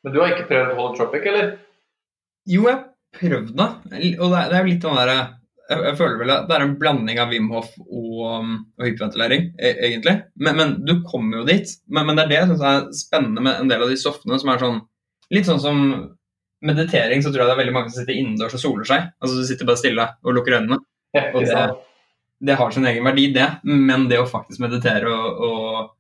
Men 0.05 0.13
du 0.13 0.21
har 0.21 0.33
ikke 0.33 0.49
prøvd 0.49 0.75
holotropic, 0.77 1.27
eller? 1.29 1.51
Jo, 2.49 2.67
jeg 2.69 2.85
prøvde 3.17 3.53
det. 3.57 4.19
Og 4.21 4.31
det 4.33 4.39
er, 4.41 4.59
jo 4.59 4.69
litt 4.71 4.85
sånn 4.85 4.97
der 4.97 5.11
jeg, 5.13 5.27
jeg 5.71 5.97
føler 5.99 6.19
vel 6.19 6.31
at 6.35 6.47
det 6.49 6.55
er 6.57 6.65
en 6.65 6.77
blanding 6.81 7.19
av 7.21 7.29
Wim 7.33 7.51
Hof 7.53 7.69
og, 7.85 8.15
um, 8.25 8.55
og 8.81 8.87
hyperventilering, 8.89 9.45
e 9.61 9.73
egentlig. 9.89 10.15
Men, 10.37 10.57
men 10.57 10.73
du 10.89 11.03
kommer 11.07 11.41
jo 11.43 11.45
dit. 11.49 11.69
Men, 11.89 12.07
men 12.09 12.17
det 12.17 12.25
er 12.25 12.31
det 12.33 12.39
jeg 12.41 12.49
syns 12.53 12.65
er 12.71 12.89
spennende 12.97 13.45
med 13.45 13.61
en 13.61 13.69
del 13.71 13.85
av 13.85 13.93
de 13.93 13.99
stoffene 14.01 14.41
som 14.41 14.53
er 14.55 14.59
sånn 14.65 14.81
Litt 15.31 15.47
sånn 15.47 15.61
som 15.63 15.77
meditering, 16.67 17.21
så 17.23 17.31
tror 17.31 17.45
jeg 17.45 17.47
det 17.47 17.53
er 17.55 17.61
veldig 17.61 17.75
mange 17.77 17.93
som 17.93 18.01
sitter 18.01 18.17
innendørs 18.19 18.57
og 18.57 18.61
soler 18.65 18.89
seg. 18.89 19.05
Altså 19.23 19.37
du 19.39 19.45
sitter 19.47 19.69
bare 19.69 19.79
stille 19.79 20.07
og 20.27 20.35
lukker 20.35 20.57
øynene. 20.57 20.81
Det, 21.15 21.25
det 22.51 22.57
har 22.61 22.71
sin 22.73 22.87
egen 22.87 23.05
verdi, 23.05 23.27
det. 23.35 23.49
Men 23.65 24.09
det 24.11 24.21
å 24.23 24.29
faktisk 24.31 24.63
meditere 24.63 25.11
og, 25.11 25.41
og 25.49 25.97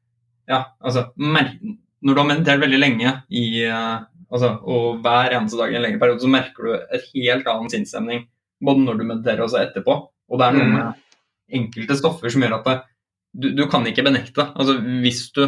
Ja, 0.50 0.64
altså 0.82 1.10
Når 1.20 2.14
du 2.14 2.18
har 2.20 2.26
meditert 2.26 2.62
veldig 2.62 2.78
lenge 2.80 3.10
i 3.28 3.62
eh, 3.66 3.98
altså, 4.32 4.54
og 4.64 5.02
hver 5.04 5.34
eneste 5.36 5.58
dag 5.60 5.72
i 5.72 5.76
en 5.78 5.84
lengre 5.84 6.00
periode, 6.00 6.22
så 6.24 6.30
merker 6.32 6.66
du 6.66 6.72
et 6.96 7.10
helt 7.14 7.46
annen 7.50 7.68
sinnsstemning 7.70 8.24
både 8.64 8.84
når 8.86 8.98
du 9.00 9.04
mediterer 9.08 9.44
og 9.44 9.54
etterpå. 9.60 9.94
Og 10.30 10.40
det 10.40 10.46
er 10.46 10.56
noe 10.56 10.64
Mm. 10.64 10.72
med 10.78 11.60
enkelte 11.60 11.96
stoffer 11.98 12.30
som 12.32 12.42
gjør 12.44 12.58
at 12.60 12.66
det, 12.68 12.76
du, 13.34 13.50
du 13.56 13.62
kan 13.70 13.84
ikke 13.86 14.04
benekte. 14.06 14.48
Altså, 14.54 14.78
hvis 15.02 15.26
du 15.36 15.44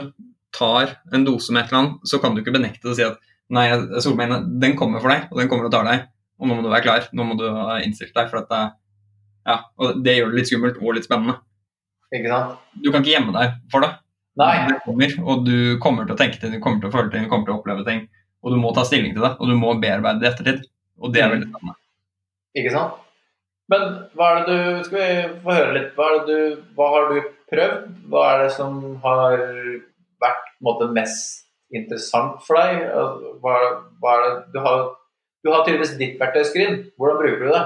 tar 0.52 0.96
en 1.14 1.24
dose 1.24 1.52
med 1.52 1.62
et 1.64 1.72
eller 1.72 1.80
annet, 1.80 2.08
så 2.08 2.20
kan 2.22 2.34
du 2.34 2.42
ikke 2.42 2.54
benekte 2.54 2.84
det 2.84 2.92
og 2.92 2.98
si 2.98 3.06
at 3.06 3.18
nei, 3.52 3.66
solmengden 4.02 4.58
den 4.62 4.76
kommer 4.78 5.00
for 5.02 5.12
deg, 5.12 5.26
og 5.30 5.40
den 5.40 5.48
kommer 5.50 5.68
og 5.68 5.74
tar 5.74 5.86
deg. 5.88 6.06
Og 6.40 6.48
nå 6.48 6.56
må 6.58 6.64
du 6.64 6.70
være 6.72 6.84
klar. 6.86 7.08
Nå 7.12 7.26
må 7.26 7.36
du 7.38 7.46
ha 7.48 7.78
innstilt 7.84 8.14
deg. 8.16 8.30
for 8.30 8.42
at 8.42 8.48
det, 8.50 8.62
ja, 9.48 9.58
og 9.82 10.02
det 10.04 10.16
gjør 10.18 10.32
det 10.32 10.38
litt 10.38 10.50
skummelt 10.50 10.80
og 10.80 10.96
litt 10.96 11.08
spennende. 11.08 11.38
Ikke 12.12 12.30
sant? 12.30 12.56
Du 12.78 12.90
kan 12.90 13.02
ikke 13.02 13.14
gjemme 13.14 13.34
deg 13.34 13.54
for 13.72 13.84
det. 13.84 13.92
Nei. 14.40 14.54
Det 14.68 14.78
kommer, 14.86 15.14
og 15.28 15.44
du 15.44 15.56
kommer 15.82 16.08
til 16.08 16.14
å 16.14 16.20
tenke 16.20 16.40
ting, 16.40 16.54
du 16.54 16.62
kommer 16.64 16.80
til 16.80 16.88
å 16.88 16.94
føle 16.94 17.12
ting, 17.12 17.26
du 17.26 17.32
kommer 17.32 17.48
til 17.48 17.56
å 17.56 17.60
oppleve 17.60 17.84
ting. 17.88 18.06
Og 18.42 18.54
du 18.54 18.58
må 18.58 18.72
ta 18.74 18.84
stilling 18.86 19.14
til 19.14 19.24
det, 19.24 19.34
og 19.38 19.50
du 19.50 19.54
må 19.58 19.74
bearbeide 19.80 20.22
det 20.22 20.28
i 20.28 20.32
ettertid. 20.32 20.64
Og 21.02 21.12
det 21.14 21.22
er 21.22 21.32
veldig 21.34 21.48
spennende. 21.50 21.78
Ikke 22.58 22.72
sant? 22.74 22.98
Men 23.72 23.84
hva 24.18 24.28
er 24.28 24.40
det 24.40 24.56
du 24.56 24.82
Skal 24.84 24.98
vi 24.98 25.12
få 25.44 25.54
høre 25.56 25.76
litt. 25.76 25.92
Hva, 25.96 26.08
du, 26.26 26.34
hva 26.76 26.88
har 26.94 27.12
du 27.12 27.20
prøvd? 27.52 27.84
Hva 28.12 28.24
er 28.32 28.42
det 28.42 28.50
som 28.56 28.80
har 29.04 29.36
vært 30.22 30.50
måte, 30.64 30.90
mest 30.94 31.46
interessant 31.72 32.42
for 32.46 32.58
deg? 32.58 32.82
Altså, 32.90 33.36
Hva, 33.44 33.54
hva 34.02 34.16
er 34.16 34.26
det, 34.26 34.34
du, 34.56 34.58
har, 34.66 34.82
du 35.44 35.52
har 35.54 35.64
tydeligvis 35.64 35.96
ditt 36.00 36.18
verktøyskrin. 36.20 36.82
Hvordan 37.00 37.22
bruker 37.22 37.46
du 37.46 37.54
det? 37.54 37.62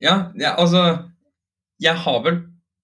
Ja, 0.00 0.32
ja, 0.40 0.54
altså 0.56 0.82
Jeg 1.80 1.96
har 2.04 2.22
vel 2.24 2.38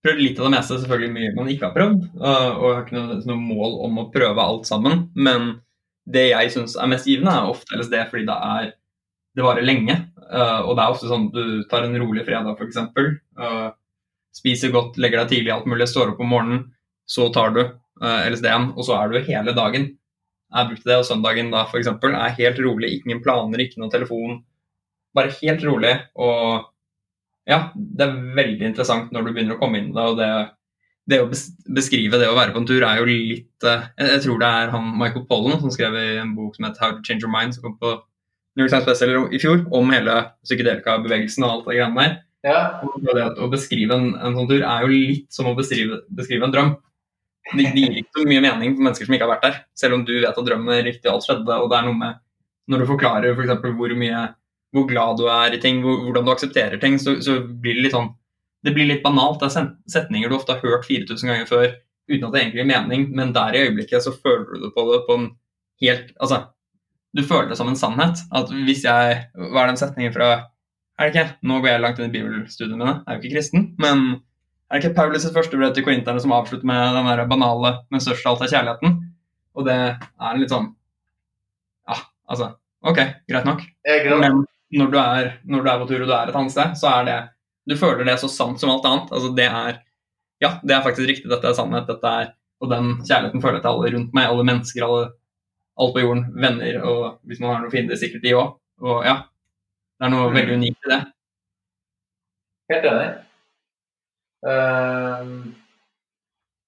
prøvd 0.04 0.20
litt 0.22 0.38
av 0.38 0.46
det 0.46 0.54
meste, 0.54 0.78
selvfølgelig 0.80 1.14
mye 1.14 1.34
man 1.36 1.48
ikke 1.50 1.66
har 1.66 1.74
prøvd. 1.74 2.02
Og 2.20 2.66
jeg 2.66 2.74
har 2.76 2.82
ikke 2.84 2.96
noe, 2.96 3.16
noe 3.26 3.40
mål 3.42 3.78
om 3.88 4.02
å 4.02 4.10
prøve 4.14 4.44
alt 4.44 4.68
sammen. 4.68 5.08
Men 5.18 5.56
det 6.06 6.28
jeg 6.30 6.52
syns 6.54 6.76
er 6.78 6.90
mest 6.92 7.08
givende, 7.10 7.32
er 7.34 7.50
ofte 7.50 7.74
LSD 7.74 7.96
fordi 8.12 8.28
det 8.28 8.36
er 8.36 8.68
det 9.36 9.44
varer 9.44 9.66
lenge. 9.66 9.96
øh, 10.32 10.60
Og 10.68 10.76
det 10.76 10.84
er 10.84 10.94
ofte 10.94 11.10
sånn 11.10 11.28
du 11.34 11.64
tar 11.70 11.84
en 11.84 11.98
rolig 12.00 12.24
fredag, 12.24 12.56
f.eks. 12.56 12.78
Uh, 13.36 13.68
spiser 14.36 14.72
godt, 14.72 14.96
legger 15.00 15.22
deg 15.22 15.34
tidlig, 15.34 15.52
alt 15.52 15.68
mulig, 15.68 15.88
står 15.90 16.14
opp 16.14 16.22
om 16.24 16.32
morgenen. 16.32 16.62
Så 17.06 17.28
tar 17.34 17.52
du 17.52 17.62
uh, 17.66 18.22
LSD-en, 18.30 18.70
og 18.76 18.86
så 18.86 18.96
er 18.96 19.12
du 19.12 19.20
hele 19.26 19.54
dagen. 19.56 19.90
Jeg 20.56 20.70
brukte 20.70 20.88
det, 20.88 21.00
og 21.02 21.08
søndagen 21.08 21.50
da 21.52 21.66
f.eks. 21.66 21.90
er 21.90 22.38
helt 22.38 22.62
rolig, 22.64 22.94
ingen 23.00 23.20
planer, 23.24 23.60
ikke 23.60 23.82
noen 23.82 23.92
telefon. 23.92 24.40
Bare 25.16 25.34
helt 25.42 25.64
rolig. 25.66 25.92
Og 26.16 26.64
ja, 27.46 27.58
det 27.74 28.04
er 28.06 28.20
veldig 28.36 28.70
interessant 28.72 29.12
når 29.14 29.26
du 29.26 29.32
begynner 29.32 29.56
å 29.56 29.60
komme 29.60 29.78
inn 29.80 29.92
i 29.92 29.96
det. 29.96 30.04
og 30.04 30.18
det, 30.18 30.30
det 31.06 31.20
å 31.22 31.28
beskrive 31.30 32.18
det 32.18 32.28
å 32.30 32.36
være 32.36 32.54
på 32.54 32.62
en 32.62 32.68
tur 32.68 32.82
er 32.82 32.98
jo 32.98 33.06
litt 33.06 33.66
eh, 33.66 33.86
Jeg 34.02 34.24
tror 34.24 34.40
det 34.42 34.50
er 34.60 34.72
han 34.74 34.88
Michael 34.98 35.26
Pollen 35.28 35.60
som 35.62 35.70
skrev 35.74 35.94
i 36.00 36.06
en 36.22 36.34
bok 36.38 36.56
som 36.56 36.66
heter 36.66 36.82
How 36.82 36.96
to 36.96 37.04
Change 37.06 37.22
Your 37.22 37.32
Mind, 37.32 37.54
som 37.54 37.68
kom 37.68 37.76
på 37.78 37.94
New 38.56 38.64
York 38.64 38.72
Times 38.72 38.88
Bestseller 38.88 39.28
i 39.30 39.40
fjor, 39.40 39.62
om 39.76 39.92
hele 39.92 40.16
psykedelika-bevegelsen 40.46 41.44
og 41.44 41.52
alt 41.52 41.68
det 41.68 41.76
greiene 41.76 42.02
der. 42.02 42.16
Ja. 42.46 42.58
Det 43.04 43.22
at 43.22 43.38
Å 43.42 43.48
beskrive 43.52 43.94
en, 43.94 44.10
en 44.16 44.36
sånn 44.38 44.48
tur 44.50 44.62
er 44.64 44.84
jo 44.84 44.90
litt 44.90 45.28
som 45.34 45.50
å 45.50 45.54
beskrive, 45.58 46.00
beskrive 46.18 46.46
en 46.46 46.54
drøm. 46.54 46.72
Det, 47.52 47.68
det 47.76 47.82
gir 47.84 48.00
ikke 48.00 48.22
så 48.22 48.26
mye 48.26 48.42
mening 48.42 48.74
for 48.74 48.86
mennesker 48.88 49.06
som 49.06 49.14
ikke 49.14 49.26
har 49.28 49.34
vært 49.36 49.46
der, 49.46 49.58
selv 49.78 49.98
om 49.98 50.06
du 50.08 50.14
vet 50.16 50.32
at 50.32 50.48
drømmen 50.48 50.74
er 50.74 50.86
riktig 50.88 51.10
alt 51.12 51.26
skjedde. 51.26 51.60
og 51.60 51.68
det 51.70 51.78
er 51.78 51.86
noe 51.86 52.00
med 52.00 52.22
Når 52.66 52.82
du 52.82 52.88
forklarer 52.88 53.36
for 53.36 53.44
eksempel 53.44 53.76
hvor 53.78 53.92
mye 53.94 54.22
hvor 54.76 54.86
glad 54.90 55.18
du 55.20 55.26
er 55.32 55.56
i 55.56 55.60
ting, 55.62 55.80
hvor, 55.84 56.02
hvordan 56.04 56.26
du 56.26 56.32
aksepterer 56.34 56.80
ting, 56.82 56.98
så, 57.00 57.16
så 57.24 57.40
blir 57.40 57.78
det 57.78 57.88
litt 57.88 57.96
sånn 57.96 58.12
Det 58.66 58.72
blir 58.74 58.88
litt 58.88 59.02
banalt. 59.04 59.38
Det 59.40 59.46
er 59.46 59.68
setninger 59.92 60.28
du 60.28 60.34
ofte 60.34 60.56
har 60.56 60.64
hørt 60.64 60.86
4000 60.88 61.30
ganger 61.30 61.46
før 61.46 61.66
uten 62.10 62.26
at 62.26 62.32
det 62.34 62.40
egentlig 62.40 62.60
gir 62.62 62.68
mening, 62.70 63.08
men 63.14 63.32
der 63.34 63.54
i 63.54 63.62
øyeblikket 63.66 64.02
så 64.02 64.12
føler 64.14 64.46
du 64.48 64.64
det 64.64 64.72
på 64.74 64.84
det 64.90 65.00
på 65.06 65.16
en 65.20 65.26
helt 65.82 66.12
Altså, 66.22 66.40
du 67.16 67.22
føler 67.22 67.50
det 67.50 67.58
som 67.60 67.70
en 67.70 67.78
sannhet. 67.78 68.22
At 68.34 68.50
hvis 68.50 68.84
jeg 68.86 69.18
Hva 69.34 69.62
er 69.62 69.70
den 69.70 69.80
setningen 69.80 70.14
fra 70.14 70.30
Er 70.96 71.08
det 71.08 71.12
ikke? 71.12 71.26
Nå 71.46 71.60
går 71.60 71.70
jeg 71.70 71.82
langt 71.84 71.98
inn 72.00 72.08
i 72.08 72.14
bibelstudiene 72.14 72.78
mine, 72.80 72.94
jeg 73.02 73.12
er 73.12 73.18
jo 73.18 73.22
ikke 73.22 73.34
kristen, 73.34 73.66
men 73.82 74.06
er 74.66 74.80
det 74.80 74.86
ikke 74.86 74.96
Paulus 74.96 75.22
sitt 75.22 75.34
første 75.36 75.58
brev 75.60 75.74
til 75.76 75.84
korinterne 75.84 76.22
som 76.22 76.32
avslutter 76.32 76.66
med 76.66 76.96
den 76.96 77.06
der 77.10 77.28
banale 77.28 77.72
'men 77.90 78.00
størst 78.00 78.26
av 78.26 78.32
alt 78.32 78.46
er 78.46 78.52
kjærligheten'? 78.54 78.94
Og 79.54 79.66
det 79.68 79.76
er 79.76 80.38
litt 80.40 80.50
sånn 80.50 80.72
Ja, 81.86 82.00
altså 82.28 82.54
OK, 82.86 82.98
greit 83.28 83.44
nok. 83.44 83.62
Men 84.20 84.44
når 84.72 84.90
du 84.90 84.98
er, 84.98 85.28
når 85.46 85.62
du 85.62 85.68
er 85.70 85.78
på 85.82 85.86
tur 85.88 86.02
og 86.02 86.08
du 86.08 86.14
er 86.16 86.28
et 86.32 86.34
annet 86.36 86.52
sted, 86.52 86.72
så 86.80 86.88
er 87.00 87.04
det 87.06 87.18
Du 87.68 87.74
føler 87.76 88.04
det 88.06 88.18
så 88.20 88.28
sant 88.30 88.60
som 88.60 88.70
alt 88.70 88.84
annet. 88.86 89.12
Altså 89.12 89.34
det 89.34 89.46
er 89.46 89.78
Ja, 90.40 90.58
det 90.62 90.74
er 90.74 90.82
faktisk 90.82 91.08
riktig. 91.08 91.30
Dette 91.30 91.48
er 91.48 91.54
sannhet. 91.54 91.86
Dette 91.88 92.06
er 92.06 92.32
Og 92.60 92.70
den 92.70 92.96
kjærligheten 93.04 93.42
føler 93.42 93.58
jeg 93.58 93.62
til 93.62 93.70
alle 93.70 93.90
rundt 93.96 94.14
meg. 94.14 94.26
Alle 94.30 94.44
mennesker, 94.44 94.84
alle 94.86 95.10
alt 95.78 95.92
på 95.94 96.00
jorden. 96.00 96.24
Venner 96.40 96.78
og 96.82 97.18
hvis 97.28 97.40
man 97.40 97.50
har 97.50 97.60
noen 97.60 97.70
fiender, 97.70 97.96
sikkert 98.00 98.22
de 98.22 98.32
òg. 98.34 98.54
Og 98.80 99.04
ja. 99.04 99.16
Det 99.98 100.06
er 100.06 100.10
noe 100.12 100.30
Mm. 100.30 100.34
veldig 100.36 100.54
unikt 100.56 100.86
i 100.86 100.90
det. 100.92 101.00
Helt 102.72 102.84
enig. 102.90 103.10
Uh, 104.46 105.52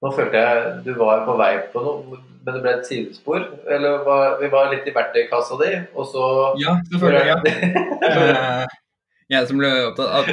nå 0.03 0.11
følte 0.17 0.41
jeg 0.41 0.85
du 0.85 0.93
var 0.99 1.25
på 1.27 1.37
vei 1.39 1.53
på 1.73 1.83
noe, 1.85 2.19
men 2.49 2.57
det 2.57 2.63
ble 2.65 2.73
et 2.79 2.89
sidespor. 2.89 3.45
Eller 3.69 4.01
var, 4.07 4.39
vi 4.41 4.49
var 4.53 4.71
litt 4.73 4.89
i 4.89 4.95
verktøykassa 4.97 5.59
di, 5.61 5.75
og 5.93 6.09
så 6.09 6.25
Ja, 6.63 6.79
selvfølgelig. 6.89 7.29
Ja. 7.29 7.39
Eh, 8.09 8.77
jeg 9.29 9.49
som 9.51 9.59
ble 9.61 9.69
opptatt 9.91 10.15
av 10.17 10.29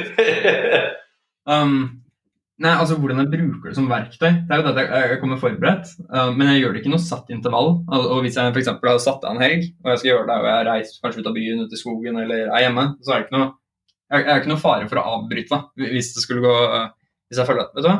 Um, 1.46 2.00
nei, 2.58 2.72
altså 2.72 2.96
Hvordan 2.98 3.20
jeg 3.20 3.28
bruker 3.30 3.68
det 3.70 3.76
som 3.76 3.84
verktøy. 3.86 4.32
Det 4.48 4.50
er 4.50 4.58
jo 4.58 4.64
det 4.64 4.72
at 4.72 4.80
jeg, 4.80 5.10
jeg 5.12 5.18
kommer 5.20 5.38
forberedt, 5.38 5.92
uh, 6.08 6.32
men 6.34 6.48
jeg 6.50 6.64
gjør 6.64 6.72
det 6.74 6.80
ikke 6.80 6.90
noe 6.90 7.04
satt 7.04 7.30
intervall. 7.30 7.70
Og, 7.84 8.08
og 8.16 8.24
Hvis 8.24 8.38
jeg 8.40 8.50
eksempel 8.50 8.90
har 8.90 8.98
satt 9.04 9.22
av 9.28 9.36
en 9.36 9.44
helg, 9.44 9.68
og 9.84 9.92
jeg 9.92 10.00
skal 10.00 10.10
gjøre 10.10 10.26
det, 10.30 10.38
og 10.40 10.48
jeg 10.50 10.66
reist 10.70 10.98
kanskje 11.04 11.22
ut 11.22 11.30
av 11.30 11.36
byen, 11.36 11.62
ut 11.62 11.76
i 11.76 11.78
skogen 11.78 12.18
eller 12.24 12.48
er 12.48 12.64
hjemme, 12.64 12.88
så 12.98 13.14
er 13.14 13.22
det 13.22 13.28
ikke 13.28 13.36
noe 13.38 13.52
jeg, 14.06 14.22
jeg 14.22 14.30
har 14.30 14.42
ikke 14.42 14.52
noe 14.52 14.62
fare 14.62 14.90
for 14.90 15.00
å 15.00 15.06
avbryte 15.16 15.50
da, 15.50 15.86
hvis 15.94 16.12
det 16.14 16.22
skulle 16.22 16.42
gå 16.44 16.54
uh, 16.70 16.90
Hvis 17.26 17.40
jeg 17.42 17.48
føler 17.48 17.64
at 17.64 17.72
Vet 17.74 17.86
du 17.86 17.90
hva, 17.90 17.96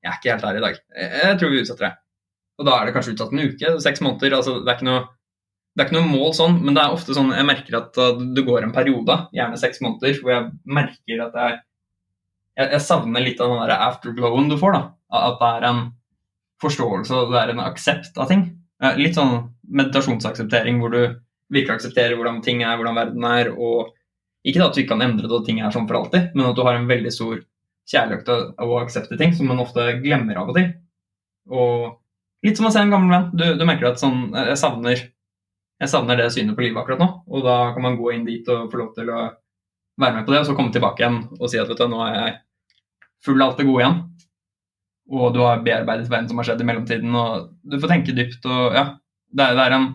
jeg 0.00 0.10
er 0.10 0.16
ikke 0.16 0.32
helt 0.32 0.44
der 0.46 0.58
i 0.58 0.64
dag. 0.64 0.80
Jeg, 0.96 1.08
jeg 1.20 1.38
tror 1.40 1.52
vi 1.52 1.60
utsetter 1.60 1.86
det. 1.86 1.92
Og 2.60 2.68
da 2.68 2.76
er 2.76 2.88
det 2.88 2.94
kanskje 2.96 3.14
utsatt 3.16 3.32
en 3.32 3.42
uke, 3.48 3.72
seks 3.80 4.02
måneder. 4.04 4.36
altså 4.36 4.58
Det 4.60 4.68
er 4.68 4.78
ikke 4.78 4.90
noe 4.90 5.08
er 5.80 5.86
ikke 5.86 5.96
noe 5.96 6.10
mål 6.10 6.32
sånn, 6.36 6.56
men 6.60 6.74
det 6.76 6.82
er 6.82 6.92
ofte 6.92 7.14
sånn 7.16 7.30
jeg 7.32 7.46
merker 7.48 7.76
at 7.78 7.96
uh, 7.96 8.18
det 8.36 8.42
går 8.44 8.66
en 8.66 8.74
periode, 8.74 9.14
gjerne 9.32 9.60
seks 9.60 9.78
måneder, 9.80 10.18
hvor 10.20 10.32
jeg 10.34 10.48
merker 10.68 11.22
at 11.24 11.38
jeg 11.40 11.58
jeg, 12.58 12.68
jeg 12.74 12.82
savner 12.84 13.24
litt 13.24 13.40
av 13.40 13.52
den 13.52 13.62
der 13.62 13.74
afterglowen 13.86 14.50
du 14.50 14.56
får. 14.60 14.76
da, 14.76 14.82
At 15.20 15.38
det 15.40 15.50
er 15.50 15.66
en 15.70 15.82
forståelse 16.60 17.16
og 17.16 17.32
det 17.32 17.40
er 17.40 17.52
en 17.54 17.62
aksept 17.64 18.18
av 18.20 18.28
ting. 18.28 18.44
Litt 18.98 19.16
sånn 19.16 19.52
meditasjonsakseptering 19.70 20.80
hvor 20.82 20.92
du 20.92 21.00
virkelig 21.52 21.78
aksepterer 21.78 22.18
hvordan 22.18 22.42
ting 22.44 22.64
er, 22.64 22.76
hvordan 22.76 22.98
verden 22.98 23.26
er. 23.28 23.52
og 23.54 23.94
Ikke 24.44 24.66
at 24.66 24.76
du 24.76 24.82
ikke 24.82 24.94
kan 24.94 25.06
endre 25.06 25.28
det 25.28 25.38
og 25.38 25.46
ting 25.46 25.62
er 25.62 25.72
sånn 25.74 25.88
for 25.88 26.00
alltid, 26.00 26.34
men 26.34 26.50
at 26.50 26.58
du 26.58 26.64
har 26.66 26.76
en 26.76 26.90
veldig 26.90 27.14
stor 27.14 27.40
kjærlighet 27.90 28.28
til 28.28 28.44
å 28.66 28.78
aksepte 28.80 29.18
ting 29.20 29.32
som 29.36 29.50
man 29.50 29.62
ofte 29.62 29.86
glemmer 30.04 30.38
av 30.40 30.52
og 30.52 30.58
til. 30.58 30.70
Og 31.50 31.99
litt 32.46 32.58
som 32.58 32.68
å 32.68 32.74
se 32.74 32.82
en 32.82 32.92
gammel 32.92 33.12
venn. 33.12 33.30
Du, 33.36 33.46
du 33.58 33.64
merker 33.68 33.90
at 33.90 34.02
sånn, 34.02 34.30
jeg 34.34 34.58
savner 34.60 35.08
jeg 35.80 35.88
savner 35.88 36.18
det 36.20 36.28
synet 36.34 36.56
på 36.56 36.64
livet 36.64 36.82
akkurat 36.82 37.00
nå. 37.00 37.08
Og 37.32 37.44
da 37.46 37.56
kan 37.72 37.84
man 37.84 37.96
gå 37.96 38.12
inn 38.12 38.26
dit 38.26 38.48
og 38.52 38.68
få 38.72 38.82
lov 38.82 38.92
til 38.96 39.08
å 39.08 39.22
være 40.00 40.18
med 40.18 40.26
på 40.26 40.34
det, 40.34 40.42
og 40.42 40.48
så 40.48 40.56
komme 40.56 40.72
tilbake 40.74 41.02
igjen 41.02 41.22
og 41.38 41.48
si 41.48 41.60
at 41.60 41.68
vet 41.70 41.80
du, 41.80 41.86
nå 41.88 42.00
er 42.04 42.16
jeg 42.16 42.34
full 43.24 43.40
av 43.40 43.50
alt 43.50 43.60
det 43.60 43.66
gode 43.68 43.82
igjen. 43.82 43.96
Og 45.10 45.32
du 45.34 45.40
har 45.42 45.64
bearbeidet 45.64 46.10
verden 46.12 46.28
som 46.30 46.40
har 46.40 46.46
skjedd 46.48 46.60
i 46.62 46.66
mellomtiden, 46.68 47.16
og 47.16 47.48
du 47.64 47.78
får 47.80 47.94
tenke 47.94 48.14
dypt. 48.16 48.44
og 48.44 48.76
ja, 48.76 48.84
Det 49.32 49.46
er, 49.46 49.56
det 49.56 49.64
er 49.64 49.76
en 49.78 49.88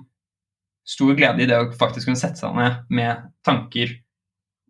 stor 0.86 1.14
glede 1.18 1.46
i 1.46 1.48
det 1.50 1.62
å 1.62 1.70
faktisk 1.78 2.10
kunne 2.10 2.20
sette 2.20 2.42
seg 2.42 2.58
ned 2.58 2.82
med 2.94 3.30
tanker 3.46 3.94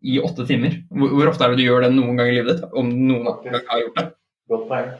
i 0.06 0.20
åtte 0.22 0.46
timer. 0.48 0.78
Hvor, 0.92 1.16
hvor 1.16 1.32
ofte 1.32 1.48
er 1.48 1.56
det 1.56 1.64
du 1.64 1.66
gjør 1.66 1.88
det 1.88 1.94
noen 1.96 2.20
gang 2.20 2.30
i 2.30 2.36
livet 2.38 2.52
ditt? 2.54 2.68
Om 2.76 2.92
noen 3.08 3.26
gang 3.26 3.64
har 3.72 3.82
gjort 3.82 4.02
det? 4.02 4.06
Godt 4.52 4.68
poeng. 4.70 4.92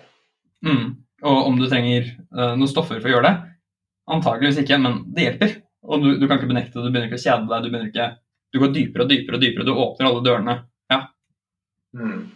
Mm. 0.66 0.88
Og 1.26 1.50
om 1.50 1.58
du 1.58 1.66
trenger 1.70 2.12
eh, 2.12 2.54
noen 2.54 2.70
stoffer 2.70 3.00
for 3.00 3.10
å 3.10 3.16
gjøre 3.16 3.30
det? 3.30 3.36
Antageligvis 4.16 4.62
ikke, 4.62 4.78
men 4.82 5.02
det 5.16 5.26
hjelper. 5.26 5.58
Og 5.86 6.04
du, 6.04 6.12
du 6.22 6.28
kan 6.28 6.38
ikke 6.38 6.52
benekte 6.52 6.78
det, 6.78 6.86
du 6.86 6.94
begynner 6.94 7.10
ikke 7.10 7.22
å 7.22 7.26
kjede 7.26 7.50
deg, 7.50 7.66
du 7.66 7.90
ikke 7.90 8.12
Du 8.54 8.62
går 8.62 8.72
dypere 8.74 9.06
og 9.06 9.12
dypere 9.12 9.38
og 9.38 9.42
dypere, 9.44 9.66
du 9.68 9.74
åpner 9.74 10.10
alle 10.10 10.26
dørene. 10.26 10.56
Mm. 11.96 12.32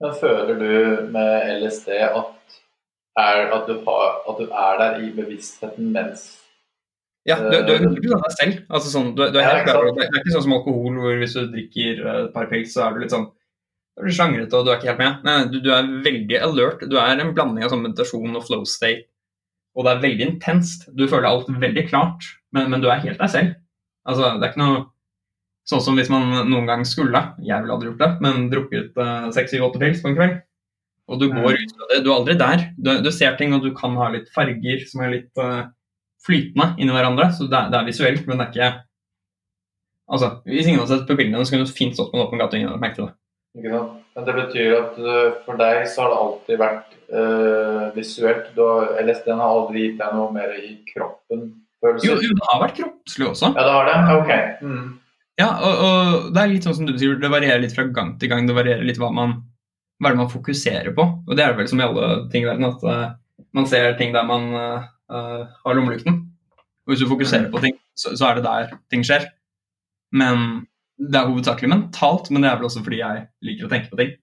Men 0.00 0.18
føler 0.20 0.58
du 0.60 0.72
med 1.12 1.62
LSD 1.62 1.94
at, 2.06 2.58
er, 3.18 3.48
at, 3.56 3.64
du 3.66 3.80
har, 3.86 4.20
at 4.30 4.42
du 4.42 4.44
er 4.46 4.82
der 4.82 5.00
i 5.02 5.08
bevisstheten 5.16 5.88
mens 5.94 6.28
Ja, 7.26 7.38
du, 7.40 7.56
du 7.66 7.72
er 7.74 7.82
100 7.82 8.04
deg 8.04 8.36
selv. 8.36 8.60
Altså 8.68 8.92
sånn, 8.92 9.10
du, 9.16 9.24
du 9.32 9.40
er 9.40 9.48
helt 9.48 9.66
klar. 9.66 9.88
Det 9.96 10.06
er 10.06 10.20
ikke 10.20 10.36
sånn 10.36 10.46
som 10.46 10.54
alkohol, 10.56 11.00
hvor 11.02 11.18
hvis 11.20 11.34
du 11.36 11.48
drikker 11.52 12.04
eh, 12.04 12.20
et 12.26 12.30
par 12.36 12.48
pils, 12.52 12.70
så 12.72 12.86
er 12.86 12.94
du 12.94 13.02
litt 13.02 13.12
sånn 13.12 13.26
da 13.98 14.04
blir 14.04 14.14
du 14.14 14.14
sjangrete 14.14 14.54
og 14.54 14.66
du 14.66 14.70
er 14.70 14.76
ikke 14.78 14.92
helt 14.92 15.00
med. 15.00 15.22
Nei, 15.26 15.38
du, 15.50 15.56
du 15.64 15.72
er 15.74 15.88
veldig 16.04 16.36
alert. 16.46 16.84
Du 16.86 16.94
er 17.02 17.18
en 17.18 17.32
blanding 17.34 17.66
av 17.66 17.72
sånn 17.72 17.82
meditasjon 17.82 18.36
og 18.38 18.44
flow 18.46 18.62
state. 18.68 19.08
Og 19.74 19.82
det 19.82 19.90
er 19.90 20.04
veldig 20.04 20.28
intenst. 20.28 20.86
Du 20.94 21.08
føler 21.10 21.26
alt 21.26 21.50
veldig 21.50 21.84
klart, 21.90 22.28
men, 22.54 22.70
men 22.70 22.84
du 22.84 22.86
er 22.86 23.02
helt 23.02 23.18
deg 23.18 23.32
selv. 23.32 23.56
Altså, 24.06 24.30
det 24.38 24.46
er 24.46 24.52
ikke 24.52 24.62
noe 24.62 24.84
sånn 25.68 25.82
som 25.82 25.98
hvis 25.98 26.12
man 26.14 26.30
noen 26.48 26.68
gang 26.70 26.84
skulle, 26.86 27.20
jeg 27.44 27.64
ville 27.64 27.74
aldri 27.74 27.90
gjort 27.90 28.04
det, 28.04 28.10
men 28.24 28.46
drukket 28.52 29.02
seks, 29.34 29.50
syv, 29.52 29.66
åtte 29.66 29.82
pils 29.82 30.00
på 30.04 30.12
en 30.12 30.16
kveld. 30.16 30.38
Og 31.08 31.20
du 31.20 31.26
går 31.32 31.58
ut 31.58 31.74
fra 31.74 31.88
det. 31.90 32.00
Du 32.04 32.10
er 32.12 32.16
aldri 32.20 32.36
der. 32.38 32.64
Du, 32.78 32.92
du 33.02 33.10
ser 33.14 33.34
ting, 33.36 33.54
og 33.56 33.66
du 33.66 33.72
kan 33.76 33.98
ha 33.98 34.10
litt 34.14 34.30
farger 34.30 34.84
som 34.86 35.02
er 35.02 35.14
litt 35.16 35.42
uh, 35.42 35.66
flytende 36.24 36.70
inni 36.78 36.94
hverandre. 36.94 37.32
Så 37.34 37.48
det 37.50 37.66
det 37.72 37.80
er 37.80 37.88
visuelt, 37.88 38.28
men 38.28 38.38
det 38.38 38.46
er 38.46 38.54
ikke 38.54 38.74
Altså, 40.08 40.38
Hvis 40.48 40.64
ingen 40.64 40.80
hadde 40.80 40.94
sett 40.94 41.08
på 41.08 41.18
bildene, 41.18 41.44
så 41.44 41.52
kunne 41.52 41.66
du 41.68 41.72
fint 41.76 41.92
stått 41.92 42.08
på 42.08 42.16
en 42.16 42.22
åpen 42.24 42.40
gate 42.40 42.56
og 42.56 42.62
ingen 42.62 42.70
hadde 42.70 42.80
merket 42.80 43.02
det. 43.02 43.10
Ikke 43.58 43.72
sant? 43.74 43.96
Men 44.18 44.26
det 44.26 44.34
betyr 44.34 44.72
at 44.74 44.96
øh, 44.98 45.26
for 45.44 45.58
deg 45.60 45.84
så 45.86 46.04
har 46.04 46.12
det 46.12 46.20
alltid 46.24 46.58
vært 46.58 46.94
øh, 47.14 47.82
visuelt. 47.94 48.48
Du 48.56 48.64
har, 48.66 48.96
LSD-en 49.04 49.42
har 49.42 49.52
aldri 49.54 49.84
gitt 49.84 50.00
deg 50.00 50.16
noe 50.16 50.32
mer 50.34 50.54
i 50.58 50.72
kroppen? 50.88 51.44
Jo, 51.78 51.84
Følelser? 51.86 52.24
jo, 52.26 52.32
det 52.34 52.48
har 52.48 52.62
vært 52.64 52.80
kroppslig 52.80 53.28
også. 53.28 53.52
Ja, 53.54 53.66
det 53.68 53.76
har 53.76 53.86
det? 53.86 54.16
Ok. 54.16 54.32
Mm. 54.66 54.88
Ja, 55.38 55.52
og, 55.62 55.84
og 55.86 56.32
det 56.34 56.42
er 56.42 56.50
litt 56.50 56.66
sånn 56.66 56.74
som 56.80 56.88
du 56.88 56.96
sier, 56.98 57.14
det 57.22 57.30
varierer 57.30 57.62
litt 57.62 57.76
fra 57.76 57.86
gang 57.94 58.16
til 58.18 58.32
gang. 58.32 58.48
Det 58.48 58.56
varierer 58.56 58.82
litt 58.86 58.98
hva 58.98 59.12
man, 59.14 59.36
hva 60.02 60.14
man 60.18 60.30
fokuserer 60.32 60.90
på. 60.96 61.06
Og 61.28 61.38
det 61.38 61.44
er 61.44 61.54
vel 61.54 61.68
som 61.70 61.78
i 61.78 61.86
alle 61.86 62.08
ting 62.32 62.42
i 62.42 62.48
verden, 62.48 62.66
at 62.66 62.82
uh, 62.82 63.44
man 63.54 63.68
ser 63.70 63.94
ting 64.00 64.10
der 64.16 64.26
man 64.26 64.50
uh, 64.50 64.88
eh, 65.14 65.44
har 65.46 65.78
lommelykten. 65.78 66.18
Og 66.58 66.90
hvis 66.90 67.04
du 67.04 67.10
fokuserer 67.10 67.46
på 67.52 67.62
ting, 67.62 67.78
så, 67.94 68.16
så 68.18 68.32
er 68.32 68.40
det 68.40 68.48
der 68.48 68.74
ting 68.90 69.06
skjer. 69.06 69.28
Men 70.10 70.66
det 70.98 71.18
er 71.18 71.28
hovedsakelig 71.28 71.70
mentalt, 71.70 72.30
men 72.34 72.42
det 72.42 72.50
er 72.50 72.58
vel 72.58 72.68
også 72.68 72.82
fordi 72.84 73.00
jeg 73.00 73.26
liker 73.46 73.68
å 73.68 73.70
tenke 73.72 73.92
på 73.92 74.00
ting. 74.00 74.14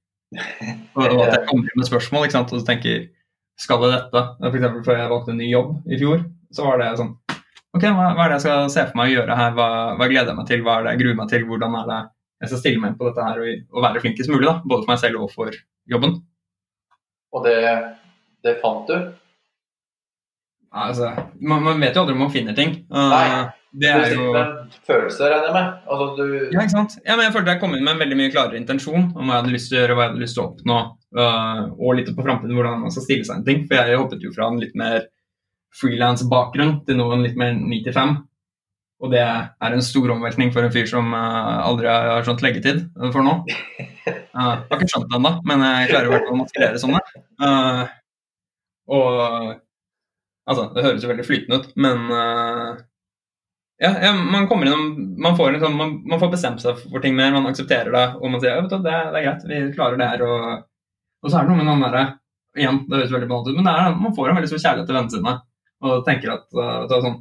Og, 0.95 1.03
og 1.05 1.21
at 1.23 1.37
jeg 1.37 1.45
kommer 1.49 1.69
inn 1.69 1.79
med 1.79 1.87
spørsmål, 1.87 2.27
ikke 2.27 2.37
sant, 2.37 2.51
og 2.51 2.61
så 2.61 2.67
tenker 2.67 3.05
skal 3.61 3.85
det 3.85 3.91
dette? 3.93 4.23
For 4.41 4.57
eksempel 4.59 4.83
før 4.83 4.99
jeg 4.99 5.11
valgte 5.13 5.31
en 5.31 5.39
ny 5.39 5.47
jobb 5.47 5.69
i 5.87 5.99
fjor, 6.01 6.25
så 6.55 6.67
var 6.67 6.81
det 6.81 6.95
sånn 6.99 7.15
Ok, 7.75 7.83
hva, 7.83 8.11
hva 8.15 8.23
er 8.23 8.31
det 8.31 8.35
jeg 8.37 8.43
skal 8.45 8.69
se 8.71 8.83
for 8.87 8.95
meg 8.95 9.09
å 9.09 9.15
gjøre 9.17 9.35
her? 9.35 9.55
Hva, 9.55 9.67
hva 9.99 10.05
gleder 10.07 10.31
jeg 10.31 10.37
meg 10.37 10.45
til? 10.47 10.61
Hva 10.63 10.77
er 10.77 10.85
det 10.85 10.91
jeg 10.93 10.99
gruer 11.01 11.17
meg 11.17 11.31
til? 11.31 11.41
Hvordan 11.49 11.73
er 11.75 11.89
det 11.89 11.97
jeg 12.39 12.51
skal 12.51 12.61
stille 12.61 12.79
meg 12.79 12.93
inn 12.93 12.95
på 13.01 13.09
dette 13.09 13.25
her 13.25 13.41
og, 13.43 13.65
og 13.75 13.83
være 13.83 14.03
flinkest 14.03 14.31
mulig? 14.31 14.45
da, 14.47 14.53
Både 14.63 14.85
for 14.85 14.91
meg 14.93 15.01
selv 15.01 15.25
og 15.25 15.33
for 15.33 15.57
jobben. 15.91 16.13
Og 17.35 17.43
det, 17.43 17.57
det 18.47 18.53
fant 18.61 18.87
du? 18.87 18.95
Altså, 20.71 21.11
man, 21.43 21.67
man 21.67 21.83
vet 21.83 21.99
jo 21.99 22.05
aldri 22.05 22.15
om 22.15 22.23
man 22.23 22.31
finner 22.31 22.55
ting. 22.55 22.77
Nei. 22.95 23.27
Det 23.75 23.89
er 23.91 24.13
jo 24.15 24.27
Følelser, 24.85 25.31
regner 25.31 25.49
jeg 25.49 25.55
med? 25.55 25.71
Altså, 25.91 26.05
du 26.15 26.25
Ja, 26.53 26.61
ikke 26.61 26.73
sant? 26.73 26.95
Ja, 27.01 27.15
men 27.15 27.25
jeg 27.27 27.33
følte 27.35 27.55
jeg 27.55 27.61
kom 27.63 27.73
inn 27.75 27.83
med 27.83 27.95
en 27.95 28.03
veldig 28.03 28.17
mye 28.19 28.31
klarere 28.31 28.59
intensjon 28.59 29.09
om 29.11 29.25
hva 29.25 29.33
jeg 29.33 29.41
hadde 29.41 29.55
lyst 29.55 29.71
til 29.71 29.77
å 29.77 29.81
gjøre, 29.81 29.97
hva 29.97 30.05
jeg 30.05 30.11
hadde 30.13 30.23
lyst 30.23 30.37
til 30.37 30.43
å 30.43 30.47
oppnå, 30.51 30.77
øh, 31.21 31.59
og 31.75 31.97
litt 31.97 32.13
på 32.15 32.25
framtiden 32.27 32.55
hvordan 32.55 32.85
man 32.85 32.93
skal 32.95 33.05
stille 33.07 33.27
seg 33.27 33.41
en 33.41 33.49
ting. 33.49 33.65
For 33.67 33.81
jeg 33.81 33.99
hoppet 33.99 34.23
jo 34.23 34.31
fra 34.35 34.47
en 34.51 34.61
litt 34.61 34.77
mer 34.79 35.09
frilans-bakgrunn 35.75 36.77
til 36.87 36.99
noen 37.01 37.25
litt 37.25 37.37
mer 37.39 37.57
9-5. 37.57 38.15
Og 39.03 39.11
det 39.11 39.25
er 39.25 39.75
en 39.75 39.83
stor 39.83 40.13
omveltning 40.13 40.53
for 40.55 40.63
en 40.63 40.71
fyr 40.71 40.87
som 40.89 41.11
øh, 41.11 41.59
aldri 41.67 41.91
har 41.91 42.25
skjønt 42.25 42.45
leggetid 42.45 42.85
øh, 42.85 43.11
for 43.11 43.25
nå. 43.25 43.37
Uh, 44.35 44.59
har 44.67 44.75
ikke 44.75 44.89
skjønt 44.91 45.07
det 45.07 45.15
ennå, 45.15 45.29
men 45.47 45.61
jeg 45.63 45.87
klarer 45.93 46.09
i 46.09 46.11
hvert 46.11 46.25
fall 46.27 46.35
å 46.35 46.39
maskerere 46.41 46.79
sånn. 46.81 46.97
og 48.91 49.13
altså, 50.43 50.65
det 50.75 50.83
høres 50.83 51.05
jo 51.05 51.09
veldig 51.13 51.25
flytende 51.25 51.59
ut, 51.61 51.69
men 51.79 52.03
ja, 53.77 53.91
ja, 54.01 54.11
man 54.13 54.47
kommer 54.47 54.69
innom 54.69 55.15
man 55.21 55.37
får, 55.37 55.51
liksom, 55.51 55.75
man, 55.75 55.97
man 56.07 56.19
får 56.19 56.31
bestemt 56.31 56.61
seg 56.63 56.77
for 56.79 57.03
ting 57.03 57.15
mer, 57.17 57.33
man 57.35 57.49
aksepterer 57.49 57.91
det, 57.91 58.05
og 58.21 58.31
man 58.31 58.39
sier 58.39 58.53
ja, 58.53 58.61
vet 58.63 58.71
du, 58.71 58.77
det, 58.85 58.99
det 59.11 59.19
er 59.19 59.25
greit, 59.25 59.47
vi 59.49 59.63
klarer 59.75 59.99
det 59.99 60.07
her. 60.13 60.23
Og, 60.23 60.61
og 61.25 61.31
så 61.31 61.39
er 61.39 61.47
det 61.47 61.51
noe 61.51 61.59
med 61.63 61.71
den 61.73 61.83
derre 61.87 62.05
Igjen, 62.55 62.77
det 62.87 63.01
høres 63.01 63.11
veldig 63.11 63.27
banalt 63.27 63.49
ut, 63.49 63.55
men 63.57 63.65
det 63.67 63.71
er, 63.75 63.95
man 63.99 64.13
får 64.15 64.29
en 64.31 64.37
veldig 64.37 64.47
stor 64.47 64.61
kjærlighet 64.63 64.87
til 64.87 64.95
vennene 64.95 65.11
sine. 65.11 65.31
Og 65.83 66.05
tenker 66.07 66.31
at 66.37 66.45
uh, 66.55 66.93
sånn 67.03 67.17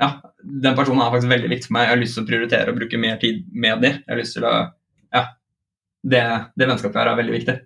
Ja, 0.00 0.06
den 0.40 0.78
personen 0.78 1.02
er 1.04 1.10
faktisk 1.12 1.32
veldig 1.34 1.50
viktig 1.52 1.68
for 1.68 1.76
meg. 1.76 1.84
Jeg 1.84 1.92
har 1.92 2.00
lyst 2.00 2.16
til 2.16 2.24
å 2.24 2.28
prioritere 2.30 2.72
og 2.72 2.78
bruke 2.78 3.00
mer 3.02 3.18
tid 3.20 3.42
med 3.52 3.84
dem. 3.84 3.98
Jeg 4.00 4.08
har 4.08 4.20
lyst 4.22 4.38
til 4.38 4.46
å 4.48 4.54
Ja. 5.12 5.22
Det, 6.00 6.22
det 6.56 6.68
vennskapet 6.70 6.96
her 7.00 7.10
er 7.12 7.20
veldig 7.20 7.34
viktig. 7.36 7.56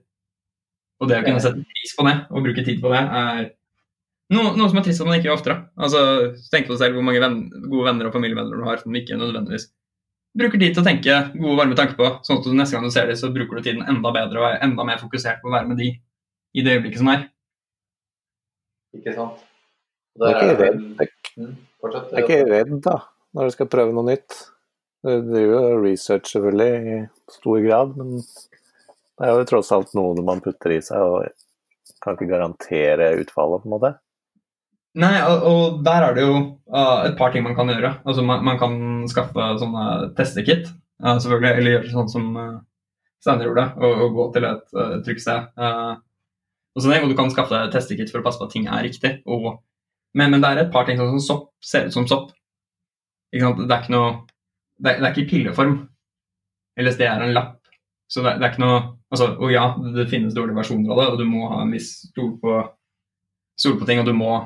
Og 0.99 1.11
det 1.11 1.21
å 1.21 1.25
kunne 1.29 1.43
sette 1.43 1.63
pris 1.71 1.95
på 1.95 2.09
det 2.09 2.17
og 2.27 2.45
bruke 2.49 2.67
tid 2.67 2.83
på 2.83 2.91
det, 2.91 3.05
er 3.23 3.47
noe, 4.35 4.53
noe 4.59 4.69
som 4.69 4.79
er 4.81 4.87
trist 4.87 5.03
at 5.03 5.09
man 5.09 5.19
ikke 5.19 5.31
gjør 5.31 5.39
oftere. 5.39 5.59
Altså, 5.81 6.01
Tenk 6.53 6.69
på 6.69 6.75
deg 6.75 6.83
selv 6.83 6.99
hvor 6.99 7.07
mange 7.07 7.23
venn, 7.23 7.41
gode 7.65 7.87
venner 7.89 8.09
og 8.09 8.17
familievenner 8.17 8.61
du 8.61 8.67
har 8.69 8.83
som 8.83 8.99
ikke 8.99 9.19
nødvendigvis 9.21 9.71
bruker 10.39 10.61
tid 10.61 10.75
til 10.77 10.83
å 10.83 10.87
tenke 10.87 11.17
gode, 11.35 11.57
varme 11.59 11.79
tanker 11.79 11.97
på, 11.99 12.11
sånn 12.27 12.41
at 12.41 12.47
du 12.47 12.55
neste 12.55 12.77
gang 12.77 12.87
du 12.87 12.95
ser 12.95 13.09
dem, 13.11 13.19
så 13.19 13.31
bruker 13.35 13.59
du 13.59 13.65
tiden 13.65 13.87
enda 13.89 14.13
bedre 14.15 14.43
og 14.43 14.49
er 14.51 14.63
enda 14.67 14.85
mer 14.87 15.01
fokusert 15.01 15.41
på 15.43 15.51
å 15.51 15.55
være 15.57 15.71
med 15.71 15.81
de 15.81 15.89
i 16.55 16.65
det 16.65 16.77
øyeblikket 16.77 17.03
som 17.03 17.11
er. 17.13 17.25
Ikke 18.97 19.15
sant. 19.17 19.41
Du 20.19 20.27
er 20.27 20.37
ikke 20.37 20.59
redd, 20.65 20.85
Mm, 21.39 21.53
er 21.87 22.25
ikke 22.25 22.37
redd 22.49 22.71
da, 22.83 22.97
når 23.37 23.47
du 23.47 23.55
skal 23.55 23.69
prøve 23.71 23.93
noe 23.95 24.09
nytt. 24.09 24.35
Du 25.07 25.13
driver 25.29 25.69
jo 25.69 25.83
research 25.85 26.33
selvfølgelig 26.33 26.95
i 26.95 26.97
stor 27.31 27.61
grad, 27.63 27.93
men 28.01 28.17
det 28.19 29.29
er 29.29 29.37
jo 29.37 29.45
tross 29.47 29.71
alt 29.77 29.93
noe 29.95 30.25
man 30.27 30.43
putter 30.43 30.75
i 30.75 30.81
seg 30.83 30.99
og 30.99 31.29
kan 32.03 32.17
ikke 32.17 32.33
garantere 32.33 33.13
utfallet, 33.21 33.63
på 33.63 33.71
en 33.71 33.75
måte. 33.77 33.93
Nei, 34.99 35.15
og, 35.23 35.45
og 35.47 35.83
der 35.87 36.05
er 36.09 36.17
det 36.17 36.25
jo 36.25 36.39
uh, 36.75 37.05
et 37.07 37.15
par 37.19 37.31
ting 37.31 37.45
man 37.47 37.55
kan 37.55 37.71
gjøre. 37.71 37.93
Altså, 38.03 38.25
man, 38.27 38.43
man 38.47 38.59
kan 38.59 38.73
skaffe 39.11 39.53
sånne 39.61 39.85
testekit, 40.19 40.73
uh, 41.05 41.17
selvfølgelig, 41.23 41.53
eller 41.61 41.75
gjøre 41.77 41.93
sånn 41.93 42.11
som 42.11 42.33
uh, 42.35 42.57
Steinar 43.23 43.47
gjorde, 43.47 43.67
og, 43.79 44.03
og 44.05 44.17
gå 44.17 44.27
til 44.35 44.49
et 44.49 44.75
uh, 44.79 44.97
trykksted. 45.07 45.53
Uh, 45.59 46.01
og 46.75 46.83
sånn, 46.83 46.95
det, 46.95 47.03
og 47.07 47.13
du 47.13 47.19
kan 47.19 47.31
skaffe 47.35 47.55
deg 47.55 47.73
testekit 47.75 48.11
for 48.11 48.23
å 48.23 48.27
passe 48.27 48.43
på 48.43 48.49
at 48.49 48.55
ting 48.55 48.67
er 48.71 48.83
riktig. 48.87 49.15
Og, 49.31 49.49
men, 50.19 50.35
men 50.35 50.43
det 50.43 50.51
er 50.51 50.63
et 50.65 50.75
par 50.75 50.87
ting 50.89 50.99
sånn 50.99 51.15
som 51.17 51.25
sopp 51.25 51.47
ser 51.65 51.87
ut 51.87 51.95
som 51.95 52.07
sopp. 52.11 52.35
Det 53.35 53.43
er 53.43 53.83
ikke 53.83 53.93
noe 53.93 54.13
Det 54.79 54.93
er, 54.93 55.01
det 55.01 55.07
er 55.09 55.11
ikke 55.13 55.31
pilleform. 55.31 55.81
LSD 56.79 57.03
er 57.07 57.23
en 57.23 57.35
lapp. 57.35 57.57
Så 58.09 58.23
det, 58.23 58.39
det 58.39 58.47
er 58.47 58.53
ikke 58.55 58.63
noe 58.63 58.79
altså, 59.13 59.33
Og 59.37 59.51
ja, 59.53 59.65
det, 59.79 59.95
det 59.99 60.11
finnes 60.11 60.37
dårlige 60.37 60.57
versjoner 60.57 60.95
av 60.95 61.03
det, 61.03 61.09
og 61.13 61.19
du 61.21 61.27
må 61.29 61.49
ha 61.51 61.65
en 61.65 61.75
viss 61.75 61.91
stol 62.09 62.37
på, 62.41 62.61
stol 63.59 63.77
på 63.81 63.89
ting, 63.89 64.01
og 64.03 64.09
du 64.09 64.15
må 64.17 64.37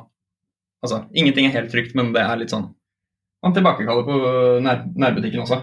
Altså, 0.83 1.05
ingenting 1.15 1.47
er 1.47 1.55
helt 1.55 1.71
trygt, 1.73 1.95
men 1.99 2.11
det 2.15 2.25
er 2.25 2.41
litt 2.41 2.53
sånn 2.55 2.73
Man 3.43 3.55
tilbakekaller 3.57 4.05
på 4.07 4.17
nær, 4.63 4.85
nærbutikken 4.87 5.43
også. 5.43 5.57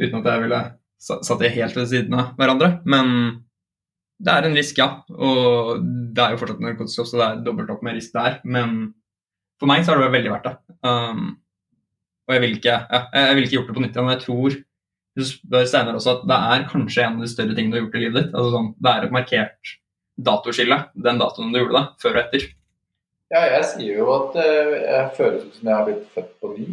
Uten 0.00 0.18
at 0.18 0.26
jeg 0.28 0.42
ville 0.42 0.58
satt 1.00 1.40
det 1.40 1.54
helt 1.54 1.76
ved 1.78 1.86
siden 1.88 2.16
av 2.20 2.34
hverandre. 2.36 2.74
Men 2.84 3.06
det 4.20 4.34
er 4.34 4.48
en 4.48 4.56
risk, 4.58 4.80
ja. 4.82 4.88
Og 5.08 5.78
det 6.12 6.24
er 6.24 6.34
jo 6.34 6.40
fortsatt 6.42 6.60
narkotisk 6.60 7.06
også, 7.06 7.16
det 7.16 7.26
er 7.26 7.44
dobbelt 7.46 7.72
opp 7.72 7.80
med 7.86 7.96
risk 7.96 8.12
der. 8.12 8.36
Men 8.44 8.92
for 9.60 9.70
meg 9.70 9.80
så 9.84 9.94
har 9.94 10.00
det 10.00 10.10
vært 10.10 10.16
veldig 10.18 10.34
verdt 10.34 10.50
det. 10.50 10.54
Um, 10.84 11.24
og 12.28 12.36
jeg 12.36 12.44
vil 12.44 12.58
ikke, 12.58 12.76
ja, 12.84 13.24
vil 13.32 13.48
ikke 13.48 13.56
gjort 13.56 13.72
det 13.72 13.78
på 13.78 13.84
nytt 13.86 13.96
igjen. 13.96 14.06
Men 14.10 14.16
jeg 14.18 14.24
tror 14.26 14.60
du 15.18 15.26
spør 15.26 15.66
Steinar 15.66 15.98
også 15.98 16.18
at 16.18 16.26
det 16.30 16.40
er 16.52 16.68
kanskje 16.70 17.04
en 17.04 17.18
av 17.18 17.24
de 17.24 17.32
større 17.32 17.56
tingene 17.56 17.74
du 17.74 17.78
har 17.80 17.86
gjort 17.86 17.96
i 17.98 18.04
livet 18.04 18.18
ditt. 18.20 18.34
Altså 18.34 18.52
sånn, 18.54 18.72
det 18.76 18.92
er 18.92 19.06
et 19.06 19.14
markert 19.16 19.76
datoskille, 20.30 20.78
den 21.06 21.20
datoen 21.20 21.54
du 21.54 21.62
gjorde 21.62 21.78
det, 21.78 21.86
før 22.02 22.16
og 22.18 22.22
etter. 22.26 22.46
Ja, 23.30 23.44
jeg 23.46 23.66
sier 23.70 24.00
jo 24.00 24.08
at 24.10 24.38
eh, 24.42 24.72
jeg 24.82 25.10
føles 25.14 25.44
som 25.54 25.68
jeg 25.68 25.76
har 25.76 25.84
blitt 25.86 26.06
født 26.14 26.32
på 26.42 26.54
ny. 26.56 26.64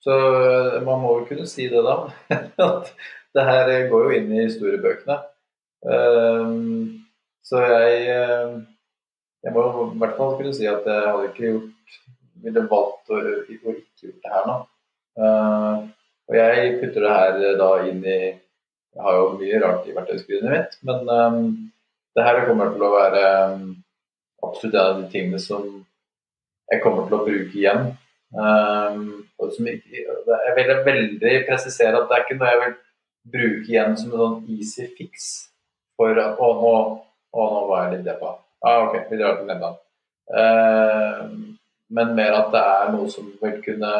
Så 0.00 0.14
eh, 0.16 0.78
man 0.86 1.02
må 1.02 1.18
jo 1.18 1.26
kunne 1.28 1.48
si 1.48 1.66
det, 1.68 1.82
da. 1.84 1.96
At 2.70 2.88
det 3.36 3.44
her 3.46 3.68
går 3.90 4.06
jo 4.06 4.14
inn 4.16 4.32
i 4.32 4.46
historiebøkene. 4.46 5.18
Ehm, 5.92 7.04
så 7.44 7.60
jeg 7.64 8.00
eh, 8.12 8.56
Jeg 9.40 9.52
må 9.54 9.62
i 9.64 9.98
hvert 10.00 10.18
fall 10.18 10.34
kunne 10.36 10.52
si 10.52 10.66
at 10.68 10.84
jeg 10.84 11.04
hadde 11.06 11.28
ikke 11.30 11.44
gjort 11.46 11.94
ville 12.44 12.64
valgt 12.68 13.12
å, 13.12 13.20
ikke 13.48 13.72
gjort 13.72 14.02
det 14.02 14.32
her 14.34 14.48
nå. 14.48 14.56
Ehm, 15.20 15.86
og 16.28 16.36
jeg 16.36 16.74
putter 16.82 17.06
det 17.06 17.14
her 17.14 17.38
eh, 17.40 17.58
da 17.60 17.70
inn 17.88 18.02
i 18.04 18.18
Jeg 18.20 19.04
har 19.04 19.16
jo 19.16 19.30
mye 19.38 19.60
rart 19.62 19.88
i 19.88 19.94
verktøyskrinet 19.96 20.52
mitt, 20.52 20.76
men 20.88 21.12
ehm, 21.14 21.46
det 22.16 22.26
her 22.26 22.42
kommer 22.48 22.72
til 22.74 22.84
å 22.84 22.92
være 22.92 23.24
absolutt 24.42 24.74
en 24.74 24.80
av 24.82 25.00
de 25.00 25.08
tingene 25.12 25.40
som 25.40 25.68
jeg 26.70 26.82
kommer 26.84 27.08
til 27.08 27.18
å 27.18 27.24
bruke 27.26 27.58
igjen. 27.58 27.90
Um, 28.30 29.26
ikke, 29.42 30.04
jeg 30.04 30.52
vil 30.56 30.72
veldig 30.86 31.34
presisere 31.48 31.98
at 31.98 32.06
det 32.08 32.16
er 32.16 32.24
ikke 32.24 32.38
noe 32.38 32.50
jeg 32.52 32.60
vil 32.60 32.76
bruke 33.34 33.72
igjen 33.72 33.96
som 33.98 34.12
en 34.12 34.20
sånn 34.20 34.52
easy 34.54 34.86
fix 34.94 35.30
for 35.98 36.14
å, 36.14 36.50
nå, 36.60 36.74
å, 37.34 37.48
nå 37.54 37.64
var 37.68 37.86
jeg 37.86 37.96
litt 37.96 38.06
deppa. 38.06 38.36
Ah, 38.62 38.86
ok, 38.86 39.10
vi 39.10 39.18
drar 39.18 39.40
til 39.40 39.48
Nederland. 39.48 39.80
Uh, 40.30 41.56
men 41.90 42.14
mer 42.14 42.36
at 42.38 42.52
det 42.54 42.62
er 42.62 42.92
noe 42.94 43.10
som 43.10 43.26
vil 43.42 43.58
kunne 43.64 43.92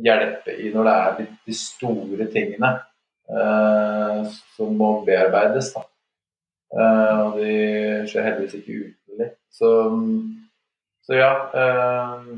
hjelpe 0.00 0.54
i 0.56 0.70
når 0.72 0.88
det 0.88 0.96
er 0.96 1.16
de, 1.20 1.56
store 1.56 2.28
tingene 2.32 2.70
uh, 3.28 4.22
som 4.56 4.72
må 4.80 4.94
bearbeides. 5.04 5.74
da. 5.76 5.84
Uh, 6.70 7.16
og 7.26 7.40
de 7.40 7.54
skjer 8.08 8.28
heldigvis 8.30 8.60
ikke 8.60 8.78
utenlig. 8.86 9.32
Så 9.52 9.70
så 11.06 11.18
ja, 11.18 11.32
eh, 11.56 12.30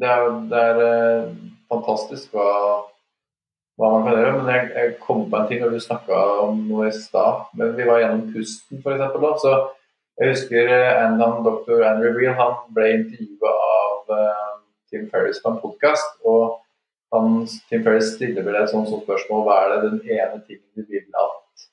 det 0.00 0.08
er, 0.08 0.30
det 0.50 0.62
er 0.62 0.80
eh, 0.86 1.28
fantastisk 1.72 2.34
hva, 2.36 2.48
hva 3.78 3.92
man 3.94 4.06
kan 4.06 4.18
gjøre. 4.18 4.32
Men 4.38 4.50
jeg, 4.54 4.70
jeg 4.76 4.96
kom 5.02 5.26
på 5.30 5.38
en 5.38 5.50
ting 5.50 5.62
når 5.62 5.76
du 5.76 5.84
snakka 5.84 6.22
om 6.46 6.64
noe 6.68 6.88
i 6.88 6.96
stad. 6.96 7.46
Men 7.58 7.76
vi 7.78 7.86
var 7.88 8.02
gjennom 8.02 8.26
pusten, 8.34 8.82
f.eks. 8.82 9.44
Så 9.44 9.54
jeg 10.20 10.34
husker 10.34 10.72
en 10.72 11.22
av 11.24 11.40
doktor 11.46 11.84
Andrew 11.88 12.16
Wheel 12.18 12.36
han 12.38 12.58
ble 12.76 12.90
intervjua 12.98 13.52
av 13.68 14.16
eh, 14.18 14.50
Tim 14.92 15.08
Ferris 15.12 15.40
på 15.42 15.52
en 15.52 15.62
podkast. 15.62 16.18
Og 16.28 16.58
han, 17.12 17.44
Tim 17.68 17.84
Ferris 17.84 18.14
stiller 18.16 18.44
vel 18.46 18.58
et 18.60 18.72
sånt, 18.72 18.92
spørsmål 19.04 19.46
hva 19.46 19.60
er 19.62 19.74
det 19.74 19.90
den 19.90 20.02
ene 20.18 20.42
tingen 20.46 20.68
du 20.76 20.84
vil 20.88 21.06
at 21.20 21.66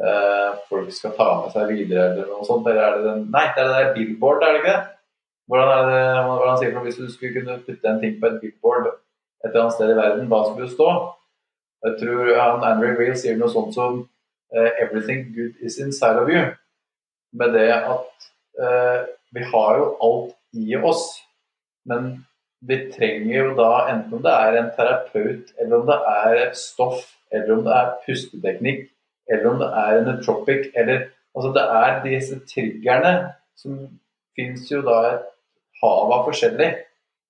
eh, 0.00 0.60
folk 0.68 0.92
skal 0.94 1.16
ta 1.16 1.28
med 1.42 1.54
seg 1.54 1.72
videre, 1.72 2.10
eller 2.12 2.32
noe 2.32 2.48
sånt. 2.48 2.68
Eller 2.68 2.88
er 2.88 2.98
det 2.98 3.06
den 3.10 3.30
Nei, 3.32 3.46
det 3.52 3.64
er 3.64 3.70
det 3.70 3.78
der 3.78 3.94
billboard, 3.96 4.44
er 4.44 4.56
det 4.56 4.62
ikke 4.62 4.74
det? 4.74 4.82
Hvordan 5.52 5.72
er 5.78 5.88
det 5.90 6.24
hvordan 6.24 6.58
sier 6.58 6.74
man, 6.74 6.84
Hvis 6.86 6.96
du 6.96 7.08
skulle 7.12 7.34
kunne 7.34 7.58
putte 7.66 7.88
en 7.88 8.00
ting 8.00 8.14
på 8.20 8.26
et 8.26 8.38
billboard 8.40 8.86
et 8.88 9.50
eller 9.50 9.60
annet 9.60 9.74
sted 9.74 9.90
i 9.92 9.98
verden, 9.98 10.28
hva 10.30 10.38
skulle 10.46 10.66
det 10.68 10.76
stå? 10.76 10.90
Jeg 11.84 11.96
tror 12.00 12.28
han 12.38 12.64
Andrew 12.68 12.94
Wheel 12.96 13.16
sier 13.18 13.36
noe 13.36 13.50
sånt 13.50 13.74
som 13.74 13.98
eh, 14.54 14.70
'Everything 14.80 15.32
good 15.36 15.58
is 15.60 15.78
inside 15.82 16.20
of 16.22 16.30
you'. 16.30 16.54
Med 17.32 17.52
det 17.58 17.68
at 17.74 18.28
eh, 18.64 19.00
vi 19.34 19.42
har 19.52 19.78
jo 19.80 19.88
alt 20.06 20.36
i 20.52 20.76
oss, 20.76 21.02
men 21.84 22.24
vi 22.62 22.78
trenger 22.94 23.44
jo 23.44 23.54
da, 23.58 23.70
enten 23.90 24.14
om 24.14 24.22
det 24.22 24.32
er 24.32 24.58
en 24.58 24.70
terapeut, 24.76 25.50
eller 25.58 25.76
om 25.80 25.86
det 25.86 25.98
er 26.14 26.52
stoff, 26.54 27.02
eller 27.32 27.56
om 27.56 27.64
det 27.66 27.74
er 27.80 27.94
pusteteknikk, 28.06 28.84
eller 29.28 29.50
om 29.50 29.58
det 29.58 29.70
er 29.84 29.98
en 29.98 30.08
nootropic, 30.10 30.70
eller 30.76 31.08
Altså 31.34 31.52
det 31.56 31.62
er 31.64 32.02
disse 32.04 32.38
triggerne 32.44 33.12
som 33.56 33.76
fins 34.36 34.66
jo 34.68 34.82
da 34.84 34.96
et 35.14 35.31
hav 35.82 36.12
av 36.14 36.26
forskjellig, 36.28 36.70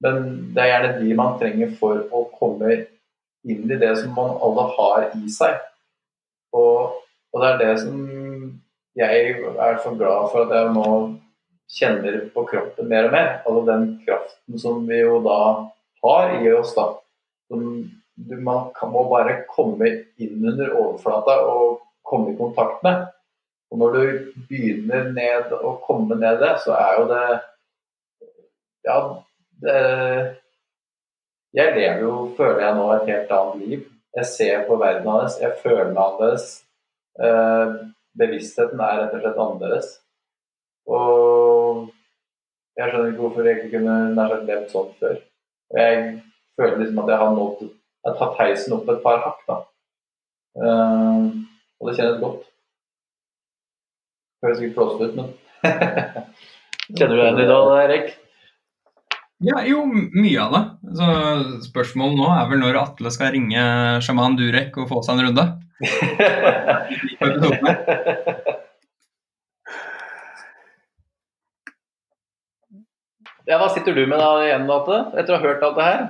men 0.02 0.24
det 0.54 0.62
er 0.62 0.72
gjerne 0.72 0.94
de 1.00 1.18
man 1.18 1.38
trenger 1.40 1.74
for 1.78 2.02
å 2.12 2.24
komme 2.38 2.74
inn 3.48 3.70
i 3.70 3.78
det 3.78 3.92
som 4.00 4.14
man 4.16 4.36
alle 4.42 4.66
har 4.76 5.08
i 5.18 5.30
seg. 5.32 5.58
Og, 6.56 6.98
og 7.32 7.42
det 7.42 7.50
er 7.50 7.60
det 7.62 7.74
som 7.82 8.00
jeg 8.98 9.34
er 9.56 9.78
så 9.80 9.94
glad 9.96 10.28
for 10.32 10.44
at 10.44 10.52
jeg 10.52 10.72
nå 10.74 10.88
kjenner 11.72 12.18
på 12.34 12.44
kroppen 12.50 12.90
mer 12.90 13.08
og 13.08 13.14
mer. 13.14 13.30
Altså 13.46 13.62
den 13.70 13.86
kraften 14.04 14.60
som 14.60 14.84
vi 14.88 15.00
jo 15.00 15.22
da 15.24 15.38
har 16.02 16.34
i 16.36 16.52
oss, 16.52 16.74
da. 16.76 16.90
Som 17.48 17.64
du, 18.16 18.36
man 18.44 18.68
kan, 18.76 18.92
må 18.92 19.06
bare 19.10 19.42
komme 19.50 19.88
inn 20.20 20.44
under 20.44 20.74
overflata 20.76 21.38
og 21.48 21.80
komme 22.06 22.34
i 22.34 22.38
kontakt 22.38 22.82
med. 22.84 23.06
Og 23.72 23.80
når 23.80 23.96
du 23.96 24.02
begynner 24.50 25.08
ned 25.16 25.54
å 25.56 25.78
komme 25.86 26.18
ned 26.20 26.42
det, 26.42 26.52
så 26.64 26.76
er 26.76 26.98
jo 27.00 27.08
det 27.08 27.24
Ja, 28.84 28.98
det 29.62 29.78
Jeg 31.54 31.74
lever 31.76 31.98
jo, 32.00 32.12
føler 32.36 32.60
jeg 32.64 32.76
nå, 32.76 32.84
et 32.92 33.08
helt 33.10 33.32
annet 33.36 33.64
liv. 33.68 33.80
Jeg 34.16 34.26
ser 34.26 34.62
på 34.66 34.76
verden 34.80 35.08
annerledes, 35.08 35.40
jeg 35.40 35.58
føler 35.62 35.90
meg 35.92 36.00
annerledes. 36.04 36.46
Eh, 37.20 37.74
bevisstheten 38.18 38.80
er 38.80 39.00
rett 39.02 39.16
og 39.16 39.20
slett 39.20 39.42
annerledes. 39.44 39.90
Og 40.88 41.82
jeg 42.78 42.88
skjønner 42.88 43.12
ikke 43.12 43.20
hvorfor 43.20 43.48
jeg 43.48 43.58
ikke 43.58 43.74
kunne 43.74 43.98
nær 44.16 44.32
sagt 44.32 44.48
levd 44.48 44.72
sånn 44.72 44.94
før. 45.02 45.20
Jeg 45.76 46.00
føler 46.56 46.80
liksom 46.80 47.02
at 47.04 47.12
jeg 47.12 47.20
har 47.22 47.36
nådd 47.36 47.62
Jeg 47.68 48.08
har 48.08 48.18
tatt 48.18 48.40
heisen 48.40 48.74
opp 48.74 48.88
et 48.90 49.04
par 49.04 49.20
hakk, 49.22 49.44
da. 49.46 49.58
Eh, 50.56 51.28
og 51.78 51.88
det 51.88 51.98
kjennes 52.00 52.18
godt. 52.24 52.48
Høres 54.42 54.58
sikkert 54.58 54.74
flåsete 54.80 55.04
ut, 55.04 55.20
men 55.20 55.30
Kjenner 56.96 57.14
du 57.14 57.20
deg 57.20 57.28
igjen 57.28 57.44
i 57.44 57.50
dag, 57.52 57.76
Erik? 57.84 58.08
Ja, 59.42 59.58
jo, 59.66 59.82
mye 59.90 60.38
av 60.38 60.52
det. 60.54 60.62
Så 60.98 61.06
spørsmålet 61.66 62.18
nå 62.20 62.26
er 62.30 62.48
vel 62.50 62.60
når 62.62 62.78
Atle 62.78 63.10
skal 63.10 63.32
ringe 63.34 63.62
sjaman 64.04 64.36
Durek 64.38 64.76
og 64.78 64.88
få 64.90 65.02
seg 65.02 65.18
en 65.18 65.24
runde. 65.26 65.44
ja, 73.48 73.56
hva 73.58 73.68
sitter 73.74 73.92
du 73.96 74.04
med 74.06 74.18
da 74.22 74.30
igjen, 74.44 74.70
Atle, 74.70 74.98
etter 75.18 75.34
å 75.34 75.38
ha 75.40 75.46
hørt 75.48 75.64
alt 75.66 75.78
det 75.80 75.88
her? 75.88 76.04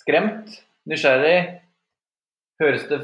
Skremt? 0.00 0.46
Nysgjerrig? 0.88 1.38
Høres 2.62 2.84
det 2.88 2.98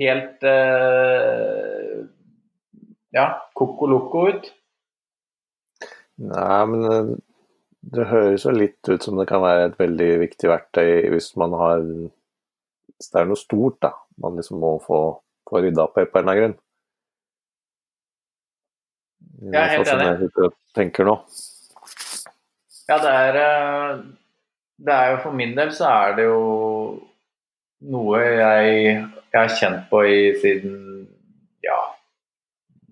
helt 0.00 0.42
eh, 0.48 2.02
ja, 3.14 3.26
koko 3.54 3.86
loko 3.92 4.26
ut? 4.32 4.50
Nei, 6.24 6.60
men 6.72 6.90
eh, 6.90 7.14
det 7.92 8.06
høres 8.08 8.44
jo 8.46 8.52
litt 8.54 8.88
ut 8.88 9.02
som 9.04 9.18
det 9.18 9.26
kan 9.28 9.42
være 9.44 9.68
et 9.68 9.78
veldig 9.80 10.10
viktig 10.22 10.50
verktøy 10.50 11.10
hvis 11.12 11.34
man 11.40 11.56
har 11.58 11.82
Hvis 11.84 13.10
det 13.10 13.20
er 13.20 13.26
noe 13.28 13.38
stort, 13.40 13.80
da. 13.82 13.90
Man 14.22 14.36
liksom 14.38 14.60
må 14.62 14.76
få, 14.82 15.00
få 15.50 15.60
rydda 15.64 15.88
opp 15.88 15.98
i 15.98 16.04
på 16.06 16.20
en 16.20 16.22
eller 16.22 16.30
annen 16.30 16.42
grunn. 16.42 16.60
Jeg 19.50 19.60
er 19.60 19.72
helt 19.74 19.90
enig. 19.90 20.06
jeg 20.06 20.20
sitter 20.20 20.46
og 20.46 20.54
tenker 20.78 21.08
nå. 21.08 21.16
Ja, 22.88 22.98
det 23.02 23.10
er 23.10 23.40
eh, 23.40 23.98
Det 24.86 24.94
er 24.94 25.10
jo 25.10 25.18
for 25.24 25.36
min 25.40 25.56
del 25.58 25.72
så 25.74 25.90
er 25.90 26.16
det 26.18 26.28
jo 26.28 26.40
noe 27.90 28.20
jeg, 28.22 28.94
jeg 29.32 29.40
har 29.40 29.56
kjent 29.58 29.84
på 29.90 30.04
i 30.08 30.18
siden 30.40 30.78
Ja, 31.64 31.80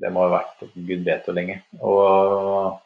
det 0.02 0.10
må 0.12 0.26
ha 0.26 0.40
vært 0.40 0.66
gud 0.74 1.06
vet 1.06 1.28
hvor 1.28 1.38
lenge. 1.38 1.60
Og 1.78 2.80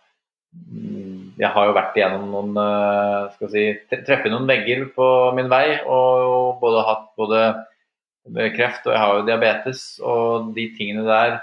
jeg 1.37 1.51
har 1.53 1.67
jo 1.69 1.75
vært 1.77 1.97
igjennom 1.99 2.29
noen 2.33 2.61
eh, 2.63 3.33
skal 3.37 3.51
si, 3.53 3.65
tre- 3.91 4.03
Treffet 4.07 4.33
noen 4.33 4.49
vegger 4.49 4.87
på 4.97 5.09
min 5.37 5.51
vei, 5.53 5.81
og 5.85 6.61
både 6.63 6.85
hatt 6.89 7.11
både 7.21 7.43
kreft 8.57 8.87
og 8.89 8.95
jeg 8.95 8.99
har 9.03 9.19
jo 9.21 9.27
diabetes, 9.29 9.83
og 10.03 10.49
de 10.57 10.65
tingene 10.79 11.05
der 11.07 11.37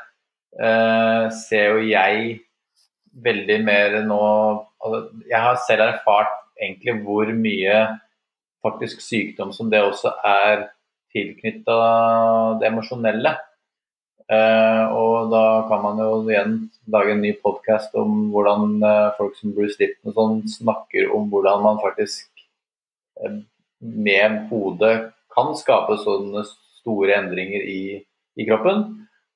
eh, 0.60 1.28
ser 1.46 1.78
jo 1.78 1.86
jeg 1.88 2.40
veldig 3.24 3.60
mer 3.64 4.00
nå 4.08 4.20
altså, 4.82 5.04
Jeg 5.30 5.40
har 5.46 5.60
selv 5.68 5.86
erfart 5.86 6.34
egentlig 6.60 6.98
hvor 7.06 7.30
mye 7.38 7.78
faktisk 8.64 9.02
sykdom 9.04 9.52
som 9.54 9.70
det 9.72 9.82
også 9.84 10.12
er 10.26 10.68
tilknytta 11.14 11.78
det 12.62 12.70
emosjonelle. 12.72 13.36
Eh, 14.32 14.84
og 14.96 15.32
da 15.34 15.44
kan 15.68 15.82
man 15.84 16.00
jo 16.00 16.22
igjen 16.32 16.56
lage 16.94 17.12
en 17.12 17.24
ny 17.26 17.34
podkast 17.44 17.96
om 18.00 18.30
hvordan 18.32 18.78
eh, 18.80 19.10
folk 19.18 19.36
som 19.36 19.52
Bruce 19.56 19.76
Lipton 19.82 20.14
og 20.14 20.18
sånn 20.18 20.40
snakker 20.48 21.12
om 21.16 21.28
hvordan 21.32 21.64
man 21.66 21.82
faktisk 21.84 22.30
eh, 23.20 23.42
med 23.84 24.38
hodet 24.52 24.96
kan 25.34 25.52
skape 25.60 25.98
sånne 26.00 26.46
store 26.80 27.18
endringer 27.18 27.68
i, 27.68 28.00
i 28.40 28.48
kroppen. 28.48 28.86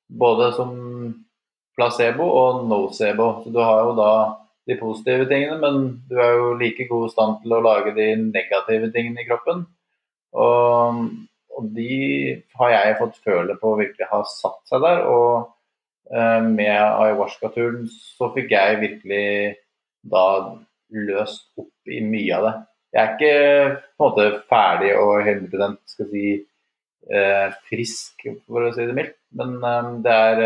Både 0.07 0.53
som 0.55 0.71
placebo 1.77 2.25
og 2.31 2.67
nocebo. 2.69 3.31
Så 3.43 3.53
du 3.53 3.59
har 3.61 3.83
jo 3.85 3.95
da 3.97 4.11
de 4.67 4.75
positive 4.79 5.27
tingene, 5.29 5.57
men 5.61 5.83
du 6.09 6.17
er 6.19 6.33
jo 6.35 6.53
like 6.59 6.87
god 6.89 7.07
i 7.07 7.13
stand 7.13 7.41
til 7.43 7.55
å 7.55 7.63
lage 7.63 7.93
de 7.95 8.07
negative 8.19 8.89
tingene 8.95 9.23
i 9.23 9.27
kroppen. 9.27 9.63
Og, 10.35 11.03
og 11.57 11.69
de 11.73 11.91
har 12.59 12.73
jeg 12.73 12.97
fått 12.99 13.21
føle 13.25 13.55
på 13.59 13.75
virkelig 13.79 14.09
har 14.11 14.25
satt 14.29 14.59
seg 14.69 14.83
der. 14.83 15.03
Og 15.09 15.47
eh, 16.13 16.41
med 16.45 16.73
ayahuasca-turen 16.73 17.87
så 17.91 18.31
fikk 18.35 18.53
jeg 18.53 18.81
virkelig 18.83 19.27
da 20.07 20.25
løst 21.07 21.49
opp 21.59 21.91
i 21.91 22.01
mye 22.05 22.35
av 22.37 22.47
det. 22.47 22.55
Jeg 22.95 23.03
er 23.03 23.15
ikke 23.15 23.79
på 23.97 24.05
en 24.05 24.11
måte 24.11 24.27
ferdig 24.49 24.91
og 24.97 25.15
100 25.27 25.79
skal 25.91 26.11
si, 26.11 26.27
eh, 27.11 27.47
frisk, 27.69 28.29
for 28.45 28.69
å 28.69 28.75
si 28.75 28.85
det 28.87 28.95
mildt, 28.97 29.17
men 29.37 29.57
eh, 29.57 29.89
det 30.05 30.19
er 30.27 30.43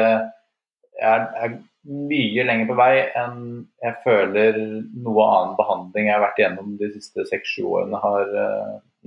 jeg 1.01 1.27
er, 1.43 1.59
mye 1.81 2.43
lenger 2.45 2.67
på 2.69 2.75
vei 2.77 2.91
enn 3.17 3.37
jeg 3.81 3.95
føler 4.03 4.59
noe 5.01 5.23
annen 5.25 5.55
behandling 5.57 6.11
jeg 6.11 6.13
har 6.13 6.21
vært 6.21 6.37
igjennom 6.37 6.75
de 6.77 6.91
siste 6.93 7.25
seks-sju 7.25 7.63
årene 7.71 8.01
har 8.03 8.35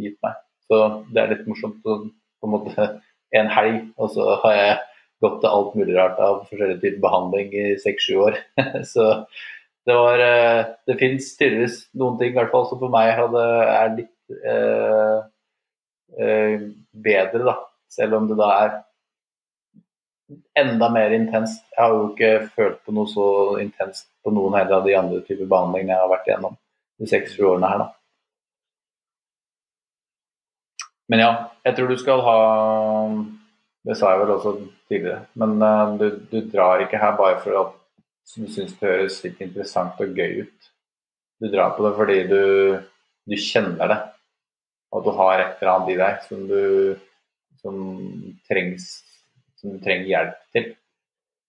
gitt 0.02 0.18
meg. 0.26 0.40
Så 0.70 0.80
det 1.12 1.22
er 1.22 1.32
litt 1.34 1.48
morsomt 1.48 1.84
å 1.86 1.98
på 2.04 2.48
en 2.48 2.54
måte 2.54 2.88
en 3.38 3.50
helg, 3.50 3.80
og 3.98 4.12
så 4.14 4.36
har 4.44 4.56
jeg 4.58 4.78
gått 5.24 5.40
til 5.42 5.50
alt 5.50 5.76
mulig 5.78 5.96
rart 5.96 6.20
av 6.22 6.40
forskjellige 6.48 6.82
typer 6.82 7.02
behandling 7.04 7.52
i 7.56 7.66
seks-sju 7.82 8.16
år. 8.26 8.38
så 8.92 9.10
det 9.84 9.96
var 9.98 10.22
eh, 10.24 10.64
Det 10.88 10.96
fins 11.00 11.34
tydeligvis 11.36 11.78
noen 12.00 12.18
ting 12.20 12.32
i 12.32 12.38
hvert 12.38 12.52
fall 12.52 12.66
som 12.70 12.80
for 12.80 12.92
meg 12.92 13.12
hadde, 13.18 13.44
er 13.74 13.94
litt 13.98 14.38
eh, 14.52 15.18
eh, 16.20 16.66
bedre, 17.06 17.44
da. 17.44 17.56
Selv 17.92 18.18
om 18.18 18.28
det 18.30 18.38
da 18.40 18.50
er 18.62 18.74
enda 20.58 20.88
mer 20.92 21.12
intenst. 21.14 21.62
Jeg 21.74 21.82
har 21.82 21.92
jo 21.94 22.06
ikke 22.12 22.48
følt 22.56 22.80
på 22.86 22.94
noe 22.96 23.10
så 23.10 23.26
intenst 23.62 24.08
på 24.24 24.32
noen 24.34 24.56
heller 24.58 24.80
av 24.80 24.88
de 24.88 24.96
andre 24.98 25.20
typer 25.26 25.50
behandlingene 25.50 25.94
jeg 25.94 26.02
har 26.02 26.12
vært 26.12 26.30
igjennom 26.30 26.56
de 27.00 27.10
seks-sju 27.10 27.44
årene 27.52 27.70
her, 27.70 27.84
da. 27.84 27.90
Men 31.12 31.20
ja, 31.20 31.32
jeg 31.66 31.76
tror 31.76 31.90
du 31.90 31.98
skal 32.00 32.22
ha 32.24 32.38
Det 33.84 33.96
sa 33.98 34.14
jeg 34.14 34.20
vel 34.22 34.30
også 34.32 34.52
tidligere, 34.88 35.26
men 35.36 35.58
eh, 35.60 35.90
du, 36.00 36.06
du 36.30 36.38
drar 36.48 36.80
ikke 36.80 36.96
her 36.96 37.18
bare 37.18 37.36
for 37.42 37.58
at 37.60 37.74
du 38.32 38.46
syns 38.48 38.72
det 38.78 38.88
høres 38.88 39.18
litt 39.20 39.42
interessant 39.44 40.00
og 40.00 40.16
gøy 40.16 40.46
ut. 40.46 40.70
Du 41.42 41.50
drar 41.52 41.74
på 41.76 41.84
det 41.84 41.90
fordi 41.98 42.16
du, 42.30 42.44
du 43.28 43.34
kjenner 43.36 43.92
det, 43.92 43.98
og 44.88 45.04
du 45.04 45.10
har 45.18 45.42
et 45.42 45.60
eller 45.60 45.74
annet 45.74 45.92
i 45.92 45.98
deg 46.00 46.24
som 46.24 46.46
du 46.48 46.62
som 47.60 47.76
trengs 48.48 48.88
som 49.60 49.72
du 49.72 49.84
trenger 49.84 50.10
hjelp 50.10 50.40
til, 50.52 50.66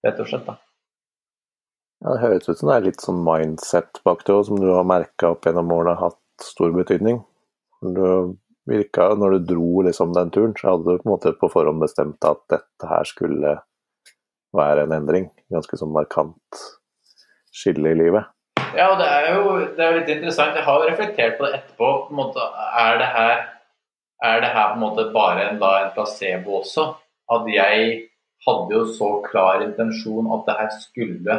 rett 0.08 0.22
og 0.24 0.30
slett. 0.30 0.46
da. 0.48 0.56
Ja, 2.04 2.14
det 2.14 2.22
høres 2.22 2.48
ut 2.48 2.60
som 2.60 2.70
det 2.70 2.78
er 2.78 2.88
litt 2.88 3.04
sånn 3.04 3.24
mindset 3.26 4.00
bak 4.08 4.24
det 4.28 4.36
òg, 4.36 4.46
som 4.48 4.60
du 4.62 4.70
har 4.72 4.88
merka 4.88 5.34
opp 5.34 5.48
gjennom 5.48 5.74
årene 5.76 5.98
har 5.98 6.12
hatt 6.14 6.46
stor 6.48 6.72
betydning. 6.76 7.20
Du 7.84 8.36
virka, 8.70 9.12
når 9.16 9.36
du 9.36 9.54
dro 9.54 9.82
liksom 9.86 10.14
den 10.16 10.32
turen, 10.34 10.54
så 10.58 10.74
hadde 10.74 10.86
du 10.86 11.02
på 11.02 11.08
en 11.10 11.14
måte 11.14 11.34
på 11.40 11.50
forhånd 11.54 11.84
bestemt 11.84 12.26
at 12.28 12.42
dette 12.52 12.90
her 12.90 13.08
skulle 13.08 13.58
være 14.56 14.86
en 14.86 14.96
endring. 14.96 15.30
Ganske 15.54 15.78
sånn 15.80 15.94
markant 15.94 16.64
skille 17.56 17.94
i 17.94 18.00
livet. 18.00 18.32
Ja, 18.76 18.90
og 18.92 19.00
det 19.00 19.08
er 19.08 19.28
jo 19.32 19.44
det 19.78 19.84
er 19.84 20.00
litt 20.00 20.10
interessant. 20.12 20.58
Jeg 20.58 20.66
har 20.68 20.82
jo 20.82 20.90
reflektert 20.90 21.38
på 21.38 21.46
det 21.46 21.60
etterpå. 21.60 21.92
på 22.08 22.18
måte, 22.18 22.42
Er 22.80 22.98
det 23.00 23.08
her, 23.14 23.46
er 24.24 24.42
det 24.42 24.52
her 24.52 24.74
på 24.74 24.76
en 24.76 24.84
måte 24.84 25.12
bare 25.14 25.50
en, 25.50 25.60
da, 25.60 25.72
en 25.84 25.94
placebo 25.96 26.60
også? 26.60 26.90
At 27.32 27.48
jeg 27.48 28.10
hadde 28.46 28.76
jo 28.76 28.84
så 28.86 29.22
klar 29.26 29.64
intensjon 29.64 30.28
at 30.34 30.44
det 30.48 30.58
her 30.60 30.74
skulle 30.82 31.38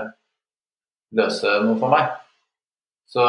løse 1.12 1.58
noe 1.66 1.76
for 1.78 1.92
meg. 1.92 2.16
Så 3.06 3.26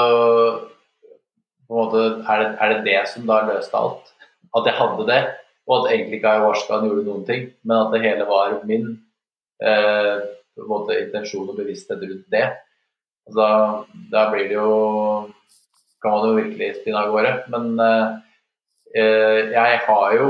måte 1.74 2.03
er 2.24 2.43
det, 2.43 2.51
er 2.61 2.74
det 2.74 2.80
det 2.86 3.01
som 3.11 3.28
da 3.28 3.41
løste 3.47 3.78
alt? 3.78 4.13
At 4.55 4.70
jeg 4.70 4.78
hadde 4.78 5.07
det, 5.09 5.22
og 5.68 5.76
at 5.78 5.91
egentlig 5.91 6.20
ikke 6.20 6.32
ayahuascaen 6.32 6.88
gjorde 6.88 7.05
noen 7.07 7.26
ting, 7.28 7.49
men 7.68 7.78
at 7.82 7.91
det 7.93 8.03
hele 8.05 8.28
var 8.30 8.55
min 8.70 8.88
eh, 9.59 10.15
måte 10.68 10.95
intensjon 11.01 11.49
og 11.51 11.59
bevissthet 11.59 12.05
rundt 12.05 12.30
det. 12.34 12.45
Da, 13.36 13.49
da 14.13 14.30
blir 14.32 14.47
det 14.47 14.55
jo 14.55 14.72
kan 16.01 16.11
man 16.11 16.28
jo 16.30 16.38
virkelig 16.38 16.76
spinne 16.80 17.01
av 17.01 17.11
gårde. 17.13 17.34
Men 17.53 17.65
eh, 17.84 19.53
jeg 19.53 19.82
har 19.88 20.18
jo 20.18 20.30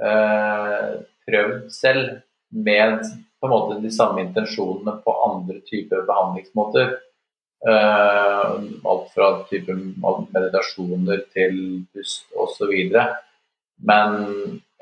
eh, 0.00 0.90
prøvd 1.28 1.58
selv 1.74 2.20
med 2.54 3.02
på 3.40 3.48
en 3.48 3.52
måte 3.52 3.80
de 3.82 3.90
samme 3.92 4.22
intensjonene 4.24 4.96
på 5.04 5.16
andre 5.26 5.60
typer 5.68 6.06
behandlingsmåter. 6.08 6.94
Eh, 7.64 8.50
alt 8.84 9.06
fra 9.14 9.28
type 9.48 9.72
meditasjoner 9.72 11.22
til 11.32 11.54
pust 11.94 12.26
osv. 12.36 12.72
Men 13.80 14.10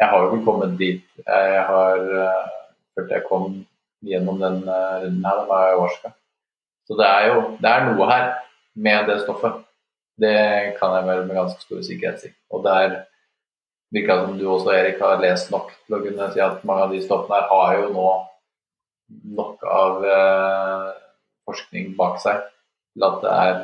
jeg 0.01 0.09
har 0.11 0.17
jo 0.19 0.33
ikke 0.33 0.47
kommet 0.49 0.75
dit. 0.81 1.05
Jeg 1.23 1.61
har 1.69 2.09
eh, 2.25 2.49
følt 2.97 3.15
jeg 3.15 3.27
kom 3.29 3.61
gjennom 4.03 4.41
den 4.43 4.65
eh, 4.67 4.97
runden 5.05 5.29
her 5.29 5.45
med 5.47 5.55
ayahuasca. 5.61 6.11
Så 6.89 6.99
det 6.99 7.07
er 7.07 7.29
jo 7.31 7.45
det 7.63 7.71
er 7.71 7.87
noe 7.87 8.09
her 8.11 8.27
med 8.75 9.07
det 9.13 9.21
stoffet. 9.23 9.63
Det 10.19 10.35
kan 10.81 10.97
jeg 10.97 11.07
vel 11.07 11.23
med 11.29 11.39
ganske 11.39 11.63
stor 11.63 11.87
sikkerhet 11.87 12.25
si. 12.25 12.33
Og 12.51 12.67
det 12.67 12.77
er 12.81 12.97
virka 13.95 14.19
som 14.25 14.35
du 14.41 14.47
også, 14.49 14.73
Erik, 14.75 14.99
har 14.99 15.23
lest 15.23 15.53
nok 15.55 15.71
til 15.87 15.97
å 15.97 16.03
kunne 16.03 16.33
si 16.35 16.43
at 16.43 16.67
mange 16.67 16.89
av 16.89 16.97
de 16.97 17.05
stoffene 17.05 17.39
her 17.39 17.47
har 17.53 17.79
jo 17.79 17.93
nå 17.95 18.11
nok 19.39 19.65
av 19.69 20.03
forskning 21.47 21.93
bak 21.99 22.19
seg 22.23 22.41
til 22.95 23.07
at 23.09 23.21
det 23.25 23.37
er, 23.43 23.61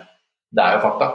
det 0.56 0.64
er 0.64 0.76
jo 0.76 0.84
fakta. 0.84 1.10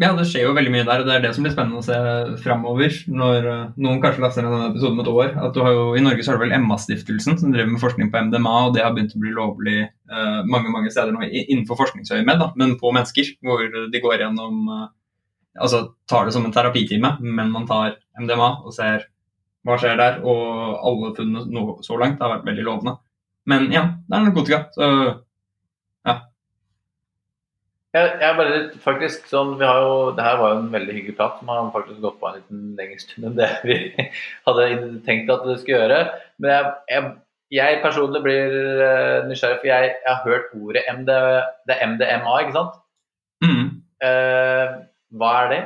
Ja, 0.00 0.08
det 0.16 0.24
skjer 0.26 0.48
jo 0.48 0.54
veldig 0.56 0.70
mye 0.72 0.84
der, 0.88 1.02
og 1.02 1.06
det 1.06 1.12
er 1.14 1.22
det 1.22 1.30
som 1.36 1.44
blir 1.44 1.52
spennende 1.52 1.78
å 1.78 1.84
se 1.84 1.96
framover. 2.42 2.94
Når 3.12 3.44
uh, 3.46 3.74
noen 3.84 4.00
kanskje 4.02 4.24
laster 4.24 4.42
ned 4.42 4.54
denne 4.54 4.70
episoden 4.72 4.96
om 4.96 5.02
et 5.04 5.10
år. 5.12 5.34
at 5.46 5.54
du 5.54 5.60
har 5.62 5.76
jo, 5.76 5.84
I 5.94 6.02
Norge 6.02 6.24
så 6.24 6.32
har 6.32 6.40
du 6.40 6.44
vel 6.46 6.54
Emma-stiftelsen 6.56 7.38
som 7.38 7.52
driver 7.52 7.70
med 7.70 7.82
forskning 7.82 8.10
på 8.10 8.22
MDMA, 8.26 8.54
og 8.66 8.74
det 8.74 8.82
har 8.82 8.96
begynt 8.96 9.14
å 9.14 9.22
bli 9.22 9.34
lovlig 9.36 9.76
uh, 10.10 10.40
mange 10.48 10.72
mange 10.74 10.90
steder 10.90 11.14
nå 11.14 11.28
innenfor 11.28 11.78
forskningsøyemed, 11.84 12.44
men 12.58 12.74
på 12.80 12.94
mennesker. 12.96 13.30
Hvor 13.46 13.62
de 13.68 14.02
går 14.02 14.24
gjennom 14.24 14.72
uh, 14.72 14.86
altså, 15.60 15.84
tar 16.10 16.26
det 16.26 16.34
som 16.34 16.48
en 16.48 16.56
terapitime, 16.56 17.14
men 17.22 17.52
man 17.54 17.68
tar 17.70 18.00
MDMA 18.18 18.52
og 18.64 18.74
ser 18.74 19.06
hva 19.68 19.76
skjer 19.78 20.00
der. 20.00 20.22
Og 20.24 20.80
alle 20.82 21.12
funnene 21.20 21.76
så 21.84 22.00
langt 22.00 22.24
har 22.24 22.38
vært 22.38 22.48
veldig 22.48 22.66
lovende. 22.66 22.96
Men 23.46 23.70
ja, 23.74 23.90
det 24.08 24.18
er 24.18 24.26
narkotika. 24.26 24.64
Så 24.74 24.88
Jeg, 27.92 28.12
jeg 28.22 28.36
bare 28.38 28.60
faktisk 28.80 29.26
sånn 29.28 29.50
vi 29.60 29.66
har 29.68 29.82
jo, 29.84 29.96
Det 30.16 30.24
her 30.24 30.38
var 30.40 30.54
jo 30.54 30.60
en 30.62 30.70
veldig 30.72 30.94
hyggelig 30.96 31.16
prat 31.18 31.34
som 31.40 31.50
har 31.52 31.66
faktisk 31.74 32.00
gått 32.00 32.16
på 32.22 32.30
en 32.30 32.38
liten 32.38 32.62
lengre 32.78 33.02
stund 33.02 33.26
enn 33.28 33.36
det 33.36 33.50
vi 33.68 33.76
hadde 34.46 34.68
tenkt 35.08 35.32
at 35.34 35.44
det 35.48 35.58
skulle 35.60 35.82
gjøre. 35.82 35.98
Men 36.40 36.54
jeg, 36.54 36.72
jeg, 36.94 37.10
jeg 37.58 37.82
personlig 37.84 38.22
blir 38.24 38.56
eh, 38.86 39.18
nysgjerrig, 39.28 39.60
for 39.60 39.68
jeg 39.68 39.92
har 40.06 40.22
hørt 40.24 40.54
ordet 40.56 40.86
MD, 40.88 41.12
det 41.68 41.76
er 41.76 41.92
MDMA, 41.92 42.38
ikke 42.40 42.56
sant? 42.56 42.80
mm. 43.44 43.66
Eh, 44.02 44.78
hva 45.20 45.32
er 45.42 45.50
det? 45.52 45.62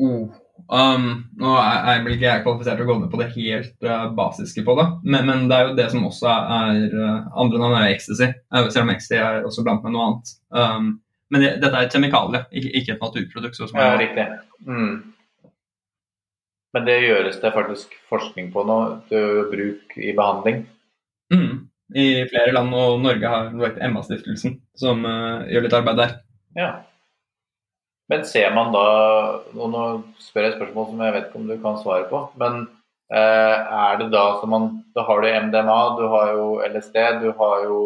oh. 0.00 0.39
Um, 0.70 1.06
Nå 1.40 1.52
er, 1.58 1.76
er 1.92 2.02
vel 2.04 2.14
ikke 2.16 2.26
jeg 2.28 2.42
kvalifisert 2.46 2.78
til 2.80 2.86
å 2.86 2.90
gå 2.90 2.96
ned 3.00 3.10
på 3.12 3.20
det 3.20 3.28
helt 3.34 3.86
uh, 3.86 4.08
basiske 4.16 4.64
på 4.66 4.74
det, 4.78 4.86
men, 5.04 5.28
men 5.28 5.46
det 5.50 5.56
er 5.58 5.68
jo 5.68 5.76
det 5.78 5.86
som 5.92 6.06
også 6.08 6.30
er 6.30 6.82
uh, 6.96 7.30
Andre 7.42 7.62
navn 7.62 7.78
er 7.80 7.92
ecstasy, 7.92 8.30
uh, 8.54 8.66
selv 8.68 8.86
om 8.86 8.92
ecstasy 8.94 9.18
er 9.20 9.46
også 9.48 9.64
blant 9.66 9.86
med 9.86 9.96
noe 9.96 10.08
annet. 10.08 10.34
Um, 10.54 10.90
men 11.30 11.44
det, 11.44 11.54
dette 11.62 11.78
er 11.78 11.86
et 11.86 11.94
kjemikalie, 11.94 12.42
ikke, 12.50 12.70
ikke 12.80 12.94
et 12.96 13.02
naturprodukt. 13.04 13.58
Som 13.58 13.78
Ja, 13.78 13.92
er- 13.92 14.00
riktig. 14.02 14.26
Mm. 14.66 14.94
Men 16.74 16.86
det 16.86 17.00
gjøres 17.02 17.40
det 17.42 17.50
faktisk 17.54 17.94
forskning 18.10 18.52
på 18.54 18.62
nå, 18.66 18.78
til 19.10 19.44
bruk 19.50 19.94
i 19.98 20.12
behandling. 20.14 20.64
Mm. 21.34 21.66
I 21.98 22.06
flere 22.30 22.52
land, 22.54 22.74
og 22.74 23.00
Norge 23.02 23.30
har 23.30 23.78
Emma-stiftelsen, 23.82 24.60
som 24.78 25.02
uh, 25.06 25.46
gjør 25.50 25.66
litt 25.66 25.74
arbeid 25.78 25.98
der. 25.98 26.12
Ja. 26.58 26.70
Men 28.10 28.26
ser 28.26 28.50
man 28.56 28.72
da 28.74 28.84
og 29.54 29.66
Nå 29.70 29.84
spør 30.22 30.46
jeg 30.46 30.52
et 30.52 30.58
spørsmål 30.58 30.88
som 30.90 31.02
jeg 31.04 31.14
vet 31.14 31.28
ikke 31.28 31.40
om 31.40 31.48
du 31.50 31.56
kan 31.62 31.78
svare 31.78 32.06
på. 32.10 32.22
Men 32.42 32.64
eh, 33.14 33.56
er 33.84 34.00
det 34.00 34.10
da 34.14 34.24
som 34.40 34.54
man 34.54 34.70
Da 34.96 35.04
har 35.06 35.22
du 35.22 35.28
MDMA, 35.46 35.78
du 35.98 36.06
har 36.14 36.32
jo 36.34 36.48
LSD, 36.66 36.98
du 37.22 37.30
har 37.38 37.66
jo 37.68 37.78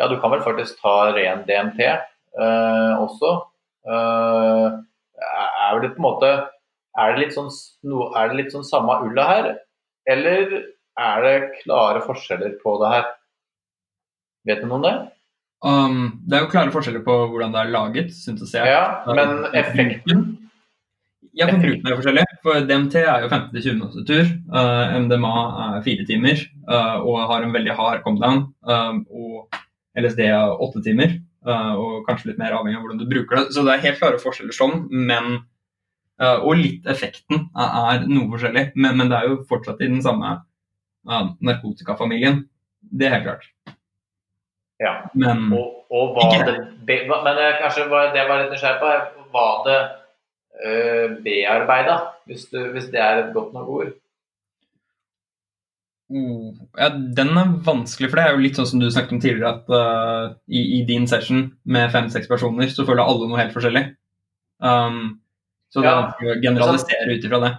Ja, 0.00 0.08
du 0.08 0.16
kan 0.20 0.32
vel 0.32 0.44
faktisk 0.44 0.80
ta 0.80 1.12
ren 1.12 1.44
DMT 1.48 1.80
eh, 1.84 2.92
også. 2.96 3.32
Eh, 3.84 4.66
er 5.22 5.80
det 5.82 5.92
på 5.94 6.00
en 6.00 6.06
måte 6.08 6.30
Er 6.96 7.12
det 7.12 7.26
litt 7.26 7.36
sånn, 7.36 7.50
er 8.16 8.30
det 8.30 8.38
litt 8.38 8.54
sånn 8.54 8.68
samme 8.68 9.00
ulla 9.04 9.28
her? 9.28 9.50
Eller 10.08 10.62
er 11.00 11.24
det 11.24 11.36
klare 11.62 12.02
forskjeller 12.04 12.56
på 12.64 12.76
det 12.82 12.90
her? 12.92 13.04
Vet 14.48 14.60
du 14.60 14.66
noe 14.68 14.80
om 14.80 14.84
det? 14.84 14.96
Um, 15.62 15.98
det 16.26 16.36
er 16.36 16.42
jo 16.42 16.50
klare 16.50 16.72
forskjeller 16.74 17.04
på 17.06 17.14
hvordan 17.30 17.52
det 17.54 17.60
er 17.60 17.70
laget, 17.70 18.14
syntesert. 18.16 18.66
Ja, 18.66 18.84
men 19.06 19.44
effekten 19.54 20.24
Ja, 21.38 21.46
forbruken 21.48 21.86
er 21.88 21.96
forskjellig. 21.96 22.24
For 22.44 22.64
DMT 22.68 22.96
er 23.00 23.22
jo 23.22 23.28
15-20 23.30 23.76
minutter 23.78 24.06
tur. 24.08 24.32
Uh, 24.52 24.96
MDMA 25.04 25.36
er 25.66 25.84
fire 25.86 26.04
timer 26.08 26.42
uh, 26.66 26.98
og 27.00 27.22
har 27.30 27.46
en 27.46 27.54
veldig 27.54 27.76
hard 27.78 28.02
comedown. 28.04 28.42
Um, 28.68 29.04
og 29.08 29.62
LSD 29.96 30.26
er 30.26 30.52
åtte 30.66 30.82
timer, 30.84 31.14
uh, 31.46 31.72
og 31.78 32.02
kanskje 32.08 32.32
litt 32.32 32.42
mer 32.42 32.58
avhengig 32.58 32.80
av 32.80 32.84
hvordan 32.84 33.00
du 33.00 33.08
bruker 33.08 33.38
det. 33.38 33.46
Så 33.54 33.64
det 33.64 33.76
er 33.76 33.86
helt 33.86 34.02
klare 34.02 34.20
forskjeller 34.20 34.56
sånn, 34.56 34.86
men 34.90 35.38
uh, 36.20 36.38
Og 36.42 36.58
litt 36.58 36.90
effekten 36.90 37.46
er, 37.54 37.80
er 37.94 38.06
noe 38.10 38.28
forskjellig, 38.34 38.72
men, 38.76 38.98
men 38.98 39.12
det 39.12 39.20
er 39.20 39.30
jo 39.30 39.42
fortsatt 39.48 39.80
i 39.80 39.88
den 39.92 40.02
samme 40.04 40.36
uh, 41.08 41.26
narkotikafamilien. 41.40 42.42
Det 42.82 43.08
er 43.08 43.16
helt 43.16 43.30
klart. 43.30 43.52
Ja. 44.82 44.92
Men 45.14 45.46
Og, 45.54 45.82
og 45.94 46.14
var 46.16 46.44
det 46.46 46.56
Men 47.08 47.42
kanskje 47.60 47.88
var 47.90 48.12
det 48.14 48.28
var 48.28 48.42
litt 48.42 48.54
nysgjerrig 48.54 48.80
på, 48.82 49.26
var 49.34 49.64
det 49.66 49.80
uh, 50.66 51.18
bearbeida? 51.24 51.98
Hvis, 52.26 52.48
hvis 52.50 52.88
det 52.92 53.02
er 53.02 53.24
et 53.24 53.34
godt 53.34 53.54
nok 53.54 53.68
ord? 53.68 53.92
Oh, 56.12 56.52
ja, 56.76 56.90
den 56.92 57.30
er 57.40 57.52
vanskelig, 57.64 58.10
for 58.10 58.20
det 58.20 58.24
er 58.26 58.34
jo 58.34 58.42
litt 58.44 58.58
sånn 58.58 58.68
som 58.68 58.80
du 58.82 58.90
snakket 58.92 59.14
om 59.16 59.20
tidligere, 59.22 59.52
at 59.54 59.70
uh, 59.72 60.34
i, 60.44 60.60
i 60.76 60.80
din 60.88 61.06
session 61.08 61.46
med 61.64 61.92
fem-seks 61.94 62.28
personer, 62.28 62.68
så 62.68 62.84
føler 62.84 63.06
alle 63.06 63.30
noe 63.30 63.40
helt 63.40 63.54
forskjellig. 63.54 63.86
Um, 64.60 65.22
så 65.72 65.80
det 65.80 65.88
er 65.88 66.00
vanskelig 66.02 66.34
å 66.34 66.40
generalisere 66.42 67.14
ut 67.16 67.24
ifra 67.28 67.40
det. 67.46 67.52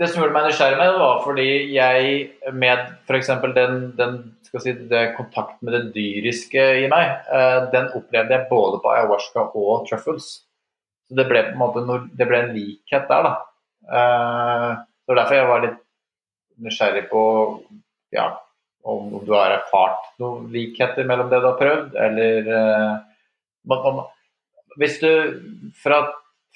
Det 0.00 0.08
som 0.10 0.22
gjorde 0.22 0.34
meg 0.34 0.48
nysgjerrig 0.48 0.78
med 0.80 0.90
det, 0.90 0.98
var 1.04 1.22
fordi 1.22 1.46
jeg 1.74 2.54
med 2.64 2.82
f.eks. 3.06 3.30
Den, 3.60 3.78
den 3.98 4.18
skal 4.50 4.64
si, 4.64 4.74
det 4.90 5.14
kontakt 5.16 5.60
med 5.62 5.76
det 5.76 5.82
dyriske 5.94 6.62
i 6.82 6.86
meg, 6.90 7.24
eh, 7.30 7.58
den 7.72 7.90
opplevde 7.94 8.34
jeg 8.34 8.48
både 8.50 8.80
på 8.82 8.92
ayahuasca 8.92 9.46
og 9.54 9.86
truffles. 9.86 10.30
Så 11.06 11.18
det 11.18 11.26
ble 11.30 11.44
på 11.48 11.54
en 11.54 11.60
måte 11.60 12.00
det 12.18 12.26
ble 12.26 12.42
en 12.42 12.54
likhet 12.54 13.06
der, 13.10 13.28
da. 13.28 13.34
Eh, 13.86 14.68
det 14.76 15.14
var 15.14 15.22
derfor 15.22 15.38
jeg 15.38 15.50
var 15.50 15.64
litt 15.64 15.78
nysgjerrig 16.60 17.04
på 17.10 17.22
ja, 18.14 18.26
om, 18.82 19.12
du 19.24 19.32
har 19.34 19.54
erfart 19.54 20.10
noen 20.20 20.50
likheter 20.52 21.06
mellom 21.06 21.30
det 21.30 21.40
du 21.42 21.48
har 21.48 21.60
prøvd, 21.60 21.94
eller 22.06 22.50
eh, 22.58 24.02
Hvis 24.80 24.98
du 25.02 25.10
fra 25.78 26.02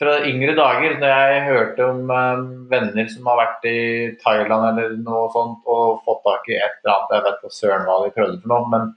fra 0.00 0.14
yngre 0.26 0.56
dager, 0.58 0.96
når 0.98 1.12
jeg 1.12 1.42
hørte 1.48 1.86
om 1.86 2.10
eh, 2.10 2.44
venner 2.70 3.10
som 3.10 3.28
har 3.30 3.40
vært 3.42 3.68
i 3.70 3.80
Thailand 4.22 4.66
eller 4.70 4.96
noe 4.98 5.28
sånt 5.34 5.68
og 5.70 6.02
fått 6.06 6.24
tak 6.26 6.50
i 6.50 6.58
et 6.58 6.80
eller 6.82 6.94
annet, 6.94 7.14
jeg 7.14 7.26
vet 7.26 7.38
ikke 7.40 7.58
søren 7.58 7.86
hva 7.88 7.98
de 8.02 8.14
prøvde 8.16 8.40
for 8.42 8.54
noe, 8.54 8.70
men 8.72 8.88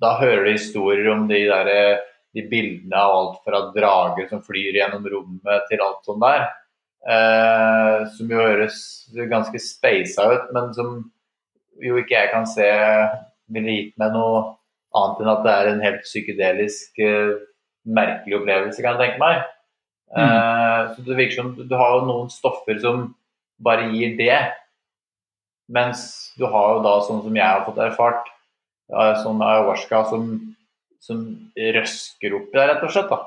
da 0.00 0.14
hører 0.20 0.46
du 0.46 0.52
historier 0.54 1.10
om 1.12 1.26
de, 1.28 1.42
der, 1.50 1.72
eh, 1.74 2.06
de 2.36 2.46
bildene 2.48 2.96
av 2.96 3.16
alt 3.18 3.42
fra 3.44 3.62
drager 3.74 4.30
som 4.30 4.42
flyr 4.46 4.80
gjennom 4.80 5.04
rommet 5.12 5.68
til 5.68 5.84
alt 5.84 6.08
sånt 6.08 6.24
der. 6.24 6.48
Eh, 7.00 8.06
som 8.16 8.32
jo 8.32 8.40
høres 8.40 8.80
ganske 9.28 9.60
speisa 9.60 10.26
ut, 10.32 10.50
men 10.56 10.72
som 10.76 10.98
jo 11.80 12.00
ikke 12.00 12.16
jeg 12.16 12.32
kan 12.32 12.48
se 12.48 12.66
ville 13.50 13.76
gitt 13.76 13.94
meg 14.00 14.12
noe 14.14 14.42
annet 14.96 15.22
enn 15.22 15.30
at 15.32 15.46
det 15.46 15.54
er 15.54 15.70
en 15.70 15.84
helt 15.84 16.04
psykedelisk, 16.04 16.98
eh, 17.04 17.38
merkelig 17.86 18.40
opplevelse, 18.40 18.82
kan 18.82 18.96
jeg 18.96 19.10
tenke 19.10 19.22
meg. 19.22 19.44
Eh, 20.16 20.80
så 20.94 21.04
det 21.06 21.16
virker 21.18 21.36
som 21.38 21.52
du 21.56 21.74
har 21.78 22.00
noen 22.06 22.30
stoffer 22.32 22.80
som 22.82 23.10
bare 23.62 23.90
gir 23.94 24.16
det. 24.18 24.38
Mens 25.70 26.32
du 26.38 26.46
har 26.50 26.76
jo 26.76 26.80
da 26.82 26.96
sånn 27.06 27.20
som 27.22 27.36
jeg 27.36 27.46
har 27.46 27.62
fått 27.66 27.78
erfart, 27.84 28.26
sånn 29.22 29.38
ayahuasca 29.46 30.00
som, 30.10 30.24
som 30.98 31.20
røsker 31.54 32.34
opp 32.40 32.48
i 32.50 32.58
deg, 32.58 32.72
rett 32.72 32.82
og 32.88 32.90
slett. 32.96 33.12
da. 33.12 33.20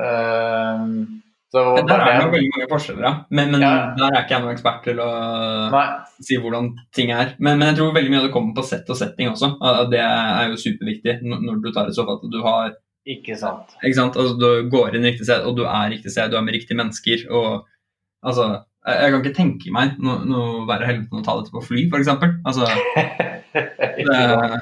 Eh, 0.00 0.86
så 1.52 1.62
der 1.84 2.00
er 2.00 2.22
det 2.22 2.30
veldig 2.32 2.52
mange 2.54 2.68
forskjeller, 2.70 3.04
ja. 3.04 3.12
Men, 3.28 3.50
men 3.52 3.60
Ja. 3.60 3.72
der 3.98 4.14
er 4.16 4.22
ikke 4.22 4.32
jeg 4.38 4.42
noen 4.46 4.54
ekspert 4.54 4.78
til 4.86 5.02
å 5.04 5.08
Nei, 5.74 5.82
si 6.24 6.38
hvordan 6.40 6.70
ting 6.96 7.10
er. 7.12 7.34
Men, 7.38 7.58
men 7.60 7.68
jeg 7.68 7.76
tror 7.82 7.92
veldig 7.92 8.12
mye 8.14 8.22
av 8.22 8.28
det 8.30 8.32
kommer 8.32 8.54
på 8.56 8.64
sett 8.64 8.88
og 8.88 8.96
setting 8.96 9.28
også. 9.34 9.50
Det 9.92 10.00
er 10.00 10.48
jo 10.48 10.56
superviktig 10.62 11.18
når 11.28 11.60
du 11.60 11.68
tar 11.76 11.90
et 11.90 11.98
stoff 11.98 12.08
at 12.14 12.24
du 12.32 12.38
har 12.46 12.72
ikke 13.08 13.36
sant. 13.38 13.74
Ikke 13.82 13.98
sant? 13.98 14.18
Altså, 14.18 14.36
du 14.38 14.68
går 14.70 14.96
inn 14.96 15.06
riktig 15.08 15.26
sted, 15.26 15.46
og 15.46 15.56
du 15.58 15.64
er 15.66 15.90
riktig 15.90 16.12
sted, 16.14 16.30
du 16.30 16.38
er 16.38 16.44
med 16.46 16.54
riktige 16.54 16.78
mennesker. 16.78 17.24
og 17.30 17.66
altså, 18.22 18.64
Jeg, 18.86 18.98
jeg 18.98 19.12
kan 19.12 19.22
ikke 19.22 19.38
tenke 19.38 19.72
meg 19.74 19.96
noe, 20.02 20.20
noe 20.26 20.66
verre 20.68 20.88
helvete 20.88 21.14
enn 21.14 21.22
å 21.22 21.26
ta 21.26 21.38
dette 21.38 21.54
på 21.54 21.64
fly, 21.66 21.86
f.eks. 21.90 22.12
Altså, 22.46 22.68
det, 24.08 24.60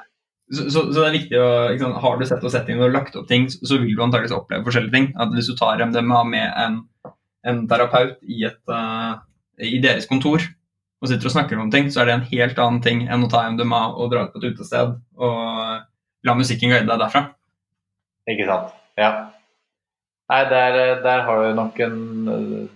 så, 0.51 0.66
så, 0.66 0.86
så 0.91 0.97
det 0.97 1.07
er 1.07 1.16
viktig 1.18 1.41
å 1.41 1.51
sant? 1.80 1.99
Har 2.05 2.20
du 2.20 2.26
sett 2.28 2.45
og 2.45 2.53
sett 2.53 2.66
ting 2.68 2.80
og 2.82 2.95
lagt 2.95 3.16
opp 3.18 3.28
ting, 3.30 3.49
så, 3.53 3.61
så 3.70 3.80
vil 3.80 3.93
du 3.95 4.05
antakeligvis 4.05 4.36
oppleve 4.36 4.66
forskjellige 4.66 4.97
ting. 4.97 5.11
At 5.20 5.34
Hvis 5.36 5.51
du 5.53 5.57
tar 5.59 5.82
MDMA 5.84 6.22
med 6.28 6.49
en, 6.64 6.80
en 7.49 7.66
terapeut 7.70 8.16
i, 8.24 8.43
et, 8.49 8.61
uh, 8.72 9.20
i 9.62 9.78
deres 9.84 10.09
kontor 10.11 10.43
og 11.01 11.09
sitter 11.09 11.30
og 11.30 11.32
snakker 11.32 11.61
om 11.61 11.70
ting, 11.72 11.88
så 11.93 12.03
er 12.03 12.11
det 12.11 12.16
en 12.16 12.26
helt 12.32 12.59
annen 12.61 12.82
ting 12.84 13.07
enn 13.09 13.24
å 13.24 13.30
ta 13.32 13.47
MDMA 13.49 13.84
og 13.95 14.11
dra 14.12 14.26
ut 14.26 14.34
på 14.34 14.43
et 14.43 14.51
utested 14.51 14.99
og 15.20 16.26
la 16.28 16.34
musikken 16.36 16.74
guide 16.74 16.88
deg 16.88 17.01
derfra. 17.01 17.30
Ikke 18.29 18.47
sant. 18.49 18.75
Ja. 19.01 19.11
Nei, 20.31 20.43
der, 20.51 21.01
der 21.03 21.25
har 21.27 21.41
du 21.43 21.55
nok 21.57 21.81
en 21.81 22.29
øh, 22.29 22.66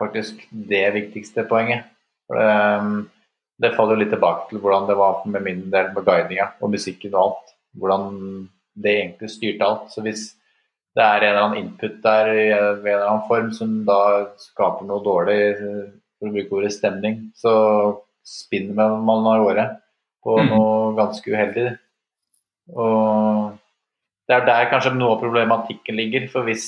faktisk 0.00 0.46
det 0.50 0.84
viktigste 0.94 1.44
poenget. 1.48 1.88
For 2.26 2.38
det, 2.38 3.08
det 3.62 3.74
faller 3.76 3.98
litt 4.00 4.12
tilbake 4.14 4.48
til 4.48 4.62
hvordan 4.62 4.86
det 4.88 4.96
var 4.98 5.24
med 5.28 5.44
min 5.44 5.66
del 5.70 5.90
med 5.94 6.06
guidinga 6.06 6.52
og 6.60 6.72
musikken 6.72 7.14
og 7.14 7.24
alt. 7.26 7.52
Hvordan 7.78 8.14
det 8.82 8.94
egentlig 9.00 9.30
styrte 9.30 9.66
alt. 9.66 9.90
Så 9.92 10.00
hvis 10.04 10.30
det 10.96 11.04
er 11.04 11.20
en 11.22 11.28
eller 11.28 11.42
annen 11.42 11.60
input 11.60 12.00
der 12.04 12.30
i 12.32 12.46
en 12.52 12.80
eller 12.86 13.06
annen 13.06 13.28
form 13.28 13.52
som 13.56 13.76
da 13.88 13.98
skaper 14.40 14.88
noe 14.88 15.04
dårlig, 15.04 15.38
for 16.18 16.28
å 16.28 16.34
bruke 16.34 16.58
ordet 16.58 16.72
stemning, 16.74 17.32
så 17.36 17.52
spinner 18.24 18.96
man 19.02 19.26
av 19.26 19.44
gårde 19.44 19.64
på 20.22 20.36
Mm. 20.38 20.50
noe 20.52 20.94
ganske 20.96 21.32
uheldig. 21.32 21.78
Og 22.76 23.58
det 24.28 24.36
er 24.36 24.46
der 24.46 24.70
kanskje 24.70 24.94
noe 24.94 25.16
av 25.16 25.22
problematikken 25.22 25.98
ligger. 25.98 26.28
For 26.32 26.48
hvis 26.48 26.66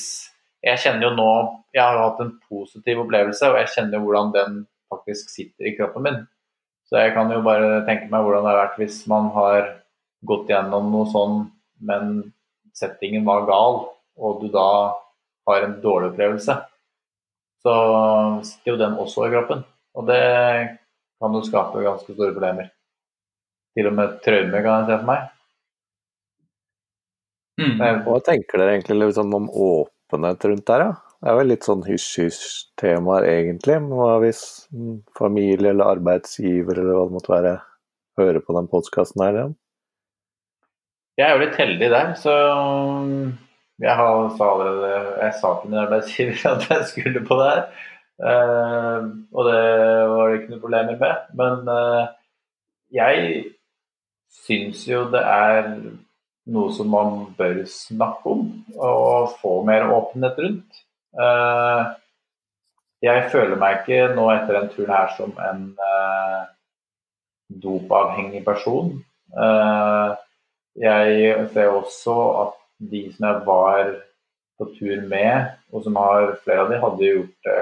Jeg 0.65 0.81
kjenner 0.81 1.05
jo 1.05 1.11
nå 1.13 1.31
Jeg 1.75 1.83
har 1.83 1.99
hatt 2.01 2.21
en 2.23 2.35
positiv 2.49 3.03
opplevelse, 3.03 3.49
og 3.49 3.59
jeg 3.59 3.71
kjenner 3.75 3.97
jo 3.97 4.05
hvordan 4.07 4.31
den 4.33 4.61
faktisk 4.91 5.29
sitter 5.29 5.69
i 5.69 5.75
kroppen 5.77 6.05
min. 6.05 6.21
Så 6.89 7.01
jeg 7.01 7.13
kan 7.15 7.31
jo 7.33 7.41
bare 7.45 7.81
tenke 7.87 8.09
meg 8.11 8.23
hvordan 8.23 8.45
det 8.45 8.51
har 8.53 8.61
vært 8.61 8.79
hvis 8.79 9.01
man 9.09 9.31
har 9.33 9.71
gått 10.25 10.49
gjennom 10.49 10.91
noe 10.93 11.09
sånn, 11.09 11.39
men 11.85 12.15
settingen 12.77 13.25
var 13.25 13.47
gal, 13.49 13.81
og 14.17 14.41
du 14.41 14.47
da 14.53 14.67
har 15.49 15.65
en 15.65 15.75
dårlig 15.81 16.11
opplevelse, 16.13 16.55
så 17.65 17.75
sitter 18.45 18.71
jo 18.71 18.79
den 18.81 18.97
også 19.01 19.27
i 19.27 19.33
kroppen. 19.33 19.63
Og 19.97 20.07
det 20.09 20.21
kan 21.21 21.35
jo 21.35 21.43
skape 21.45 21.83
ganske 21.85 22.13
store 22.13 22.33
problemer. 22.35 22.69
Til 23.75 23.89
og 23.89 23.97
med 23.97 24.19
traume, 24.25 24.61
kan 24.61 24.83
jeg 24.83 24.89
se 24.89 24.99
for 24.99 25.09
meg. 25.09 25.31
Mm. 27.61 27.81
Er- 27.81 28.01
Hva 28.03 28.19
tenker 28.23 28.59
dere 28.59 28.75
egentlig 28.75 28.97
liksom 29.05 29.33
om 29.37 29.49
åpenhet 29.49 30.45
rundt 30.45 30.67
der, 30.67 30.85
ja? 30.89 30.93
Det 31.21 31.31
er 31.31 31.37
vel 31.39 31.47
litt 31.49 31.65
sånn 31.65 31.85
hysj-hysj-temaer 31.87 33.25
egentlig. 33.25 33.77
Hva 33.89 34.17
hvis 34.21 34.41
mm, 34.75 34.97
familie 35.17 35.71
eller 35.71 35.95
arbeidsgiver 35.95 36.77
eller 36.77 36.93
hva 36.97 37.05
det 37.07 37.15
måtte 37.15 37.33
være, 37.33 37.53
hører 38.19 38.43
på 38.45 38.55
den 38.57 38.67
podkasten 38.69 39.23
her? 39.23 39.39
Ja? 39.39 39.47
Jeg 41.15 41.25
er 41.25 41.33
jo 41.33 41.43
litt 41.45 41.57
heldig 41.57 41.89
der, 41.95 42.13
så 42.19 42.35
jeg 43.81 43.95
har, 43.99 44.29
sa 44.37 44.47
allerede 44.51 44.91
Jeg 45.23 45.33
sa 45.39 45.51
til 45.61 45.71
min 45.71 45.81
arbeidsgiver 45.81 46.45
at 46.53 46.69
jeg 46.69 46.87
skulle 46.91 47.25
på 47.27 47.39
det 47.39 47.49
her. 47.53 47.65
Eh, 48.15 49.07
og 49.35 49.49
det 49.49 49.63
var 50.11 50.29
det 50.29 50.39
ikke 50.39 50.53
noe 50.53 50.63
problemer 50.63 50.99
med. 51.01 51.25
Men 51.41 51.71
eh, 51.71 52.05
jeg 52.95 53.43
syns 54.45 54.85
jo 54.87 55.05
det 55.11 55.23
er 55.23 55.71
noe 56.53 56.73
som 56.75 56.89
man 56.93 57.21
bør 57.37 57.63
snakke 57.69 58.33
om 58.35 58.49
og 58.75 59.37
få 59.41 59.59
mer 59.67 59.87
åpenhet 59.93 60.41
rundt. 60.43 60.81
Eh, 61.15 61.85
jeg 63.05 63.25
føler 63.31 63.59
meg 63.61 63.81
ikke 63.81 64.13
nå 64.17 64.27
etter 64.33 64.59
den 64.59 64.69
turen 64.73 64.93
her 64.93 65.11
som 65.17 65.33
en 65.41 65.65
eh, 65.89 66.43
dopavhengig 67.65 68.43
person. 68.45 68.93
Eh, 69.33 70.15
jeg 70.85 71.35
ser 71.53 71.73
også 71.73 72.15
at 72.43 72.57
de 72.91 73.05
som 73.13 73.29
jeg 73.29 73.43
var 73.47 73.93
på 74.59 74.69
tur 74.77 75.05
med, 75.09 75.53
og 75.73 75.83
som 75.83 75.97
har 75.99 76.35
flere 76.43 76.65
av 76.65 76.71
de 76.71 76.79
hadde 76.79 77.11
gjort 77.11 77.47
det 77.47 77.61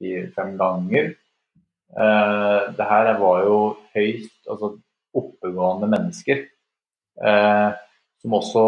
fire-fem 0.00 0.54
ganger. 0.60 1.10
Det 2.76 2.86
her 2.90 3.10
var 3.18 3.44
jo 3.44 3.56
høyst 3.94 4.48
altså, 4.52 4.74
oppegående 5.16 5.88
mennesker. 5.90 6.44
Eh, 7.20 7.70
som 8.20 8.36
også 8.36 8.64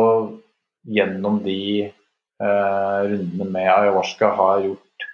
gjennom 0.92 1.40
de 1.44 1.86
eh, 1.86 3.00
rundene 3.08 3.48
med 3.48 3.68
ayahuasca 3.68 4.32
har 4.36 4.64
gjort 4.66 5.06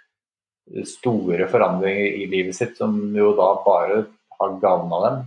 store 0.89 1.49
forandringer 1.49 2.19
i 2.23 2.27
livet 2.31 2.57
sitt, 2.57 2.77
som 2.79 2.97
jo 3.17 3.33
da 3.39 3.51
bare 3.65 4.03
har 4.39 4.57
gagna 4.63 5.01
dem. 5.07 5.21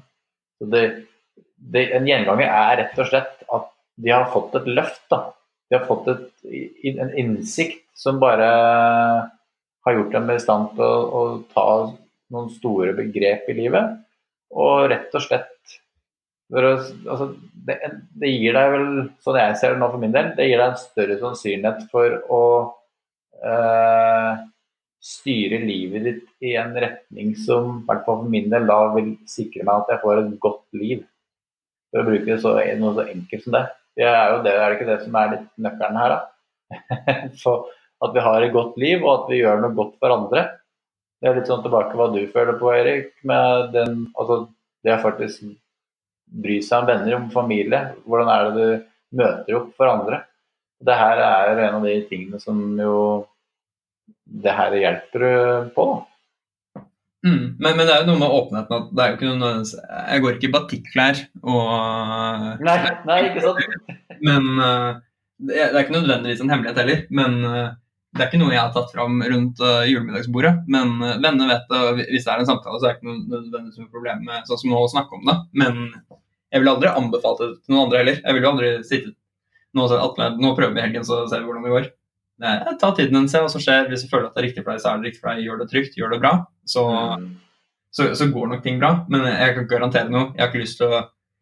Det, 0.72 0.84
det, 1.55 1.88
en 1.97 2.07
gjenganger 2.07 2.47
er 2.47 2.78
rett 2.84 2.99
og 3.01 3.09
slett 3.09 3.45
at 3.49 3.70
de 4.01 4.14
har 4.14 4.30
fått 4.34 4.59
et 4.59 4.70
løft. 4.70 5.03
da. 5.12 5.24
De 5.70 5.80
har 5.80 5.88
fått 5.88 6.12
et, 6.14 6.28
en 6.93 7.14
innsikt 7.18 7.88
som 7.97 8.20
bare 8.22 8.49
har 9.82 9.97
gjort 9.97 10.14
dem 10.14 10.30
i 10.34 10.39
stand 10.41 10.76
til 10.78 10.86
å, 10.86 11.01
å 11.18 11.22
ta 11.53 11.68
noen 12.32 12.51
store 12.53 12.93
begrep 12.97 13.49
i 13.51 13.57
livet. 13.57 13.97
Og 14.51 14.89
rett 14.91 15.14
og 15.18 15.26
slett 15.26 15.78
altså, 16.52 17.32
det, 17.68 17.78
det 18.20 18.32
gir 18.32 18.56
deg 18.58 18.72
vel, 18.76 18.88
sånn 19.24 19.39
jeg 19.39 19.58
ser 19.60 19.76
det 19.76 19.82
nå 19.82 19.89
for 19.91 20.02
min 20.02 20.16
del, 20.16 20.32
det 20.38 20.47
gir 20.49 20.60
deg 20.60 20.74
en 20.74 20.80
større 20.82 21.18
sannsynlighet 21.22 21.84
for 21.93 22.18
å 22.32 22.41
eh, 23.45 24.41
styre 25.02 25.62
livet 25.64 26.06
ditt 26.06 26.45
i 26.45 26.56
en 26.62 26.74
retning 26.78 27.34
som 27.39 27.80
i 27.80 27.86
hvert 27.88 28.04
fall 28.06 28.22
for 28.22 28.34
min 28.34 28.49
del 28.52 28.68
da 28.70 28.80
vil 28.95 29.14
sikre 29.30 29.66
meg 29.66 29.84
at 29.84 29.95
jeg 29.95 30.04
får 30.04 30.22
et 30.22 30.34
godt 30.43 30.66
liv. 30.78 31.06
For 31.91 32.04
å 32.04 32.08
bruke 32.08 32.38
så, 32.39 32.56
noe 32.80 32.95
så 32.95 33.08
enkelt 33.10 33.45
som 33.45 33.56
det. 33.58 33.66
Det 33.99 34.08
er 34.08 34.26
jo 34.32 34.43
det, 34.45 34.54
er 34.56 34.66
det 34.68 34.78
ikke 34.78 34.89
det 34.91 34.99
som 35.04 35.18
er 35.20 35.32
litt 35.34 35.47
nøkkelen 35.66 35.99
her, 35.99 36.14
da? 36.16 36.76
så 37.41 37.56
at 38.02 38.14
vi 38.16 38.24
har 38.24 38.43
et 38.45 38.54
godt 38.54 38.78
liv, 38.82 39.02
og 39.04 39.12
at 39.14 39.26
vi 39.32 39.41
gjør 39.41 39.60
noe 39.62 39.76
godt 39.78 39.97
for 40.02 40.16
andre. 40.16 40.45
Det 41.22 41.30
er 41.30 41.36
litt 41.38 41.49
sånn 41.49 41.66
tilbake 41.66 41.97
hva 41.97 42.08
du 42.14 42.22
føler 42.32 42.58
på, 42.62 42.72
Erik, 42.74 43.12
med 43.28 43.74
den, 43.76 43.97
altså, 44.18 44.45
det 44.86 44.95
er 44.95 45.04
faktisk 45.04 45.43
bry 46.32 46.59
seg 46.63 46.84
om 46.84 46.89
venner, 46.89 47.17
om 47.17 47.27
familie. 47.34 47.82
Hvordan 48.07 48.32
er 48.32 48.45
det 48.45 48.53
du 48.55 49.17
møter 49.21 49.57
opp 49.59 49.73
for 49.77 49.91
andre? 49.91 50.23
Det 50.82 50.95
her 50.97 51.19
er 51.25 51.59
en 51.67 51.82
av 51.82 51.86
de 51.86 51.97
tingene 52.09 52.39
som 52.41 52.61
jo 52.79 52.95
det 54.32 54.55
her 54.55 54.73
hjelper 54.79 55.27
på. 55.75 55.86
da. 55.91 56.82
Mm. 57.21 57.57
Men, 57.59 57.75
men 57.77 57.86
det 57.86 57.93
er 57.93 58.01
jo 58.01 58.07
noe 58.09 58.21
med 58.23 58.34
åpenheten 58.34 58.75
at 58.79 58.93
det 58.97 59.01
er 59.03 59.11
jo 59.11 59.17
ikke 59.19 59.34
noe 59.38 59.49
Jeg 59.61 60.21
går 60.23 60.38
ikke 60.38 60.47
i 60.47 60.53
batikklær 60.55 61.19
og 61.43 62.63
Nei, 62.65 62.77
nei, 63.05 63.17
ikke 63.27 63.43
sant? 63.43 63.99
Men 64.25 64.47
eh, 64.65 64.88
det 65.45 65.59
er 65.59 65.69
det 65.69 65.77
er 65.77 65.86
ikke 65.86 65.97
nødvendigvis 65.99 66.41
en 66.41 66.53
hemmelighet 66.53 66.82
heller. 66.82 67.03
Men 67.13 67.38
eh, 67.45 67.69
det 68.12 68.24
er 68.24 68.28
ikke 68.28 68.41
noe 68.41 68.51
jeg 68.51 68.59
har 68.59 68.74
tatt 68.76 68.91
fram 68.91 69.22
rundt 69.24 69.62
uh, 69.64 69.86
julemiddagsbordet. 69.88 70.51
Men 70.72 70.97
uh, 70.99 71.16
venner 71.24 71.47
vet 71.53 71.70
det, 71.70 71.80
og 71.80 72.01
hvis 72.01 72.26
det 72.26 72.34
er 72.34 72.43
en 72.43 72.49
samtale, 72.49 72.80
så 72.82 72.89
er 72.89 72.91
det 72.91 72.97
ikke 72.99 73.07
noe 73.07 73.22
nødvendigvis 73.38 73.80
noe 73.80 73.93
problem 73.93 74.26
med 74.28 74.49
sånn 74.49 74.59
som 74.64 74.76
å 74.76 74.84
snakke 74.91 75.16
om 75.16 75.30
det. 75.30 75.38
Men 75.64 75.80
jeg 76.51 76.59
ville 76.64 76.74
aldri 76.76 76.91
anbefalt 76.91 77.39
det 77.39 77.49
til 77.62 77.74
noen 77.76 77.86
andre 77.86 78.01
heller. 78.01 78.20
Jeg 78.20 78.38
ville 78.38 78.51
aldri 78.51 78.72
sittet 78.84 79.16
nå, 79.78 79.86
nå 79.88 80.51
prøver 80.57 80.74
vi 80.76 80.82
i 80.82 80.84
helgen, 80.84 81.05
så 81.07 81.22
ser 81.32 81.39
vi 81.39 81.47
hvordan 81.47 81.64
det 81.64 81.76
går. 81.78 81.86
Nei, 82.41 82.55
ta 82.82 82.89
tiden 82.97 83.16
din, 83.16 83.30
se 83.32 83.39
hva 83.39 83.51
som 83.53 83.62
skjer. 83.64 83.88
Hvis 83.88 84.03
du 84.03 84.09
føler 84.12 84.28
at 84.28 84.36
det 84.36 84.41
er 84.41 84.47
riktig 84.49 84.64
for 84.66 84.74
deg, 84.74 84.82
så 84.84 84.89
er 84.91 84.99
det 84.99 85.12
riktig 85.12 85.22
for 85.22 85.32
deg. 85.32 85.45
Gjør 85.45 85.62
det 85.62 85.70
trygt, 85.72 85.95
gjør 85.99 86.16
det 86.16 86.22
bra. 86.24 86.34
Så 86.68 86.84
Mm. 86.91 87.30
så, 87.91 88.09
så 88.16 88.28
går 88.32 88.47
nok 88.47 88.64
ting 88.64 88.80
bra. 88.80 89.05
Men 89.12 89.24
jeg 89.28 89.55
kan 89.55 89.64
ikke 89.64 89.76
garantere 89.78 90.12
noe. 90.12 90.32
Jeg 90.36 90.41
har 90.43 90.49
ikke 90.51 90.64
lyst 90.64 90.78
til 90.80 90.91
å 90.91 91.01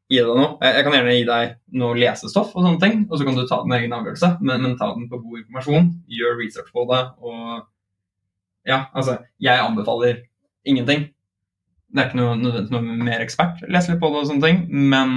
gi 0.10 0.20
deg 0.20 0.40
noe. 0.40 0.56
Jeg, 0.66 0.86
kan 0.86 0.96
gjerne 0.96 1.16
gi 1.16 1.26
deg 1.28 1.52
noe 1.82 1.98
lesestoff, 2.00 2.56
og 2.56 2.66
sånne 2.66 2.82
ting, 2.82 3.04
og 3.08 3.20
så 3.20 3.28
kan 3.28 3.38
du 3.38 3.44
ta 3.48 3.62
din 3.64 3.76
egen 3.78 3.96
avgjørelse. 3.98 4.32
Men, 4.42 4.66
men 4.66 4.78
ta 4.80 4.90
den 4.96 5.10
på 5.12 5.22
god 5.22 5.44
informasjon. 5.44 5.92
Gjør 6.20 6.40
research 6.42 6.74
på 6.74 6.86
det. 6.90 7.02
Og 7.22 8.70
ja, 8.70 8.84
altså, 8.94 9.20
jeg 9.42 9.64
anbefaler 9.64 10.24
ingenting. 10.68 11.08
Det 11.90 12.04
er 12.04 12.10
ikke 12.10 12.20
noe, 12.20 12.38
nødvendigvis 12.38 12.74
noe 12.74 12.98
mer 13.06 13.24
ekspert. 13.24 13.62
Les 13.70 13.90
litt 13.90 14.02
på 14.02 14.12
det 14.14 14.24
og 14.24 14.30
sånne 14.30 14.46
ting. 14.46 14.64
Men 14.70 15.16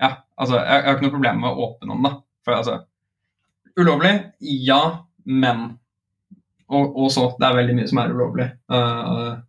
ja, 0.00 0.14
altså, 0.36 0.60
jeg, 0.60 0.68
jeg 0.68 0.88
har 0.88 0.96
ikke 0.96 1.08
noe 1.08 1.16
problem 1.16 1.44
med 1.44 1.52
å 1.52 1.68
åpne 1.68 1.96
om 1.96 2.08
det. 2.08 2.16
For 2.42 2.58
altså 2.58 2.80
Ulovlig? 3.78 4.12
Ja, 4.44 4.82
men 5.24 5.78
og, 6.72 6.96
og 6.96 7.08
så. 7.12 7.30
Det 7.38 7.46
er 7.46 7.56
veldig 7.56 7.76
mye 7.78 7.88
som 7.88 8.00
er 8.02 8.12
ulovlig. 8.12 8.48
Uh, 8.72 9.40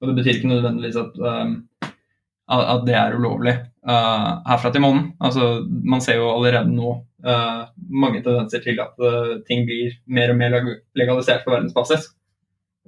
og 0.00 0.10
det 0.10 0.16
betyr 0.18 0.38
ikke 0.38 0.52
nødvendigvis 0.52 0.98
at, 1.00 1.16
um, 1.20 1.54
at 2.48 2.84
det 2.86 2.94
er 2.96 3.16
ulovlig 3.18 3.54
uh, 3.88 4.40
herfra 4.48 4.72
til 4.72 4.84
månen. 4.84 5.12
Altså, 5.20 5.50
man 5.68 6.00
ser 6.04 6.20
jo 6.20 6.30
allerede 6.32 6.72
nå 6.72 6.94
uh, 7.26 7.62
mange 7.90 8.22
tendenser 8.24 8.62
til 8.64 8.80
at 8.80 8.96
uh, 9.02 9.38
ting 9.48 9.66
blir 9.68 9.98
mer 10.06 10.32
og 10.32 10.40
mer 10.40 10.56
legalisert 10.96 11.44
på 11.44 11.52
verdensbasis. 11.52 12.08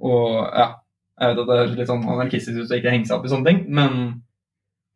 Og 0.01 0.41
ja, 0.57 0.67
jeg 1.21 1.31
vet 1.31 1.41
at 1.43 1.49
det 1.51 1.59
høres 1.59 1.75
litt 1.77 1.91
sånn 1.91 2.07
anarkistisk 2.09 2.57
ut 2.57 2.73
å 2.73 2.79
ikke 2.79 2.93
henge 2.93 3.09
seg 3.09 3.19
opp 3.19 3.27
i 3.27 3.33
sånne 3.33 3.51
ting, 3.51 3.65
men 3.69 3.99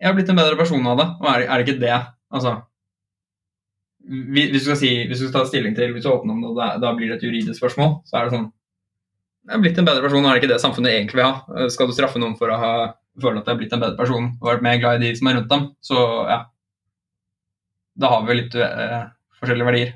jeg 0.02 0.10
har 0.10 0.16
blitt 0.18 0.32
en 0.34 0.40
bedre 0.40 0.58
person 0.60 0.90
av 0.90 0.98
det. 1.00 1.10
Og 1.22 1.30
er, 1.32 1.46
er 1.46 1.62
det 1.62 1.68
ikke 1.68 1.84
det 1.86 1.98
Altså 2.36 2.58
hvis 4.06 4.52
du 4.52 4.60
skal 4.68 4.78
si, 4.78 4.90
hvis 5.10 5.22
du 5.22 5.28
skal 5.28 5.40
ta 5.40 5.48
stilling 5.50 5.76
til 5.78 5.94
hvis 5.96 6.04
du 6.06 6.12
åpner 6.12 6.36
om 6.36 6.44
det, 6.44 6.52
da, 6.58 6.68
da 6.82 6.92
blir 6.98 7.10
det 7.10 7.18
et 7.18 7.26
juridisk 7.26 7.58
spørsmål, 7.58 8.04
så 8.06 8.20
er 8.20 8.28
det 8.28 8.36
sånn 8.36 8.52
Jeg 9.46 9.56
er 9.58 9.64
blitt 9.64 9.80
en 9.82 9.88
bedre 9.88 10.04
person, 10.04 10.22
og 10.24 10.30
er 10.30 10.38
det 10.38 10.44
ikke 10.44 10.52
det 10.54 10.62
samfunnet 10.62 10.92
egentlig 10.92 11.20
vil 11.20 11.28
ha? 11.30 11.66
Skal 11.74 11.90
du 11.90 11.94
straffe 11.96 12.22
noen 12.22 12.36
for 12.38 12.54
å 12.54 12.60
ha 12.62 12.74
føle 13.22 13.40
at 13.40 13.46
de 13.48 13.54
har 13.54 13.60
blitt 13.60 13.74
en 13.76 13.84
bedre 13.84 14.00
person 14.00 14.26
og 14.42 14.50
vært 14.50 14.66
mer 14.66 14.80
glad 14.82 15.00
i 15.00 15.08
de 15.08 15.12
som 15.18 15.30
er 15.30 15.38
rundt 15.40 15.52
dem, 15.52 15.68
så 15.86 16.00
ja. 16.30 16.40
Da 17.96 18.10
har 18.12 18.26
vi 18.28 18.36
litt 18.36 18.56
uh, 18.60 19.06
forskjellige 19.40 19.70
verdier. 19.70 19.94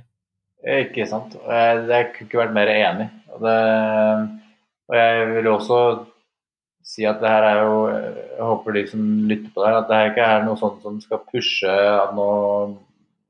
Ikke 0.80 1.08
sant. 1.08 1.34
Jeg, 1.36 1.82
jeg 1.90 2.08
kunne 2.14 2.28
ikke 2.30 2.40
vært 2.42 2.56
mer 2.56 2.72
enig. 2.72 3.10
Og, 3.34 3.42
det, 3.44 3.58
og 4.90 4.96
jeg 5.00 5.28
vil 5.34 5.50
også 5.52 5.80
si 6.90 7.04
at 7.06 7.20
det 7.22 7.30
her 7.30 7.46
er 7.46 7.60
jo 7.62 7.76
Jeg 7.92 8.46
håper 8.48 8.76
de 8.76 8.84
som 8.90 9.04
lytter 9.30 9.52
på 9.54 9.62
det 9.62 9.68
her, 9.70 9.78
at 9.82 9.90
det 9.92 10.00
her 10.00 10.12
ikke 10.14 10.30
er 10.36 10.46
noe 10.48 10.60
sånt 10.60 10.80
som 10.84 10.96
skal 11.04 11.22
pushe 11.28 11.70
at 11.70 12.16
nå 12.18 12.30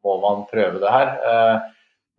må 0.05 0.15
man 0.23 0.45
prøve 0.47 0.79
det 0.79 0.93
her. 0.93 1.09
Eh, 1.31 1.57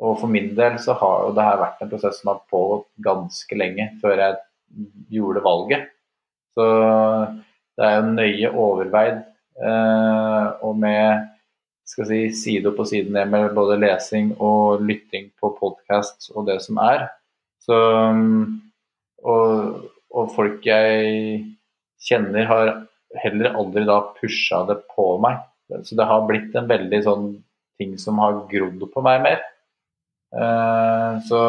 Og 0.00 0.18
for 0.20 0.32
min 0.32 0.54
del 0.56 0.78
så 0.80 0.94
har 0.96 1.26
jo 1.26 1.32
det 1.36 1.44
her 1.44 1.58
vært 1.60 1.80
en 1.84 1.90
prosess 1.92 2.20
som 2.20 2.30
har 2.32 2.42
pågått 2.50 2.86
ganske 3.04 3.56
lenge 3.56 3.86
før 4.00 4.16
jeg 4.16 4.36
gjorde 5.12 5.42
valget. 5.44 5.90
Så 6.56 6.66
det 7.80 7.88
er 7.88 7.96
jo 7.96 8.08
nøye 8.12 8.50
overveid 8.52 9.20
eh, 9.64 10.48
og 10.66 10.76
med 10.82 11.28
skal 11.88 12.06
si, 12.06 12.18
side 12.36 12.68
opp 12.70 12.82
og 12.84 12.90
side 12.90 13.10
ned 13.14 13.32
med 13.32 13.54
både 13.56 13.78
lesing 13.80 14.34
og 14.36 14.84
lytting 14.86 15.30
på 15.40 15.50
podkast 15.56 16.30
og 16.34 16.46
det 16.50 16.60
som 16.62 16.78
er. 16.84 17.08
Så, 17.64 17.78
og, 19.24 19.80
og 20.14 20.30
folk 20.36 20.66
jeg 20.68 21.40
kjenner, 22.00 22.46
har 22.46 22.72
heller 23.24 23.58
aldri 23.58 23.84
da 23.88 23.98
pusha 24.20 24.62
det 24.68 24.78
på 24.94 25.12
meg. 25.22 25.40
Så 25.82 25.98
det 25.98 26.06
har 26.06 26.26
blitt 26.28 26.54
en 26.58 26.70
veldig 26.70 27.00
sånn 27.06 27.28
ting 27.80 27.96
som 27.98 28.20
har 28.22 28.44
grodd 28.50 28.82
på 28.92 29.04
meg 29.04 29.22
mer. 29.26 29.42
Eh, 30.30 31.12
så 31.26 31.40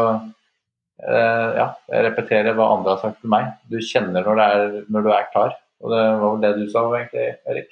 eh, 1.06 1.50
ja, 1.60 1.68
jeg 1.92 2.06
repeterer 2.08 2.58
hva 2.58 2.72
andre 2.76 2.96
har 2.96 3.04
sagt 3.04 3.22
til 3.22 3.34
meg. 3.34 3.52
Du 3.70 3.78
kjenner 3.78 4.26
når, 4.26 4.42
er, 4.48 4.80
når 4.90 5.06
du 5.06 5.12
er 5.14 5.30
klar. 5.34 5.58
Og 5.82 5.94
det 5.94 6.02
var 6.22 6.26
vel 6.26 6.44
det 6.44 6.52
du 6.60 6.66
sa 6.70 6.84
egentlig, 6.94 7.28
Erik. 7.50 7.72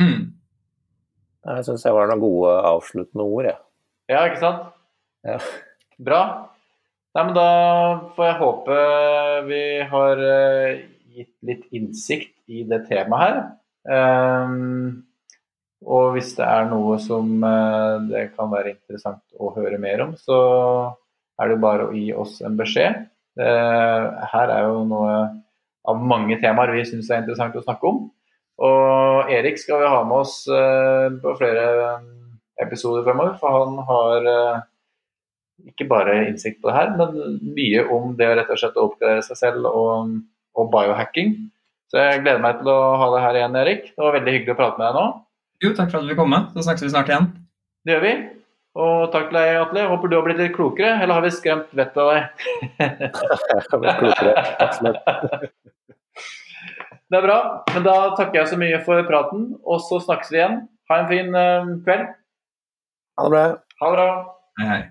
Mm. 0.00 0.18
Jeg 1.46 1.64
syns 1.68 1.86
jeg 1.86 1.94
var 1.96 2.10
noen 2.10 2.20
gode 2.20 2.52
avsluttende 2.68 3.24
ord, 3.24 3.48
jeg. 3.48 3.58
Ja, 4.12 4.26
ikke 4.28 4.42
sant? 4.42 4.68
Ja. 5.26 5.38
Bra. 6.08 6.20
Nei, 7.16 7.22
men 7.24 7.36
da 7.36 7.50
får 8.16 8.26
jeg 8.28 8.38
håpe 8.42 8.80
vi 9.46 9.60
har 9.88 10.20
eh, 10.26 10.82
gitt 11.16 11.32
litt 11.48 11.64
innsikt 11.74 12.34
i 12.52 12.64
det 12.68 12.82
temaet 12.90 13.22
her. 13.22 13.38
Um, 13.86 15.06
og 15.86 16.16
hvis 16.16 16.34
det 16.36 16.44
er 16.44 16.68
noe 16.68 16.98
som 17.00 17.30
uh, 17.46 18.02
det 18.10 18.30
kan 18.36 18.50
være 18.52 18.74
interessant 18.74 19.22
å 19.38 19.52
høre 19.56 19.78
mer 19.80 20.02
om, 20.04 20.14
så 20.18 20.38
er 21.38 21.48
det 21.48 21.56
jo 21.56 21.64
bare 21.64 21.88
å 21.88 21.94
gi 21.96 22.10
oss 22.16 22.40
en 22.44 22.58
beskjed. 22.58 23.06
Uh, 23.38 24.26
her 24.32 24.52
er 24.52 24.68
jo 24.68 24.84
noe 24.90 25.16
av 25.90 26.02
mange 26.12 26.38
temaer 26.42 26.74
vi 26.74 26.84
syns 26.88 27.10
er 27.10 27.22
interessant 27.22 27.56
å 27.58 27.64
snakke 27.64 27.90
om. 27.90 28.04
Og 28.66 29.32
Erik 29.32 29.60
skal 29.60 29.82
vi 29.82 29.90
ha 29.92 30.00
med 30.08 30.22
oss 30.22 30.38
uh, 30.48 31.12
på 31.20 31.34
flere 31.38 31.66
episoder 32.62 33.04
fremover, 33.04 33.34
for 33.40 33.52
han 33.52 33.82
har 33.88 34.30
ikke 35.64 35.88
bare 35.88 36.14
innsikt 36.28 36.62
på 36.62 36.70
det 36.70 36.76
her, 36.76 36.94
men 36.96 37.36
mye 37.56 37.84
om 37.92 38.14
det 38.16 38.28
å 38.30 38.38
rett 38.38 38.52
og 38.52 38.60
slett 38.60 38.80
oppgradere 38.80 39.24
seg 39.24 39.40
selv 39.40 39.68
og, 39.68 40.16
og 40.56 40.72
biohacking. 40.72 41.34
Så 41.92 42.00
jeg 42.02 42.22
gleder 42.24 42.42
meg 42.42 42.58
til 42.60 42.70
å 42.72 42.80
ha 43.00 43.10
deg 43.14 43.24
her 43.24 43.38
igjen, 43.40 43.58
Erik. 43.60 43.84
Det 43.94 44.02
var 44.02 44.16
veldig 44.18 44.34
hyggelig 44.34 44.56
å 44.56 44.58
prate 44.58 44.80
med 44.80 44.88
deg 44.88 44.98
nå. 44.98 45.06
Jo, 45.64 45.72
takk 45.72 45.92
for 45.92 45.98
at 45.98 46.04
du 46.04 46.10
ville 46.10 46.18
komme. 46.18 46.40
Så 46.52 46.66
snakkes 46.66 46.86
vi 46.86 46.92
snart 46.92 47.12
igjen. 47.12 47.28
Det 47.86 47.94
gjør 47.94 48.04
vi. 48.04 48.14
Og 48.76 49.06
takk 49.12 49.30
til 49.30 49.38
deg, 49.38 49.54
Atle. 49.62 49.86
Håper 49.88 50.10
du 50.12 50.16
har 50.18 50.24
blitt 50.26 50.40
litt 50.40 50.56
klokere, 50.56 50.98
eller 51.00 51.16
har 51.16 51.24
vi 51.24 51.32
skremt 51.32 51.70
vettet 51.76 51.96
av 52.02 52.10
deg? 52.12 52.22
jeg 52.82 53.62
har 53.70 53.80
blitt 53.80 54.02
klokere. 54.02 54.32
Det 57.06 57.20
er 57.20 57.24
bra. 57.24 57.38
Men 57.72 57.86
da 57.86 57.96
takker 58.18 58.42
jeg 58.42 58.50
så 58.52 58.58
mye 58.60 58.82
for 58.84 59.00
praten, 59.08 59.48
og 59.64 59.80
så 59.86 60.02
snakkes 60.04 60.32
vi 60.34 60.42
igjen. 60.42 60.58
Ha 60.90 61.00
en 61.00 61.08
fin 61.10 61.32
uh, 61.32 61.72
kveld. 61.86 62.10
Ha 63.16 63.24
det 63.24 63.32
bra. 63.32 63.46
Ha 63.80 63.90
det 63.92 63.96
bra. 63.96 64.10
Hei, 64.60 64.68
hei. 64.74 64.82